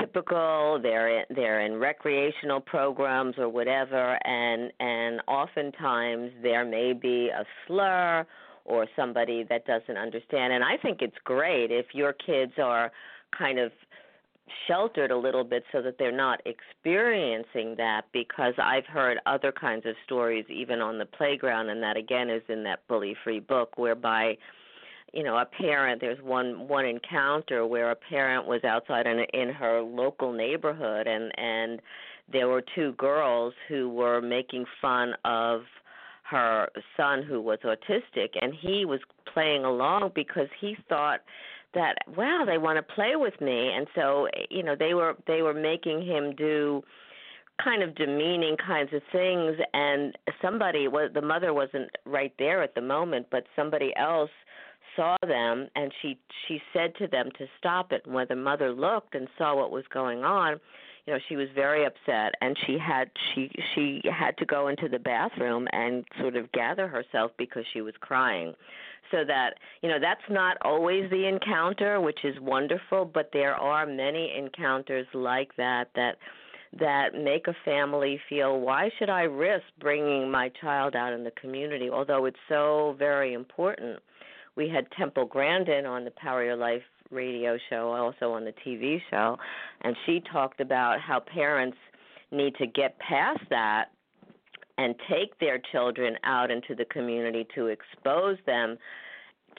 typical. 0.00 0.80
They're 0.82 1.18
in, 1.18 1.24
they're 1.36 1.60
in 1.66 1.74
recreational 1.76 2.60
programs 2.60 3.34
or 3.36 3.50
whatever. 3.50 4.18
And 4.26 4.72
and 4.80 5.20
oftentimes 5.28 6.32
there 6.42 6.64
may 6.64 6.94
be 6.94 7.28
a 7.28 7.44
slur 7.66 8.26
or 8.64 8.86
somebody 8.96 9.44
that 9.48 9.66
doesn't 9.66 9.96
understand. 9.96 10.52
And 10.52 10.64
i 10.64 10.76
think 10.76 10.98
it's 11.00 11.16
great 11.24 11.70
if 11.70 11.86
your 11.92 12.12
kids 12.12 12.52
are 12.62 12.90
kind 13.36 13.58
of 13.58 13.72
sheltered 14.66 15.10
a 15.10 15.16
little 15.16 15.44
bit 15.44 15.64
so 15.72 15.82
that 15.82 15.96
they're 15.98 16.12
not 16.12 16.40
experiencing 16.46 17.74
that 17.76 18.02
because 18.12 18.54
I've 18.58 18.86
heard 18.86 19.18
other 19.26 19.52
kinds 19.52 19.86
of 19.86 19.94
stories 20.04 20.46
even 20.48 20.80
on 20.80 20.98
the 20.98 21.06
playground 21.06 21.68
and 21.68 21.82
that 21.82 21.96
again 21.96 22.30
is 22.30 22.42
in 22.48 22.62
that 22.64 22.80
bully 22.88 23.14
free 23.24 23.40
book 23.40 23.76
whereby 23.76 24.36
you 25.12 25.22
know 25.22 25.36
a 25.36 25.44
parent 25.44 26.00
there's 26.00 26.22
one 26.22 26.68
one 26.68 26.84
encounter 26.84 27.66
where 27.66 27.90
a 27.90 27.96
parent 27.96 28.46
was 28.46 28.64
outside 28.64 29.06
in 29.06 29.20
in 29.32 29.50
her 29.50 29.80
local 29.80 30.32
neighborhood 30.32 31.06
and 31.06 31.32
and 31.38 31.80
there 32.30 32.48
were 32.48 32.62
two 32.74 32.92
girls 32.92 33.54
who 33.68 33.88
were 33.88 34.20
making 34.20 34.64
fun 34.80 35.14
of 35.24 35.62
her 36.24 36.68
son 36.96 37.22
who 37.22 37.40
was 37.40 37.58
autistic 37.64 38.30
and 38.40 38.52
he 38.54 38.84
was 38.84 39.00
playing 39.32 39.64
along 39.64 40.12
because 40.14 40.48
he 40.60 40.76
thought 40.88 41.20
that 41.74 41.96
wow 42.16 42.44
they 42.46 42.58
want 42.58 42.76
to 42.76 42.94
play 42.94 43.12
with 43.14 43.40
me. 43.40 43.72
And 43.74 43.86
so 43.94 44.28
you 44.50 44.62
know 44.62 44.74
they 44.78 44.94
were 44.94 45.16
they 45.26 45.42
were 45.42 45.54
making 45.54 46.06
him 46.06 46.34
do 46.36 46.82
kind 47.62 47.82
of 47.82 47.94
demeaning 47.94 48.56
kinds 48.56 48.92
of 48.92 49.02
things. 49.12 49.56
And 49.74 50.16
somebody 50.40 50.88
was 50.88 51.10
the 51.14 51.22
mother 51.22 51.52
wasn't 51.52 51.90
right 52.06 52.32
there 52.38 52.62
at 52.62 52.74
the 52.74 52.82
moment 52.82 53.26
but 53.30 53.44
somebody 53.56 53.92
else 53.96 54.30
saw 54.96 55.16
them 55.26 55.68
and 55.74 55.92
she 56.02 56.18
she 56.46 56.60
said 56.72 56.94
to 56.96 57.06
them 57.06 57.28
to 57.38 57.46
stop 57.58 57.92
it. 57.92 58.02
And 58.04 58.14
when 58.14 58.26
the 58.28 58.36
mother 58.36 58.72
looked 58.72 59.14
and 59.14 59.28
saw 59.36 59.56
what 59.56 59.70
was 59.70 59.84
going 59.92 60.24
on 60.24 60.58
you 61.08 61.14
know 61.14 61.20
she 61.26 61.36
was 61.36 61.48
very 61.54 61.86
upset 61.86 62.34
and 62.42 62.54
she 62.66 62.76
had 62.76 63.10
she 63.34 63.50
she 63.74 64.02
had 64.04 64.36
to 64.36 64.44
go 64.44 64.68
into 64.68 64.90
the 64.90 64.98
bathroom 64.98 65.66
and 65.72 66.04
sort 66.20 66.36
of 66.36 66.52
gather 66.52 66.86
herself 66.86 67.30
because 67.38 67.64
she 67.72 67.80
was 67.80 67.94
crying. 68.00 68.52
So 69.10 69.24
that 69.26 69.54
you 69.80 69.88
know 69.88 69.98
that's 69.98 70.28
not 70.28 70.58
always 70.60 71.08
the 71.10 71.26
encounter 71.26 71.98
which 71.98 72.26
is 72.26 72.38
wonderful 72.40 73.06
but 73.06 73.30
there 73.32 73.54
are 73.54 73.86
many 73.86 74.34
encounters 74.36 75.06
like 75.14 75.56
that 75.56 75.88
that 75.94 76.18
that 76.78 77.14
make 77.14 77.46
a 77.46 77.56
family 77.64 78.20
feel 78.28 78.60
why 78.60 78.90
should 78.98 79.08
I 79.08 79.22
risk 79.22 79.64
bringing 79.80 80.30
my 80.30 80.50
child 80.60 80.94
out 80.94 81.14
in 81.14 81.24
the 81.24 81.32
community? 81.40 81.88
Although 81.88 82.26
it's 82.26 82.44
so 82.50 82.96
very 82.98 83.32
important. 83.32 84.00
We 84.56 84.68
had 84.68 84.90
Temple 84.90 85.24
Grandin 85.24 85.86
on 85.86 86.04
the 86.04 86.10
Power 86.10 86.44
Your 86.44 86.56
Life 86.56 86.82
radio 87.10 87.56
show 87.70 87.92
also 87.92 88.32
on 88.32 88.44
the 88.44 88.54
TV 88.66 89.00
show 89.10 89.36
and 89.82 89.96
she 90.06 90.22
talked 90.32 90.60
about 90.60 91.00
how 91.00 91.20
parents 91.20 91.76
need 92.30 92.54
to 92.56 92.66
get 92.66 92.98
past 92.98 93.40
that 93.50 93.86
and 94.76 94.94
take 95.10 95.38
their 95.40 95.60
children 95.72 96.16
out 96.24 96.50
into 96.50 96.74
the 96.74 96.84
community 96.86 97.46
to 97.54 97.66
expose 97.66 98.36
them 98.46 98.78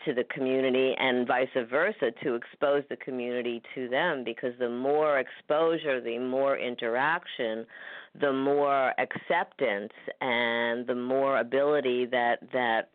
to 0.05 0.13
the 0.13 0.23
community 0.25 0.95
and 0.97 1.27
vice 1.27 1.47
versa 1.69 2.11
to 2.23 2.35
expose 2.35 2.83
the 2.89 2.95
community 2.97 3.61
to 3.75 3.89
them 3.89 4.23
because 4.23 4.53
the 4.59 4.69
more 4.69 5.19
exposure, 5.19 6.01
the 6.01 6.17
more 6.17 6.57
interaction, 6.57 7.65
the 8.19 8.31
more 8.31 8.93
acceptance 8.99 9.91
and 10.21 10.87
the 10.87 10.95
more 10.95 11.39
ability 11.39 12.05
that 12.05 12.39
that 12.53 12.89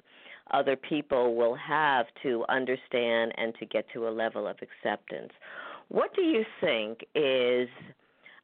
other 0.52 0.76
people 0.76 1.34
will 1.34 1.54
have 1.54 2.06
to 2.22 2.44
understand 2.48 3.32
and 3.36 3.54
to 3.58 3.66
get 3.66 3.86
to 3.92 4.08
a 4.08 4.10
level 4.10 4.46
of 4.46 4.56
acceptance. 4.62 5.32
What 5.88 6.14
do 6.14 6.22
you 6.22 6.44
think 6.60 7.04
is 7.14 7.68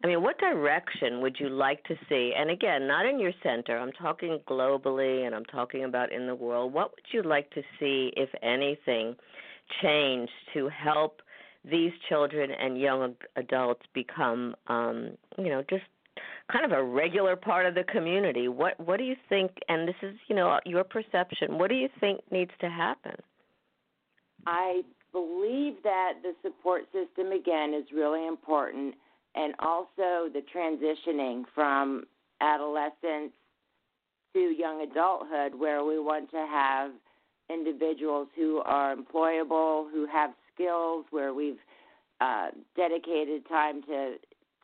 I 0.02 0.06
mean, 0.06 0.22
what 0.22 0.38
direction 0.38 1.20
would 1.20 1.36
you 1.38 1.50
like 1.50 1.84
to 1.84 1.94
see? 2.08 2.32
And 2.34 2.50
again, 2.50 2.86
not 2.86 3.04
in 3.04 3.18
your 3.18 3.32
center. 3.42 3.76
I'm 3.76 3.92
talking 3.92 4.38
globally 4.48 5.26
and 5.26 5.34
I'm 5.34 5.44
talking 5.44 5.84
about 5.84 6.10
in 6.10 6.26
the 6.26 6.34
world. 6.34 6.72
What 6.72 6.92
would 6.92 7.04
you 7.12 7.22
like 7.22 7.50
to 7.50 7.62
see, 7.78 8.10
if 8.16 8.30
anything, 8.42 9.14
change 9.82 10.30
to 10.54 10.68
help 10.68 11.20
these 11.70 11.92
children 12.08 12.50
and 12.50 12.80
young 12.80 13.14
adults 13.36 13.82
become, 13.92 14.56
um, 14.68 15.10
you 15.36 15.50
know, 15.50 15.62
just 15.68 15.84
kind 16.52 16.64
of 16.64 16.72
a 16.72 16.82
regular 16.82 17.36
part 17.36 17.66
of 17.66 17.74
the 17.74 17.84
community? 17.84 18.48
What 18.48 18.78
What 18.80 18.98
do 18.98 19.04
you 19.04 19.16
think? 19.28 19.52
And 19.68 19.88
this 19.88 19.96
is, 20.02 20.14
you 20.28 20.36
know, 20.36 20.58
your 20.64 20.84
perception. 20.84 21.58
What 21.58 21.68
do 21.70 21.76
you 21.76 21.88
think 22.00 22.20
needs 22.30 22.52
to 22.60 22.68
happen? 22.68 23.16
I 24.46 24.82
believe 25.12 25.74
that 25.82 26.14
the 26.22 26.34
support 26.42 26.82
system 26.92 27.32
again 27.32 27.74
is 27.74 27.84
really 27.92 28.26
important 28.26 28.94
and 29.34 29.54
also 29.58 30.28
the 30.32 30.42
transitioning 30.54 31.44
from 31.54 32.04
adolescence 32.40 33.32
to 34.32 34.40
young 34.40 34.82
adulthood, 34.82 35.54
where 35.54 35.84
we 35.84 35.98
want 35.98 36.30
to 36.30 36.46
have 36.50 36.92
individuals 37.48 38.28
who 38.36 38.58
are 38.64 38.94
employable, 38.94 39.90
who 39.90 40.06
have 40.06 40.30
skills, 40.54 41.04
where 41.10 41.34
we've 41.34 41.58
uh, 42.20 42.48
dedicated 42.76 43.46
time 43.48 43.82
to 43.82 44.14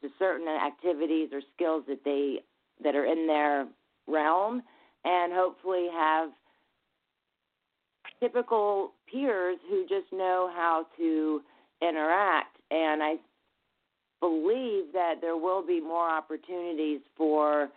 to 0.03 0.09
certain 0.19 0.49
activities 0.49 1.31
or 1.33 1.41
skills 1.55 1.85
that 1.89 2.05
they 2.05 2.41
that 2.83 2.95
are 2.95 3.07
in 3.07 3.27
their 3.27 3.67
realm, 4.07 4.63
and 5.05 5.33
hopefully 5.33 5.89
have 5.93 6.31
typical 8.21 8.93
peers 9.11 9.57
who 9.69 9.83
just 9.83 10.13
know 10.13 10.51
how 10.55 10.87
to 10.99 11.41
interact. 11.83 12.57
And 12.71 13.03
I 13.03 13.15
believe 14.21 14.93
that 14.93 15.17
there 15.21 15.37
will 15.37 15.65
be 15.67 15.81
more 15.81 16.09
opportunities 16.09 17.01
for 17.17 17.71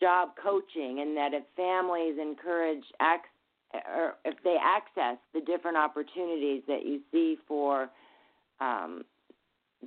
job 0.00 0.30
coaching 0.42 1.00
and 1.00 1.16
that 1.16 1.32
if 1.32 1.44
families 1.56 2.16
encourage 2.20 2.84
ac- 3.00 3.80
or 3.86 4.14
if 4.24 4.34
they 4.42 4.56
access 4.60 5.16
the 5.32 5.40
different 5.40 5.76
opportunities 5.76 6.62
that 6.66 6.84
you 6.84 7.00
see 7.12 7.38
for 7.46 7.88
um, 8.60 9.02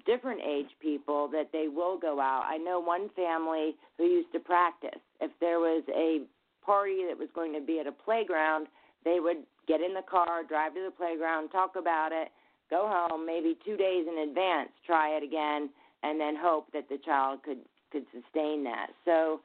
different 0.06 0.42
age 0.46 0.70
people 0.82 1.28
that 1.30 1.50
they 1.52 1.68
will 1.68 1.98
go 1.98 2.20
out. 2.20 2.44
I 2.48 2.58
know 2.58 2.80
one 2.80 3.10
family 3.16 3.76
who 3.98 4.06
used 4.06 4.32
to 4.34 4.40
practice. 4.40 5.00
If 5.22 5.32
there 5.40 5.60
was 5.60 5.84
a 5.90 6.22
party 6.66 7.06
that 7.08 7.18
was 7.18 7.30
going 7.34 7.54
to 7.54 7.62
be 7.62 7.80
at 7.80 7.88
a 7.88 7.92
playground, 7.92 8.68
they 9.04 9.20
would 9.20 9.38
get 9.68 9.82
in 9.82 9.94
the 9.94 10.02
car, 10.02 10.44
drive 10.44 10.74
to 10.74 10.82
the 10.84 10.92
playground, 10.92 11.50
talk 11.50 11.76
about 11.78 12.12
it, 12.12 12.30
go 12.70 12.88
home 12.88 13.26
maybe 13.26 13.58
two 13.66 13.78
days 13.78 14.06
in 14.08 14.30
advance, 14.30 14.70
try 14.86 15.10
it 15.10 15.24
again, 15.24 15.70
and 16.04 16.20
then 16.20 16.36
hope 16.38 16.72
that 16.74 16.90
the 16.90 16.98
child 17.06 17.44
could 17.44 17.60
could 17.92 18.06
sustain 18.12 18.64
that. 18.66 18.88
So. 19.06 19.42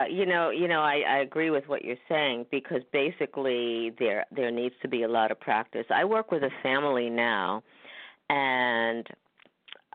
Uh, 0.00 0.04
you 0.04 0.24
know, 0.24 0.50
you 0.50 0.68
know, 0.68 0.78
I, 0.78 1.02
I 1.08 1.18
agree 1.18 1.50
with 1.50 1.64
what 1.66 1.84
you're 1.84 1.96
saying 2.08 2.46
because 2.52 2.82
basically 2.92 3.92
there 3.98 4.24
there 4.30 4.52
needs 4.52 4.76
to 4.82 4.86
be 4.86 5.02
a 5.02 5.08
lot 5.08 5.32
of 5.32 5.40
practice. 5.40 5.86
I 5.92 6.04
work 6.04 6.30
with 6.30 6.44
a 6.44 6.50
family 6.62 7.10
now, 7.10 7.64
and 8.30 9.04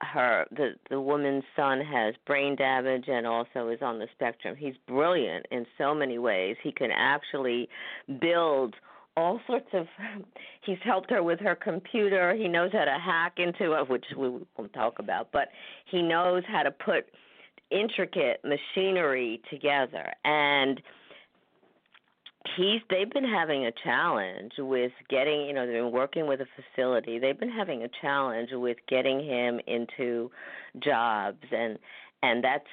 her 0.02 0.46
the 0.52 0.76
the 0.90 1.00
woman's 1.00 1.44
son 1.56 1.82
has 1.82 2.16
brain 2.26 2.56
damage 2.56 3.06
and 3.08 3.26
also 3.26 3.70
is 3.70 3.82
on 3.82 4.00
the 4.00 4.08
spectrum. 4.14 4.56
He's 4.56 4.76
brilliant 4.88 5.46
in 5.52 5.66
so 5.78 5.94
many 5.96 6.20
ways. 6.20 6.56
He 6.64 6.72
can 6.72 6.92
actually 6.92 7.70
build 8.20 8.76
all 9.16 9.42
sorts 9.48 9.68
of 9.74 9.88
he's 10.62 10.78
helped 10.84 11.10
her 11.10 11.24
with 11.24 11.40
her 11.40 11.56
computer 11.56 12.36
he 12.36 12.48
knows 12.48 12.72
how 12.72 12.86
to 12.86 12.98
hack 13.04 13.34
into 13.38 13.74
it 13.74 13.90
which 13.90 14.06
we 14.16 14.30
won't 14.30 14.72
talk 14.74 15.00
about 15.00 15.30
but 15.34 15.50
he 15.90 16.02
knows 16.02 16.44
how 16.48 16.62
to 16.62 16.72
put 16.72 17.08
intricate 17.72 18.40
machinery 18.46 19.42
together 19.50 20.14
and 20.24 20.80
he's 22.56 22.82
they've 22.90 23.10
been 23.10 23.28
having 23.28 23.66
a 23.66 23.72
challenge 23.84 24.54
with 24.58 24.92
getting 25.10 25.42
you 25.42 25.54
know 25.54 25.66
they've 25.66 25.76
been 25.76 25.92
working 25.92 26.28
with 26.28 26.40
a 26.42 26.46
facility 26.56 27.20
they've 27.20 27.40
been 27.40 27.52
having 27.52 27.84
a 27.84 27.90
challenge 28.02 28.50
with 28.52 28.78
getting 28.88 29.20
him 29.24 29.60
into 29.68 30.30
jobs 30.84 31.44
and 31.52 31.78
and 32.24 32.44
that's 32.44 32.66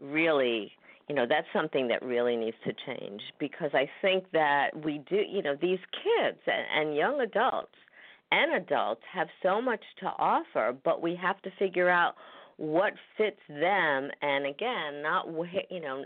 really 0.00 0.72
you 1.08 1.14
know 1.14 1.26
that's 1.28 1.46
something 1.52 1.88
that 1.88 2.02
really 2.02 2.36
needs 2.36 2.56
to 2.64 2.72
change 2.86 3.20
because 3.38 3.70
I 3.74 3.88
think 4.00 4.24
that 4.32 4.68
we 4.84 5.02
do 5.08 5.16
you 5.16 5.42
know 5.42 5.56
these 5.60 5.80
kids 5.92 6.38
and, 6.46 6.88
and 6.88 6.96
young 6.96 7.20
adults 7.20 7.74
and 8.32 8.54
adults 8.54 9.02
have 9.12 9.26
so 9.42 9.60
much 9.60 9.82
to 10.00 10.06
offer, 10.06 10.76
but 10.84 11.02
we 11.02 11.16
have 11.16 11.42
to 11.42 11.50
figure 11.58 11.88
out 11.88 12.14
what 12.58 12.92
fits 13.16 13.40
them 13.48 14.10
and 14.20 14.44
again 14.44 15.02
not 15.02 15.26
you 15.70 15.80
know 15.80 16.04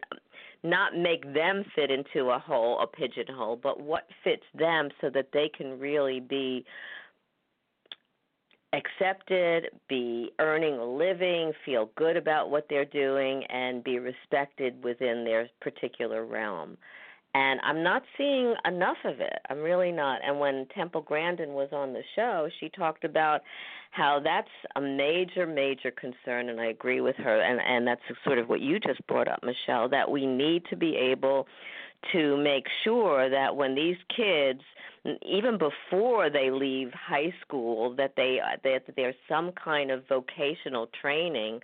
not 0.65 0.97
make 0.97 1.23
them 1.33 1.65
fit 1.77 1.91
into 1.91 2.31
a 2.31 2.39
hole 2.39 2.81
a 2.81 2.87
pigeonhole 2.87 3.57
but 3.63 3.81
what 3.81 4.09
fits 4.25 4.45
them 4.59 4.89
so 5.01 5.11
that 5.11 5.29
they 5.33 5.49
can 5.57 5.79
really 5.79 6.19
be 6.19 6.65
accepted, 8.75 9.69
be 9.89 10.33
earning 10.39 10.75
a 10.75 10.85
living, 10.85 11.53
feel 11.65 11.91
good 11.97 12.17
about 12.17 12.51
what 12.51 12.67
they're 12.69 12.85
doing, 12.85 13.45
and 13.45 13.85
be 13.85 13.99
respected 13.99 14.83
within 14.83 15.25
their 15.25 15.49
particular 15.61 16.25
realm. 16.25 16.77
And 17.35 17.61
I'm 17.65 17.83
not 17.83 18.03
seeing 18.17 18.55
enough 18.65 18.99
of 19.05 19.21
it. 19.21 19.39
I'm 19.51 19.59
really 19.59 19.91
not. 19.91 20.21
And 20.25 20.39
when 20.39 20.67
Temple 20.75 21.03
Grandin 21.03 21.53
was 21.53 21.69
on 21.73 21.93
the 21.93 22.03
show, 22.15 22.49
she 22.61 22.69
talked 22.69 23.05
about 23.05 23.41
how 23.95 24.21
that's 24.23 24.49
a 24.75 24.81
major, 24.81 25.47
major 25.47 25.93
concern, 25.93 26.49
and 26.49 26.61
I 26.61 26.67
agree 26.67 27.01
with 27.01 27.15
her. 27.17 27.41
And, 27.41 27.61
and 27.61 27.87
that's 27.87 28.01
sort 28.25 28.39
of 28.39 28.49
what 28.49 28.61
you 28.61 28.81
just 28.81 29.07
brought 29.07 29.29
up, 29.29 29.39
Michele, 29.45 29.89
that 29.91 30.11
we 30.11 30.27
need 30.27 30.65
to 30.71 30.77
be 30.77 30.97
able 30.97 31.47
to 32.13 32.37
make 32.37 32.67
sure 32.83 33.31
that 33.31 33.55
when 33.55 33.75
these 33.75 33.97
kids 34.15 34.61
even 35.25 35.59
before 35.59 36.29
they 36.29 36.51
leave 36.51 36.91
high 36.93 37.33
school 37.41 37.95
that 37.95 38.13
they 38.17 38.41
that 38.63 38.83
there's 38.97 39.15
some 39.29 39.53
kind 39.53 39.91
of 39.91 40.03
vocational 40.09 40.89
training 41.01 41.61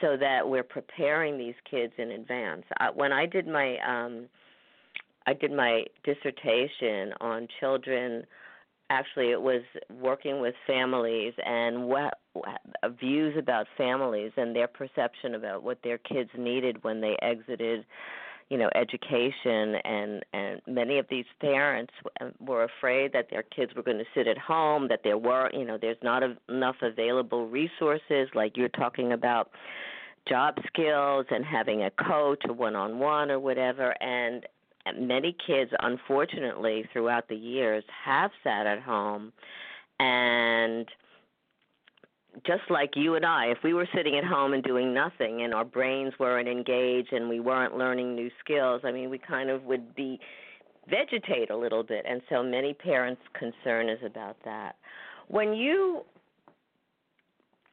so 0.00 0.16
that 0.16 0.48
we're 0.48 0.62
preparing 0.62 1.38
these 1.38 1.54
kids 1.68 1.92
in 1.98 2.12
advance 2.12 2.62
I, 2.78 2.90
when 2.90 3.12
i 3.12 3.26
did 3.26 3.48
my 3.48 3.78
um 3.78 4.26
i 5.26 5.32
did 5.32 5.50
my 5.50 5.84
dissertation 6.04 7.14
on 7.20 7.48
children 7.58 8.24
actually 8.90 9.30
it 9.30 9.40
was 9.40 9.62
working 9.90 10.40
with 10.40 10.54
families 10.66 11.32
and 11.44 11.84
what 11.84 12.18
views 13.00 13.34
about 13.38 13.66
families 13.78 14.32
and 14.36 14.54
their 14.54 14.68
perception 14.68 15.34
about 15.34 15.62
what 15.62 15.78
their 15.82 15.98
kids 15.98 16.30
needed 16.36 16.82
when 16.82 17.00
they 17.00 17.16
exited 17.22 17.86
you 18.50 18.58
know 18.58 18.68
education 18.74 19.76
and 19.84 20.24
and 20.32 20.60
many 20.66 20.98
of 20.98 21.06
these 21.08 21.24
parents 21.40 21.92
um, 22.20 22.32
were 22.40 22.64
afraid 22.64 23.12
that 23.12 23.28
their 23.30 23.44
kids 23.44 23.72
were 23.74 23.82
going 23.82 23.98
to 23.98 24.04
sit 24.14 24.26
at 24.26 24.36
home 24.36 24.88
that 24.88 25.00
there 25.04 25.18
were 25.18 25.48
you 25.52 25.64
know 25.64 25.78
there's 25.80 25.96
not 26.02 26.22
enough 26.48 26.76
available 26.82 27.46
resources 27.46 28.28
like 28.34 28.56
you're 28.56 28.68
talking 28.68 29.12
about 29.12 29.50
job 30.28 30.56
skills 30.66 31.26
and 31.30 31.44
having 31.44 31.82
a 31.82 31.90
coach, 31.90 32.42
a 32.48 32.52
one 32.52 32.76
on 32.76 32.98
one, 32.98 33.30
or 33.30 33.38
whatever. 33.38 33.94
And 34.02 34.46
many 34.98 35.36
kids, 35.46 35.70
unfortunately, 35.80 36.84
throughout 36.92 37.28
the 37.28 37.36
years, 37.36 37.84
have 38.04 38.30
sat 38.42 38.66
at 38.66 38.80
home 38.80 39.32
and 39.98 40.88
just 42.46 42.62
like 42.70 42.90
you 42.94 43.16
and 43.16 43.26
I, 43.26 43.46
if 43.46 43.58
we 43.64 43.74
were 43.74 43.88
sitting 43.94 44.16
at 44.16 44.24
home 44.24 44.52
and 44.52 44.62
doing 44.62 44.94
nothing 44.94 45.42
and 45.42 45.52
our 45.52 45.64
brains 45.64 46.14
weren't 46.18 46.48
engaged 46.48 47.12
and 47.12 47.28
we 47.28 47.40
weren't 47.40 47.76
learning 47.76 48.14
new 48.14 48.30
skills, 48.42 48.82
I 48.84 48.92
mean, 48.92 49.10
we 49.10 49.18
kind 49.18 49.50
of 49.50 49.64
would 49.64 49.94
be 49.94 50.20
vegetate 50.88 51.50
a 51.50 51.56
little 51.56 51.82
bit. 51.82 52.04
And 52.08 52.22
so 52.30 52.42
many 52.42 52.72
parents' 52.72 53.22
concern 53.38 53.88
is 53.88 53.98
about 54.04 54.36
that. 54.44 54.76
When 55.28 55.54
you 55.54 56.02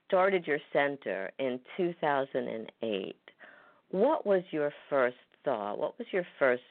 started 0.07 0.47
your 0.47 0.59
center 0.73 1.31
in 1.39 1.59
2008, 1.75 3.15
what 3.91 4.25
was 4.25 4.43
your 4.51 4.71
first 4.89 5.15
thought? 5.47 5.79
What 5.79 5.97
was 5.97 6.07
your 6.11 6.27
first, 6.37 6.61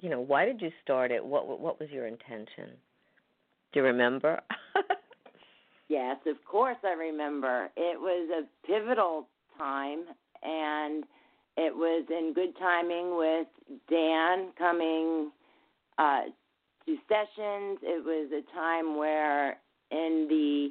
you 0.00 0.08
know, 0.08 0.20
why 0.20 0.44
did 0.44 0.60
you 0.60 0.70
start 0.84 1.10
it? 1.10 1.24
What 1.24 1.60
what 1.60 1.80
was 1.80 1.90
your 1.90 2.06
intention? 2.06 2.68
Do 3.72 3.80
you 3.80 3.82
remember? 3.82 4.40
yes, 5.88 6.16
of 6.26 6.36
course 6.44 6.76
I 6.84 6.92
remember. 6.92 7.70
It 7.76 7.98
was 7.98 8.30
a 8.30 8.66
pivotal 8.66 9.26
time 9.58 10.04
and 10.44 11.02
it 11.56 11.74
was 11.74 12.06
in 12.08 12.32
good 12.32 12.56
timing 12.56 13.16
with 13.16 13.48
Dan 13.88 14.52
coming 14.56 15.32
uh, 15.98 16.22
to 16.86 16.96
sessions. 17.08 17.78
It 17.82 18.04
was 18.04 18.30
a 18.32 18.54
time 18.54 18.96
where 18.96 19.58
in 19.90 20.26
the 20.28 20.68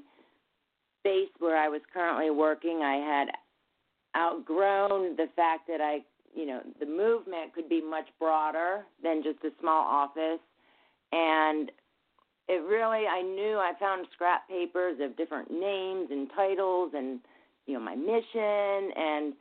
space 1.02 1.30
where 1.40 1.58
I 1.58 1.68
was 1.68 1.82
currently 1.94 2.30
working, 2.30 2.82
I 2.84 2.96
had 2.96 3.28
outgrown 4.18 5.16
the 5.16 5.28
fact 5.36 5.68
that 5.68 5.82
I, 5.82 6.00
you 6.36 6.46
know, 6.46 6.62
the 6.80 6.86
movement 6.86 7.54
could 7.54 7.70
be 7.70 7.82
much 7.82 8.08
broader 8.20 8.86
than 9.04 9.24
just 9.24 9.44
a 9.44 9.52
small 9.60 9.84
office. 9.84 10.40
And 11.12 11.72
it 12.48 12.64
really, 12.64 13.06
I 13.08 13.22
knew 13.22 13.58
I 13.58 13.74
found 13.80 14.08
scrap 14.14 14.48
papers 14.48 15.00
of 15.02 15.18
different 15.18 15.52
names 15.52 16.10
and 16.12 16.30
titles 16.36 16.92
and, 16.96 17.20
you 17.66 17.74
know, 17.74 17.80
my 17.80 17.96
mission. 17.96 18.92
And 18.96 19.34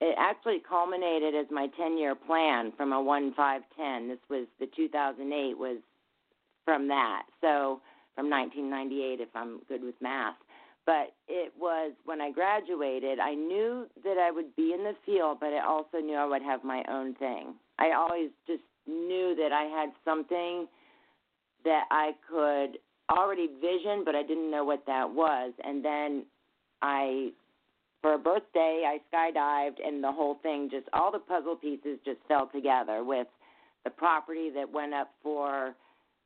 it 0.00 0.14
actually 0.18 0.60
culminated 0.68 1.34
as 1.34 1.46
my 1.50 1.68
10 1.76 1.98
year 1.98 2.14
plan 2.14 2.72
from 2.76 2.92
a 2.92 3.02
1 3.02 3.34
5 3.34 3.62
10. 3.76 4.08
This 4.08 4.18
was 4.28 4.46
the 4.60 4.66
2008 4.74 5.58
was 5.58 5.78
from 6.64 6.88
that. 6.88 7.22
So 7.40 7.80
from 8.14 8.30
1998, 8.30 9.20
if 9.20 9.28
I'm 9.34 9.60
good 9.68 9.82
with 9.82 9.94
math. 10.00 10.34
But 10.88 11.12
it 11.28 11.52
was 11.60 11.92
when 12.06 12.22
I 12.22 12.30
graduated, 12.30 13.18
I 13.18 13.34
knew 13.34 13.86
that 14.04 14.16
I 14.16 14.30
would 14.30 14.56
be 14.56 14.72
in 14.72 14.84
the 14.84 14.94
field, 15.04 15.36
but 15.38 15.48
I 15.48 15.62
also 15.62 15.98
knew 15.98 16.14
I 16.16 16.24
would 16.24 16.40
have 16.40 16.64
my 16.64 16.82
own 16.90 17.14
thing. 17.16 17.52
I 17.78 17.90
always 17.90 18.30
just 18.46 18.62
knew 18.86 19.36
that 19.36 19.52
I 19.52 19.64
had 19.64 19.90
something 20.02 20.66
that 21.64 21.84
I 21.90 22.12
could 22.26 22.78
already 23.14 23.48
vision, 23.60 24.02
but 24.02 24.14
I 24.14 24.22
didn't 24.22 24.50
know 24.50 24.64
what 24.64 24.86
that 24.86 25.10
was. 25.10 25.52
And 25.62 25.84
then 25.84 26.24
I, 26.80 27.32
for 28.00 28.14
a 28.14 28.18
birthday, 28.18 28.84
I 28.86 28.98
skydived, 29.14 29.86
and 29.86 30.02
the 30.02 30.10
whole 30.10 30.38
thing 30.42 30.70
just, 30.70 30.86
all 30.94 31.12
the 31.12 31.18
puzzle 31.18 31.56
pieces 31.56 31.98
just 32.02 32.20
fell 32.28 32.46
together 32.46 33.04
with 33.04 33.26
the 33.84 33.90
property 33.90 34.48
that 34.54 34.72
went 34.72 34.94
up 34.94 35.10
for 35.22 35.74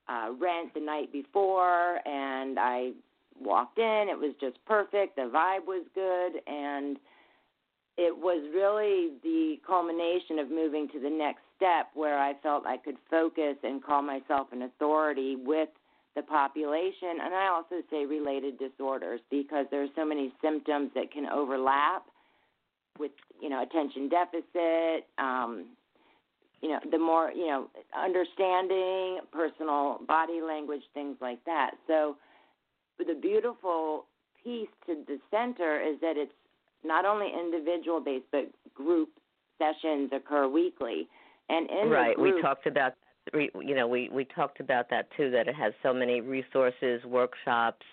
uh, 0.09 0.29
rent 0.41 0.73
the 0.73 0.81
night 0.81 1.13
before, 1.13 1.99
and 2.07 2.61
I 2.61 2.93
walked 3.41 3.79
in. 3.79 4.07
It 4.11 4.19
was 4.19 4.35
just 4.41 4.57
perfect. 4.67 5.17
The 5.17 5.23
vibe 5.23 5.67
was 5.67 5.85
good, 5.95 6.41
and 6.47 6.97
it 7.97 8.17
was 8.17 8.43
really 8.55 9.19
the 9.23 9.57
culmination 9.67 10.39
of 10.39 10.51
moving 10.51 10.89
to 10.89 11.01
the 11.01 11.11
next 11.11 11.43
step 11.57 11.89
where 11.95 12.19
I 12.19 12.35
felt 12.43 12.67
I 12.67 12.77
could 12.77 12.97
focus 13.11 13.57
and 13.63 13.85
call 13.85 14.03
myself 14.03 14.49
an 14.53 14.63
authority 14.63 15.37
with 15.37 15.69
the 16.15 16.23
population, 16.23 17.21
and 17.23 17.35
I 17.35 17.49
also 17.49 17.83
say 17.91 18.05
related 18.05 18.59
disorders 18.59 19.21
because 19.31 19.67
there 19.71 19.83
are 19.83 19.89
so 19.97 20.05
many 20.05 20.33
symptoms 20.43 20.91
that 20.95 21.11
can 21.11 21.27
overlap 21.27 22.05
with 22.99 23.13
you 23.41 23.49
know 23.49 23.63
attention 23.63 24.09
deficit, 24.11 25.07
um, 25.17 25.67
you 26.61 26.69
know 26.69 26.81
the 26.91 26.99
more 26.99 27.31
you 27.33 27.47
know 27.47 27.71
understanding 27.97 29.21
personal 29.33 30.01
body 30.07 30.41
language, 30.43 30.83
things 30.93 31.17
like 31.21 31.43
that. 31.47 31.73
So 31.87 32.17
the 32.99 33.15
beautiful 33.21 34.07
piece 34.43 34.69
to 34.87 34.97
the 35.07 35.19
center 35.31 35.81
is 35.81 36.01
that 36.01 36.17
it's 36.17 36.33
not 36.85 37.05
only 37.05 37.29
individual 37.33 38.01
based 38.01 38.27
but 38.33 38.51
group 38.75 39.09
sessions 39.59 40.11
occur 40.13 40.49
weekly. 40.49 41.09
And 41.49 41.69
in 41.71 41.91
right. 41.91 42.17
Group, 42.17 42.37
we 42.37 42.43
talked 42.43 42.67
about 42.67 42.95
you 43.35 43.75
know 43.75 43.87
we 43.87 44.09
we 44.13 44.25
talked 44.25 44.61
about 44.61 44.91
that 44.91 45.09
too 45.17 45.31
that 45.31 45.47
it 45.47 45.55
has 45.55 45.73
so 45.83 45.95
many 45.95 46.21
resources 46.21 47.05
workshops 47.05 47.87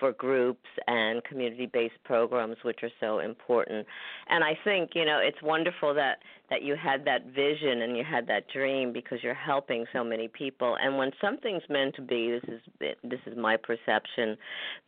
for 0.00 0.12
groups 0.12 0.66
and 0.88 1.22
community 1.24 1.66
based 1.66 2.02
programs 2.04 2.56
which 2.62 2.80
are 2.82 2.90
so 2.98 3.20
important. 3.20 3.86
And 4.28 4.42
i 4.42 4.58
think 4.64 4.90
you 4.94 5.04
know 5.04 5.20
it's 5.22 5.40
wonderful 5.42 5.94
that 5.94 6.18
that 6.50 6.62
you 6.62 6.74
had 6.74 7.04
that 7.04 7.26
vision 7.26 7.82
and 7.82 7.96
you 7.96 8.02
had 8.02 8.26
that 8.26 8.44
dream 8.52 8.92
because 8.92 9.18
you're 9.22 9.34
helping 9.34 9.84
so 9.92 10.02
many 10.02 10.26
people. 10.26 10.76
And 10.82 10.98
when 10.98 11.12
something's 11.20 11.62
meant 11.68 11.94
to 11.94 12.02
be 12.02 12.30
this 12.30 12.42
is 12.48 12.96
this 13.04 13.20
is 13.26 13.36
my 13.36 13.56
perception 13.56 14.36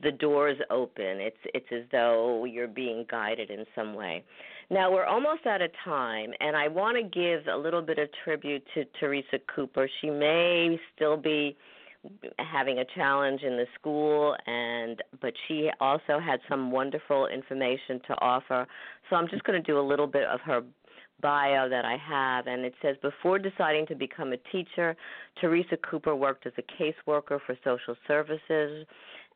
the 0.02 0.10
doors 0.10 0.58
open. 0.70 1.20
It's 1.20 1.36
it's 1.54 1.66
as 1.70 1.84
though 1.92 2.44
you're 2.44 2.66
being 2.66 3.06
guided 3.10 3.50
in 3.50 3.64
some 3.74 3.94
way. 3.94 4.24
Now 4.70 4.90
we're 4.90 5.04
almost 5.04 5.46
out 5.46 5.60
of 5.60 5.70
time 5.84 6.32
and 6.40 6.56
i 6.56 6.66
want 6.68 6.96
to 6.96 7.02
give 7.02 7.46
a 7.46 7.56
little 7.56 7.82
bit 7.82 7.98
of 7.98 8.08
tribute 8.24 8.64
to 8.74 8.84
teresa 8.98 9.38
cooper. 9.54 9.88
She 10.00 10.10
may 10.10 10.78
still 10.94 11.16
be 11.16 11.56
having 12.38 12.78
a 12.78 12.84
challenge 12.96 13.42
in 13.42 13.56
the 13.56 13.66
school 13.78 14.36
and 14.46 15.02
but 15.20 15.32
she 15.46 15.70
also 15.80 16.18
had 16.18 16.40
some 16.48 16.70
wonderful 16.70 17.28
information 17.28 18.00
to 18.06 18.14
offer. 18.20 18.66
So 19.08 19.16
i'm 19.16 19.28
just 19.28 19.44
going 19.44 19.62
to 19.62 19.66
do 19.66 19.78
a 19.78 19.86
little 19.86 20.06
bit 20.06 20.24
of 20.24 20.40
her 20.40 20.62
bio 21.22 21.68
that 21.68 21.84
I 21.84 21.96
have, 21.96 22.48
and 22.48 22.64
it 22.64 22.74
says 22.82 22.96
before 23.00 23.38
deciding 23.38 23.86
to 23.86 23.94
become 23.94 24.32
a 24.32 24.36
teacher, 24.50 24.96
Teresa 25.40 25.76
Cooper 25.88 26.16
worked 26.16 26.46
as 26.46 26.52
a 26.58 26.62
caseworker 26.62 27.38
for 27.46 27.56
social 27.64 27.94
services 28.08 28.86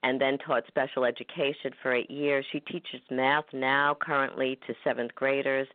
and 0.06 0.20
then 0.20 0.38
taught 0.38 0.62
special 0.68 1.04
education 1.04 1.72
for 1.82 1.92
eight 1.92 2.08
years. 2.08 2.46
She 2.52 2.60
teaches 2.60 3.00
math 3.10 3.46
now, 3.52 3.96
currently, 4.00 4.56
to 4.68 4.74
seventh 4.84 5.12
graders. 5.16 5.66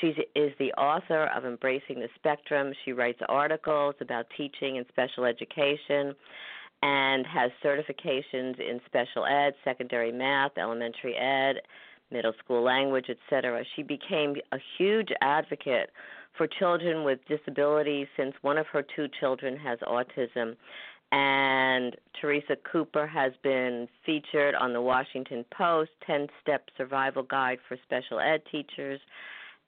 She 0.00 0.14
is 0.34 0.52
the 0.58 0.72
author 0.72 1.26
of 1.36 1.44
Embracing 1.44 2.00
the 2.00 2.08
Spectrum. 2.14 2.72
She 2.82 2.92
writes 2.92 3.18
articles 3.28 3.94
about 4.00 4.24
teaching 4.38 4.78
and 4.78 4.86
special 4.88 5.26
education 5.26 6.14
and 6.82 7.26
has 7.26 7.50
certifications 7.62 8.58
in 8.58 8.80
special 8.86 9.26
ed, 9.26 9.52
secondary 9.64 10.12
math, 10.12 10.52
elementary 10.56 11.14
ed, 11.14 11.56
middle 12.10 12.32
school 12.42 12.62
language, 12.62 13.10
etc. 13.10 13.64
She 13.76 13.82
became 13.82 14.36
a 14.52 14.58
huge 14.78 15.08
advocate 15.20 15.90
for 16.38 16.46
children 16.46 17.04
with 17.04 17.18
disabilities 17.28 18.06
since 18.16 18.34
one 18.40 18.56
of 18.56 18.66
her 18.68 18.82
two 18.96 19.08
children 19.20 19.58
has 19.58 19.78
autism. 19.80 20.56
And 21.14 21.96
Teresa 22.20 22.56
Cooper 22.70 23.06
has 23.06 23.32
been 23.44 23.86
featured 24.04 24.56
on 24.56 24.72
the 24.72 24.80
Washington 24.80 25.44
Post 25.56 25.92
10 26.08 26.26
Step 26.42 26.68
Survival 26.76 27.22
Guide 27.22 27.58
for 27.68 27.76
Special 27.84 28.18
Ed 28.18 28.42
Teachers 28.50 28.98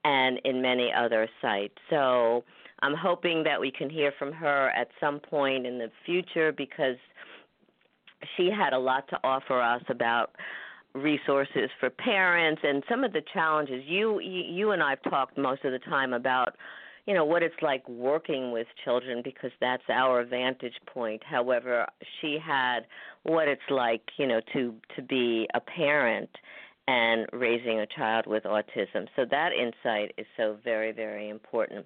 and 0.05 0.41
in 0.45 0.61
many 0.61 0.93
other 0.93 1.29
sites. 1.41 1.77
So 1.89 2.43
I'm 2.83 2.95
hoping 2.95 3.45
that 3.45 3.61
we 3.61 3.71
can 3.71 3.89
hear 3.89 4.13
from 4.19 4.33
her 4.33 4.71
at 4.71 4.89
some 4.99 5.21
point 5.21 5.67
in 5.67 5.79
the 5.79 5.89
future 6.05 6.51
because 6.51 6.97
she 8.37 8.51
had 8.51 8.73
a 8.73 8.79
lot 8.79 9.07
to 9.11 9.21
offer 9.23 9.61
us 9.61 9.83
about 9.89 10.33
resources 10.95 11.71
for 11.79 11.91
parents 11.91 12.63
and 12.65 12.83
some 12.89 13.05
of 13.05 13.13
the 13.13 13.23
challenges 13.33 13.85
you 13.87 14.19
you 14.19 14.71
and 14.71 14.83
I've 14.83 15.03
talked 15.03 15.37
most 15.37 15.63
of 15.65 15.71
the 15.71 15.79
time 15.79 16.13
about 16.13 16.57
you 17.07 17.15
know 17.15 17.25
what 17.25 17.43
it's 17.43 17.55
like 17.63 17.89
working 17.89 18.53
with 18.53 18.67
children 18.85 19.23
because 19.25 19.51
that's 19.61 19.83
our 19.89 20.25
vantage 20.25 20.75
point 20.87 21.23
however 21.25 21.87
she 22.21 22.39
had 22.45 22.81
what 23.23 23.49
it's 23.49 23.61
like 23.71 24.03
you 24.19 24.27
know 24.27 24.41
to 24.53 24.75
to 24.95 25.03
be 25.03 25.49
a 25.55 25.61
parent 25.61 26.31
and 26.89 27.27
raising 27.33 27.81
a 27.81 27.87
child 27.87 28.27
with 28.27 28.45
autism 28.45 29.07
so 29.17 29.25
that 29.31 29.51
insight 29.53 30.13
is 30.19 30.27
so 30.37 30.57
very 30.65 30.93
very 30.93 31.29
important 31.29 31.85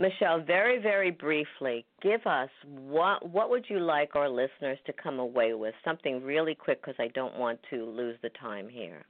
Michele, 0.00 0.40
very, 0.40 0.80
very 0.80 1.10
briefly, 1.10 1.84
give 2.02 2.26
us 2.26 2.48
what 2.64 3.28
what 3.28 3.50
would 3.50 3.66
you 3.68 3.80
like 3.80 4.16
our 4.16 4.30
listeners 4.30 4.78
to 4.86 4.94
come 4.94 5.18
away 5.18 5.52
with? 5.52 5.74
Something 5.84 6.24
really 6.24 6.54
quick 6.54 6.80
because 6.80 6.94
I 6.98 7.08
don't 7.08 7.36
want 7.36 7.60
to 7.68 7.84
lose 7.84 8.16
the 8.22 8.30
time 8.30 8.66
here. 8.66 9.04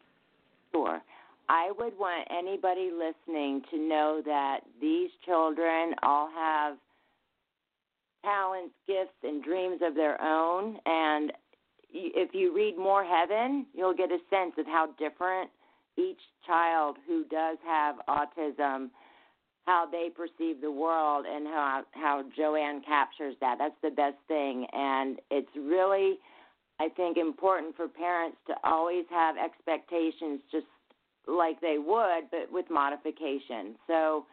Sure. 0.73 1.01
I 1.51 1.73
would 1.77 1.99
want 1.99 2.29
anybody 2.31 2.93
listening 2.93 3.63
to 3.73 3.77
know 3.77 4.23
that 4.25 4.61
these 4.81 5.11
children 5.25 5.97
all 6.01 6.31
have 6.33 6.77
talents, 8.25 8.73
gifts, 8.87 9.19
and 9.25 9.43
dreams 9.43 9.81
of 9.83 9.97
their 9.97 10.23
own. 10.23 10.77
And 10.87 11.33
if 11.93 12.33
you 12.35 12.55
read 12.55 12.79
More 12.79 13.03
Heaven, 13.03 13.67
you'll 13.75 13.97
get 13.97 14.13
a 14.13 14.19
sense 14.31 14.53
of 14.59 14.67
how 14.67 14.91
different 14.97 15.51
each 15.99 16.21
child 16.47 16.99
who 17.09 17.25
does 17.25 17.59
have 17.67 17.97
autism 18.09 18.91
how 19.67 19.87
they 19.91 20.09
perceive 20.09 20.61
the 20.61 20.71
world 20.71 21.27
and 21.29 21.47
how 21.47 21.83
how 21.93 22.25
Jo 22.37 22.55
Anne 22.55 22.81
captures 22.81 23.35
that. 23.41 23.57
That's 23.59 23.75
the 23.83 23.91
best 23.91 24.17
thing 24.27 24.67
and 24.73 25.19
it's 25.31 25.51
really 25.55 26.19
I 26.79 26.89
think 26.89 27.19
important 27.19 27.77
for 27.77 27.87
parents 27.89 28.39
to 28.47 28.55
always 28.65 29.05
have 29.11 29.37
expectations 29.37 30.41
just 30.51 30.67
like 31.27 31.61
they 31.61 31.77
would 31.79 32.31
but 32.31 32.51
with 32.51 32.67
modification. 32.71 33.77
So 33.87 34.27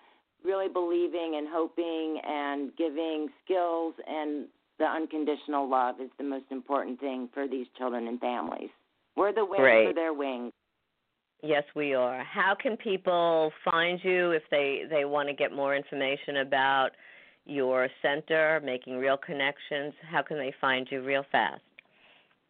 really 0.43 0.67
believing 0.67 1.35
and 1.37 1.47
hoping 1.49 2.19
and 2.25 2.71
giving 2.77 3.27
skills 3.43 3.93
and 4.07 4.47
the 4.79 4.85
unconditional 4.85 5.69
love 5.69 5.99
is 5.99 6.09
the 6.17 6.23
most 6.23 6.45
important 6.51 6.99
thing 6.99 7.29
for 7.33 7.47
these 7.47 7.65
children 7.77 8.07
and 8.07 8.19
families. 8.19 8.69
We're 9.15 9.33
the 9.33 9.45
wings 9.45 9.59
Great. 9.59 9.87
for 9.87 9.93
their 9.93 10.13
wings. 10.13 10.51
Yes, 11.43 11.63
we 11.75 11.93
are. 11.93 12.23
How 12.23 12.55
can 12.59 12.77
people 12.77 13.51
find 13.63 13.99
you 14.03 14.31
if 14.31 14.43
they 14.49 14.83
they 14.89 15.05
want 15.05 15.29
to 15.29 15.35
get 15.35 15.51
more 15.51 15.75
information 15.75 16.37
about 16.37 16.89
your 17.45 17.89
center, 18.01 18.59
making 18.63 18.97
real 18.97 19.17
connections? 19.17 19.93
How 20.09 20.21
can 20.21 20.37
they 20.37 20.53
find 20.59 20.87
you 20.89 21.03
real 21.03 21.23
fast? 21.31 21.61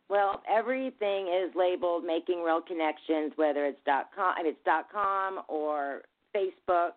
Well, 0.09 0.41
everything 0.49 1.27
is 1.27 1.53
labeled 1.55 2.05
"Making 2.05 2.43
Real 2.43 2.61
Connections," 2.61 3.33
whether 3.35 3.65
it's 3.65 3.79
dot 3.85 4.09
com, 4.15 4.35
it's 4.39 4.57
dot 4.63 4.87
com 4.91 5.41
or 5.47 6.03
Facebook, 6.35 6.93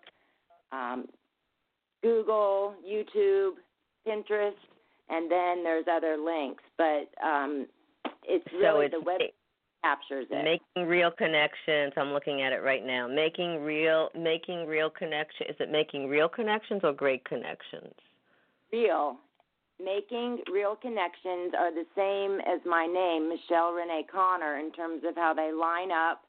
um, 0.72 1.08
Google, 2.02 2.74
YouTube, 2.88 3.52
Pinterest, 4.06 4.52
and 5.08 5.30
then 5.30 5.64
there's 5.64 5.86
other 5.90 6.16
links. 6.16 6.62
But 6.78 7.10
um, 7.24 7.66
it's 8.24 8.44
so 8.50 8.58
really 8.58 8.86
it's 8.86 8.94
the 8.94 9.00
web 9.00 9.20
captures 9.82 10.26
it. 10.30 10.44
Making 10.44 10.88
real 10.88 11.10
connections. 11.10 11.92
I'm 11.96 12.12
looking 12.12 12.42
at 12.42 12.52
it 12.52 12.62
right 12.62 12.84
now. 12.84 13.08
Making 13.08 13.62
real 13.62 14.10
making 14.16 14.66
real 14.66 14.90
connection. 14.90 15.46
Is 15.48 15.56
it 15.58 15.70
making 15.70 16.08
real 16.08 16.28
connections 16.28 16.82
or 16.84 16.92
great 16.92 17.24
connections? 17.24 17.94
real. 18.72 19.16
Making 19.82 20.40
real 20.52 20.76
connections 20.76 21.54
are 21.58 21.72
the 21.72 21.86
same 21.96 22.40
as 22.40 22.60
my 22.66 22.86
name, 22.86 23.28
Michele 23.28 23.72
Rene 23.72 24.04
Conner, 24.12 24.58
in 24.58 24.72
terms 24.72 25.02
of 25.08 25.16
how 25.16 25.32
they 25.32 25.52
line 25.52 25.90
up 25.90 26.22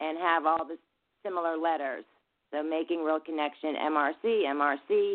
and 0.00 0.18
have 0.18 0.46
all 0.46 0.64
the 0.64 0.78
similar 1.24 1.56
letters. 1.56 2.04
So, 2.50 2.62
making 2.62 3.04
real 3.04 3.20
connection, 3.20 3.74
MRC, 3.76 4.44
MRC. 4.46 5.14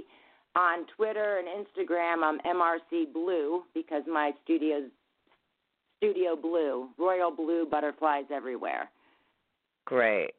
On 0.55 0.85
Twitter 0.95 1.39
and 1.39 1.65
Instagram, 1.65 2.23
I'm 2.23 2.39
MRC 2.41 3.11
Blue 3.11 3.63
because 3.73 4.03
my 4.07 4.31
studio's 4.43 4.91
Studio 5.97 6.35
Blue, 6.35 6.89
royal 6.99 7.31
blue 7.31 7.65
butterflies 7.65 8.25
everywhere. 8.31 8.89
Great. 9.85 10.31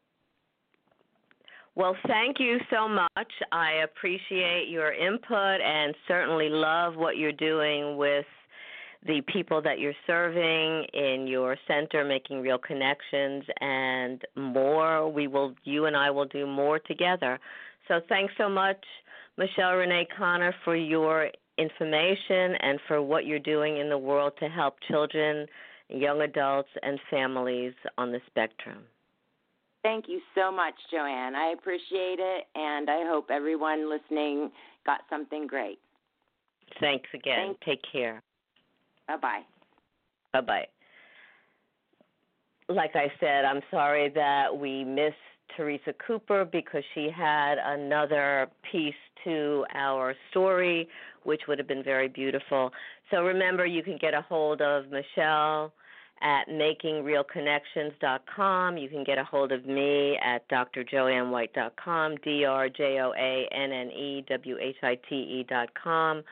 Well, 1.77 1.97
thank 2.07 2.39
you 2.39 2.59
so 2.71 2.89
much. 2.89 3.33
I 3.51 3.83
appreciate 3.83 4.69
your 4.69 4.93
input 4.93 5.61
and 5.61 5.93
certainly 6.07 6.49
love 6.49 6.95
what 6.95 7.17
you're 7.17 7.33
doing 7.33 7.97
with 7.97 8.27
the 9.05 9.21
people 9.33 9.61
that 9.63 9.81
you're 9.81 9.93
serving 10.07 10.87
in 10.95 11.27
your 11.27 11.57
center, 11.67 12.05
making 12.05 12.43
real 12.43 12.59
connections 12.59 13.43
and 13.61 14.23
more. 14.37 15.11
We 15.11 15.27
will, 15.27 15.55
you 15.65 15.87
and 15.87 15.97
I 15.97 16.11
will 16.11 16.27
do 16.27 16.47
more 16.47 16.79
together. 16.79 17.41
So 17.89 18.01
thanks 18.09 18.33
so 18.39 18.49
much, 18.49 18.83
Michele 19.37 19.73
Rene 19.73 20.07
Conner, 20.17 20.55
for 20.65 20.77
your 20.77 21.31
information 21.59 22.55
and 22.61 22.79
for 22.87 23.03
what 23.03 23.27
you're 23.27 23.41
doing 23.41 23.79
in 23.79 23.89
the 23.89 23.99
world 23.99 24.35
to 24.39 24.49
help 24.49 24.77
children, 24.89 25.47
young 25.89 26.23
adults, 26.23 26.71
and 26.83 27.01
families 27.11 27.75
on 27.99 28.13
the 28.13 28.21
spectrum. 28.29 28.85
Thank 29.85 30.07
you 30.09 30.19
so 30.35 30.51
much, 30.51 30.75
Jo 30.91 31.05
Anne. 31.05 31.37
I 31.37 31.53
appreciate 31.57 32.19
it, 32.19 32.45
and 32.55 32.89
I 32.91 33.05
hope 33.07 33.27
everyone 33.31 33.89
listening 33.91 34.51
got 34.87 35.01
something 35.11 35.47
great. 35.47 35.79
Thanks 36.81 37.09
again. 37.15 37.55
Thank- 37.55 37.61
Take 37.61 37.83
care. 37.93 38.23
Bye 39.07 39.17
bye. 39.19 39.43
Bye 40.33 40.41
bye. 40.41 40.67
Like 42.71 42.97
I 42.97 43.13
said, 43.21 43.45
I'm 43.45 43.61
sorry 43.71 44.09
that 44.15 44.57
we 44.57 44.85
missed 44.85 45.17
Teresa 45.55 45.93
Cooper 46.07 46.47
because 46.47 46.83
she 46.95 47.11
had 47.15 47.59
another 47.59 48.49
piece 48.73 48.95
to 49.25 49.67
our 49.75 50.15
story, 50.31 50.89
which 51.25 51.43
would 51.47 51.59
have 51.59 51.69
been 51.69 51.83
very 51.85 52.09
beautiful. 52.09 52.73
So 53.11 53.23
remember, 53.23 53.67
you 53.67 53.83
can 53.83 53.99
get 53.99 54.15
a 54.15 54.23
hold 54.23 54.63
of 54.63 54.91
Michele 54.91 55.73
at 56.25 56.49
makingrealconnections.com. 56.49 58.79
You 58.79 58.89
can 58.89 59.05
get 59.05 59.19
a 59.19 59.25
hold 59.25 59.53
of 59.53 59.67
me 59.67 60.19
at 60.25 60.49
drjoannewhite.com, 60.49 62.17
D 62.25 62.47
R 62.47 62.71
J 62.71 62.99
O 63.01 63.13
A 63.17 63.49
N 63.53 63.73
N 63.73 63.91
E 63.91 64.25
W 64.29 64.57
H 64.59 64.77
I 64.83 64.99
T 65.09 65.15
E.com. 65.15 66.23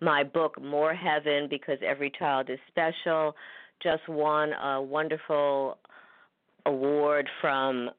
My 0.00 0.22
book, 0.22 0.62
More 0.62 0.94
Heaven, 0.94 1.48
Because 1.50 1.78
Every 1.84 2.12
Child 2.16 2.48
is 2.48 2.60
Special, 2.68 3.34
just 3.82 4.08
won 4.08 4.52
a 4.52 4.80
wonderful 4.80 5.78
award 6.66 7.28
from 7.40 7.90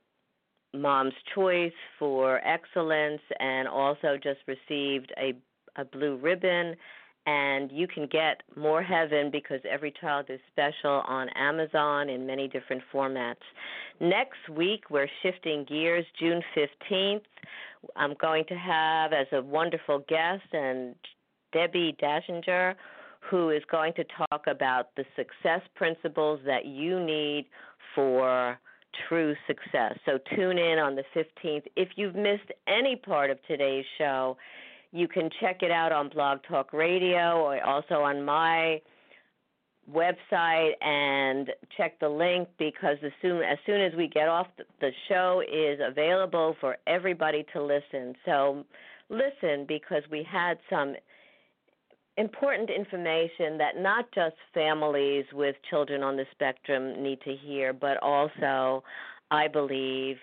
Mom's 0.73 1.13
Choice 1.35 1.73
for 1.99 2.39
excellence 2.47 3.21
and 3.39 3.67
also 3.67 4.17
just 4.21 4.39
received 4.47 5.11
a, 5.17 5.33
a 5.79 5.83
blue 5.83 6.15
ribbon 6.15 6.77
and 7.25 7.71
you 7.71 7.87
can 7.87 8.07
get 8.07 8.41
More 8.55 8.81
Heaven 8.81 9.29
because 9.31 9.59
every 9.69 9.93
child 10.01 10.25
is 10.29 10.39
special 10.51 11.03
on 11.07 11.29
Amazon 11.29 12.09
in 12.09 12.25
many 12.25 12.47
different 12.47 12.81
formats. 12.93 13.35
Next 13.99 14.49
week, 14.49 14.89
we're 14.89 15.09
shifting 15.21 15.65
gears. 15.65 16.05
June 16.19 16.41
15th, 16.57 17.21
I'm 17.95 18.15
going 18.19 18.45
to 18.45 18.55
have 18.55 19.13
as 19.13 19.27
a 19.31 19.41
wonderful 19.41 20.03
guest 20.07 20.43
and 20.53 20.95
Debbie 21.53 21.95
Dachinger, 22.01 22.75
who 23.19 23.51
is 23.51 23.61
going 23.69 23.93
to 23.93 24.03
talk 24.03 24.45
about 24.47 24.95
the 24.95 25.05
success 25.15 25.61
principles 25.75 26.39
that 26.45 26.65
you 26.65 26.99
need 26.99 27.45
for 27.93 28.57
true 29.07 29.35
success. 29.47 29.97
So 30.05 30.17
tune 30.35 30.57
in 30.57 30.79
on 30.79 30.95
the 30.95 31.03
15th. 31.15 31.63
If 31.75 31.89
you've 31.95 32.15
missed 32.15 32.51
any 32.67 32.95
part 32.95 33.29
of 33.29 33.37
today's 33.47 33.85
show, 33.97 34.37
you 34.91 35.07
can 35.07 35.29
check 35.39 35.63
it 35.63 35.71
out 35.71 35.91
on 35.91 36.09
Blog 36.09 36.39
Talk 36.47 36.73
Radio 36.73 37.41
or 37.41 37.63
also 37.63 37.95
on 37.95 38.23
my 38.23 38.81
website 39.91 40.71
and 40.81 41.49
check 41.75 41.99
the 41.99 42.09
link 42.09 42.47
because 42.59 42.97
as 43.03 43.11
soon 43.21 43.41
as 43.41 43.57
soon 43.65 43.81
as 43.81 43.93
we 43.95 44.07
get 44.07 44.27
off 44.27 44.47
the 44.79 44.91
show 45.09 45.41
is 45.51 45.79
available 45.85 46.55
for 46.59 46.77
everybody 46.87 47.45
to 47.53 47.61
listen. 47.61 48.15
So 48.25 48.65
listen 49.09 49.65
because 49.67 50.03
we 50.11 50.25
had 50.29 50.57
some 50.69 50.95
important 52.17 52.69
information 52.69 53.57
that 53.57 53.77
not 53.77 54.05
just 54.13 54.35
families 54.53 55.25
with 55.33 55.55
children 55.69 56.03
on 56.03 56.15
the 56.15 56.25
spectrum 56.31 57.01
need 57.01 57.19
to 57.21 57.35
hear, 57.35 57.73
but 57.73 57.97
also 58.03 58.83
I 59.31 59.47
believe 59.47 60.17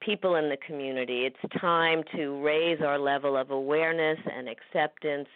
people 0.00 0.36
in 0.36 0.48
the 0.48 0.56
community. 0.66 1.26
It's 1.26 1.60
time 1.60 2.02
to 2.14 2.42
raise 2.42 2.80
our 2.80 2.98
level 2.98 3.36
of 3.36 3.50
awareness 3.50 4.18
and 4.32 4.48
acceptance 4.48 5.28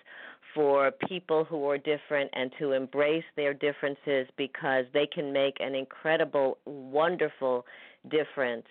for 0.55 0.91
people 1.09 1.45
who 1.45 1.69
are 1.69 1.79
different 1.79 2.31
and 2.33 2.51
to 2.59 2.73
embrace 2.73 3.25
their 3.37 3.55
differences 3.55 4.27
because 4.37 4.85
they 4.93 5.07
can 5.07 5.33
make 5.33 5.57
an 5.61 5.75
incredible, 5.75 6.59
wonderful 6.67 7.65
difference 8.11 8.67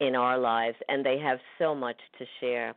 in 0.00 0.14
our 0.14 0.38
lives 0.38 0.76
and 0.88 1.04
they 1.04 1.18
have 1.18 1.38
so 1.58 1.74
much 1.74 1.98
to 2.18 2.24
share. 2.40 2.74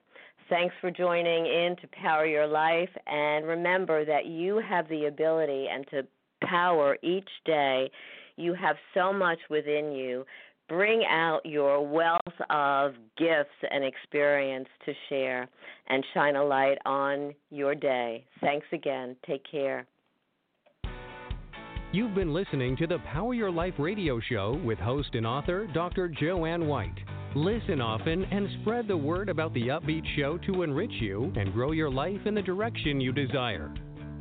Thanks 0.50 0.76
for 0.82 0.92
joining 0.92 1.46
in 1.46 1.76
to 1.82 1.88
Power 2.02 2.26
Your 2.26 2.48
Life 2.48 2.90
and 3.08 3.46
remember 3.46 4.06
that 4.06 4.26
you 4.26 4.62
have 4.68 4.88
the 4.90 5.06
ability 5.06 5.68
and 5.72 5.86
to 5.90 6.04
power 6.46 6.98
each 7.02 7.30
day. 7.46 7.90
You 8.36 8.54
have 8.54 8.76
so 8.94 9.14
much 9.14 9.40
within 9.50 9.92
you 9.92 10.26
bring 10.74 11.04
out 11.06 11.42
your 11.46 11.86
wealth 11.86 12.20
of 12.50 12.94
gifts 13.18 13.54
and 13.70 13.84
experience 13.84 14.68
to 14.86 14.94
share 15.08 15.48
and 15.88 16.04
shine 16.14 16.36
a 16.36 16.44
light 16.44 16.78
on 16.86 17.34
your 17.52 17.76
day. 17.76 18.26
Thanks 18.42 18.66
again. 18.74 19.16
Take 19.28 19.44
care. 19.50 19.86
You've 21.92 22.16
been 22.16 22.34
listening 22.34 22.76
to 22.78 22.88
the 22.88 22.98
Power 23.14 23.36
Your 23.36 23.52
Life 23.52 23.76
radio 23.78 24.20
show 24.20 24.60
with 24.66 24.80
host 24.80 25.10
and 25.14 25.28
author 25.28 25.68
Dr. 25.76 26.08
Jo 26.08 26.46
Anne 26.46 26.66
White. 26.66 26.98
Listen 27.36 27.80
often 27.80 28.26
and 28.26 28.48
spread 28.62 28.88
the 28.88 28.98
word 28.98 29.30
about 29.30 29.54
the 29.54 29.68
upbeat 29.68 30.04
show 30.16 30.40
to 30.40 30.64
enrich 30.64 30.94
you 30.94 31.32
and 31.36 31.54
grow 31.54 31.72
your 31.72 31.92
life 31.92 32.26
in 32.26 32.34
the 32.34 32.42
direction 32.42 33.00
you 33.00 33.12
desire. 33.12 33.72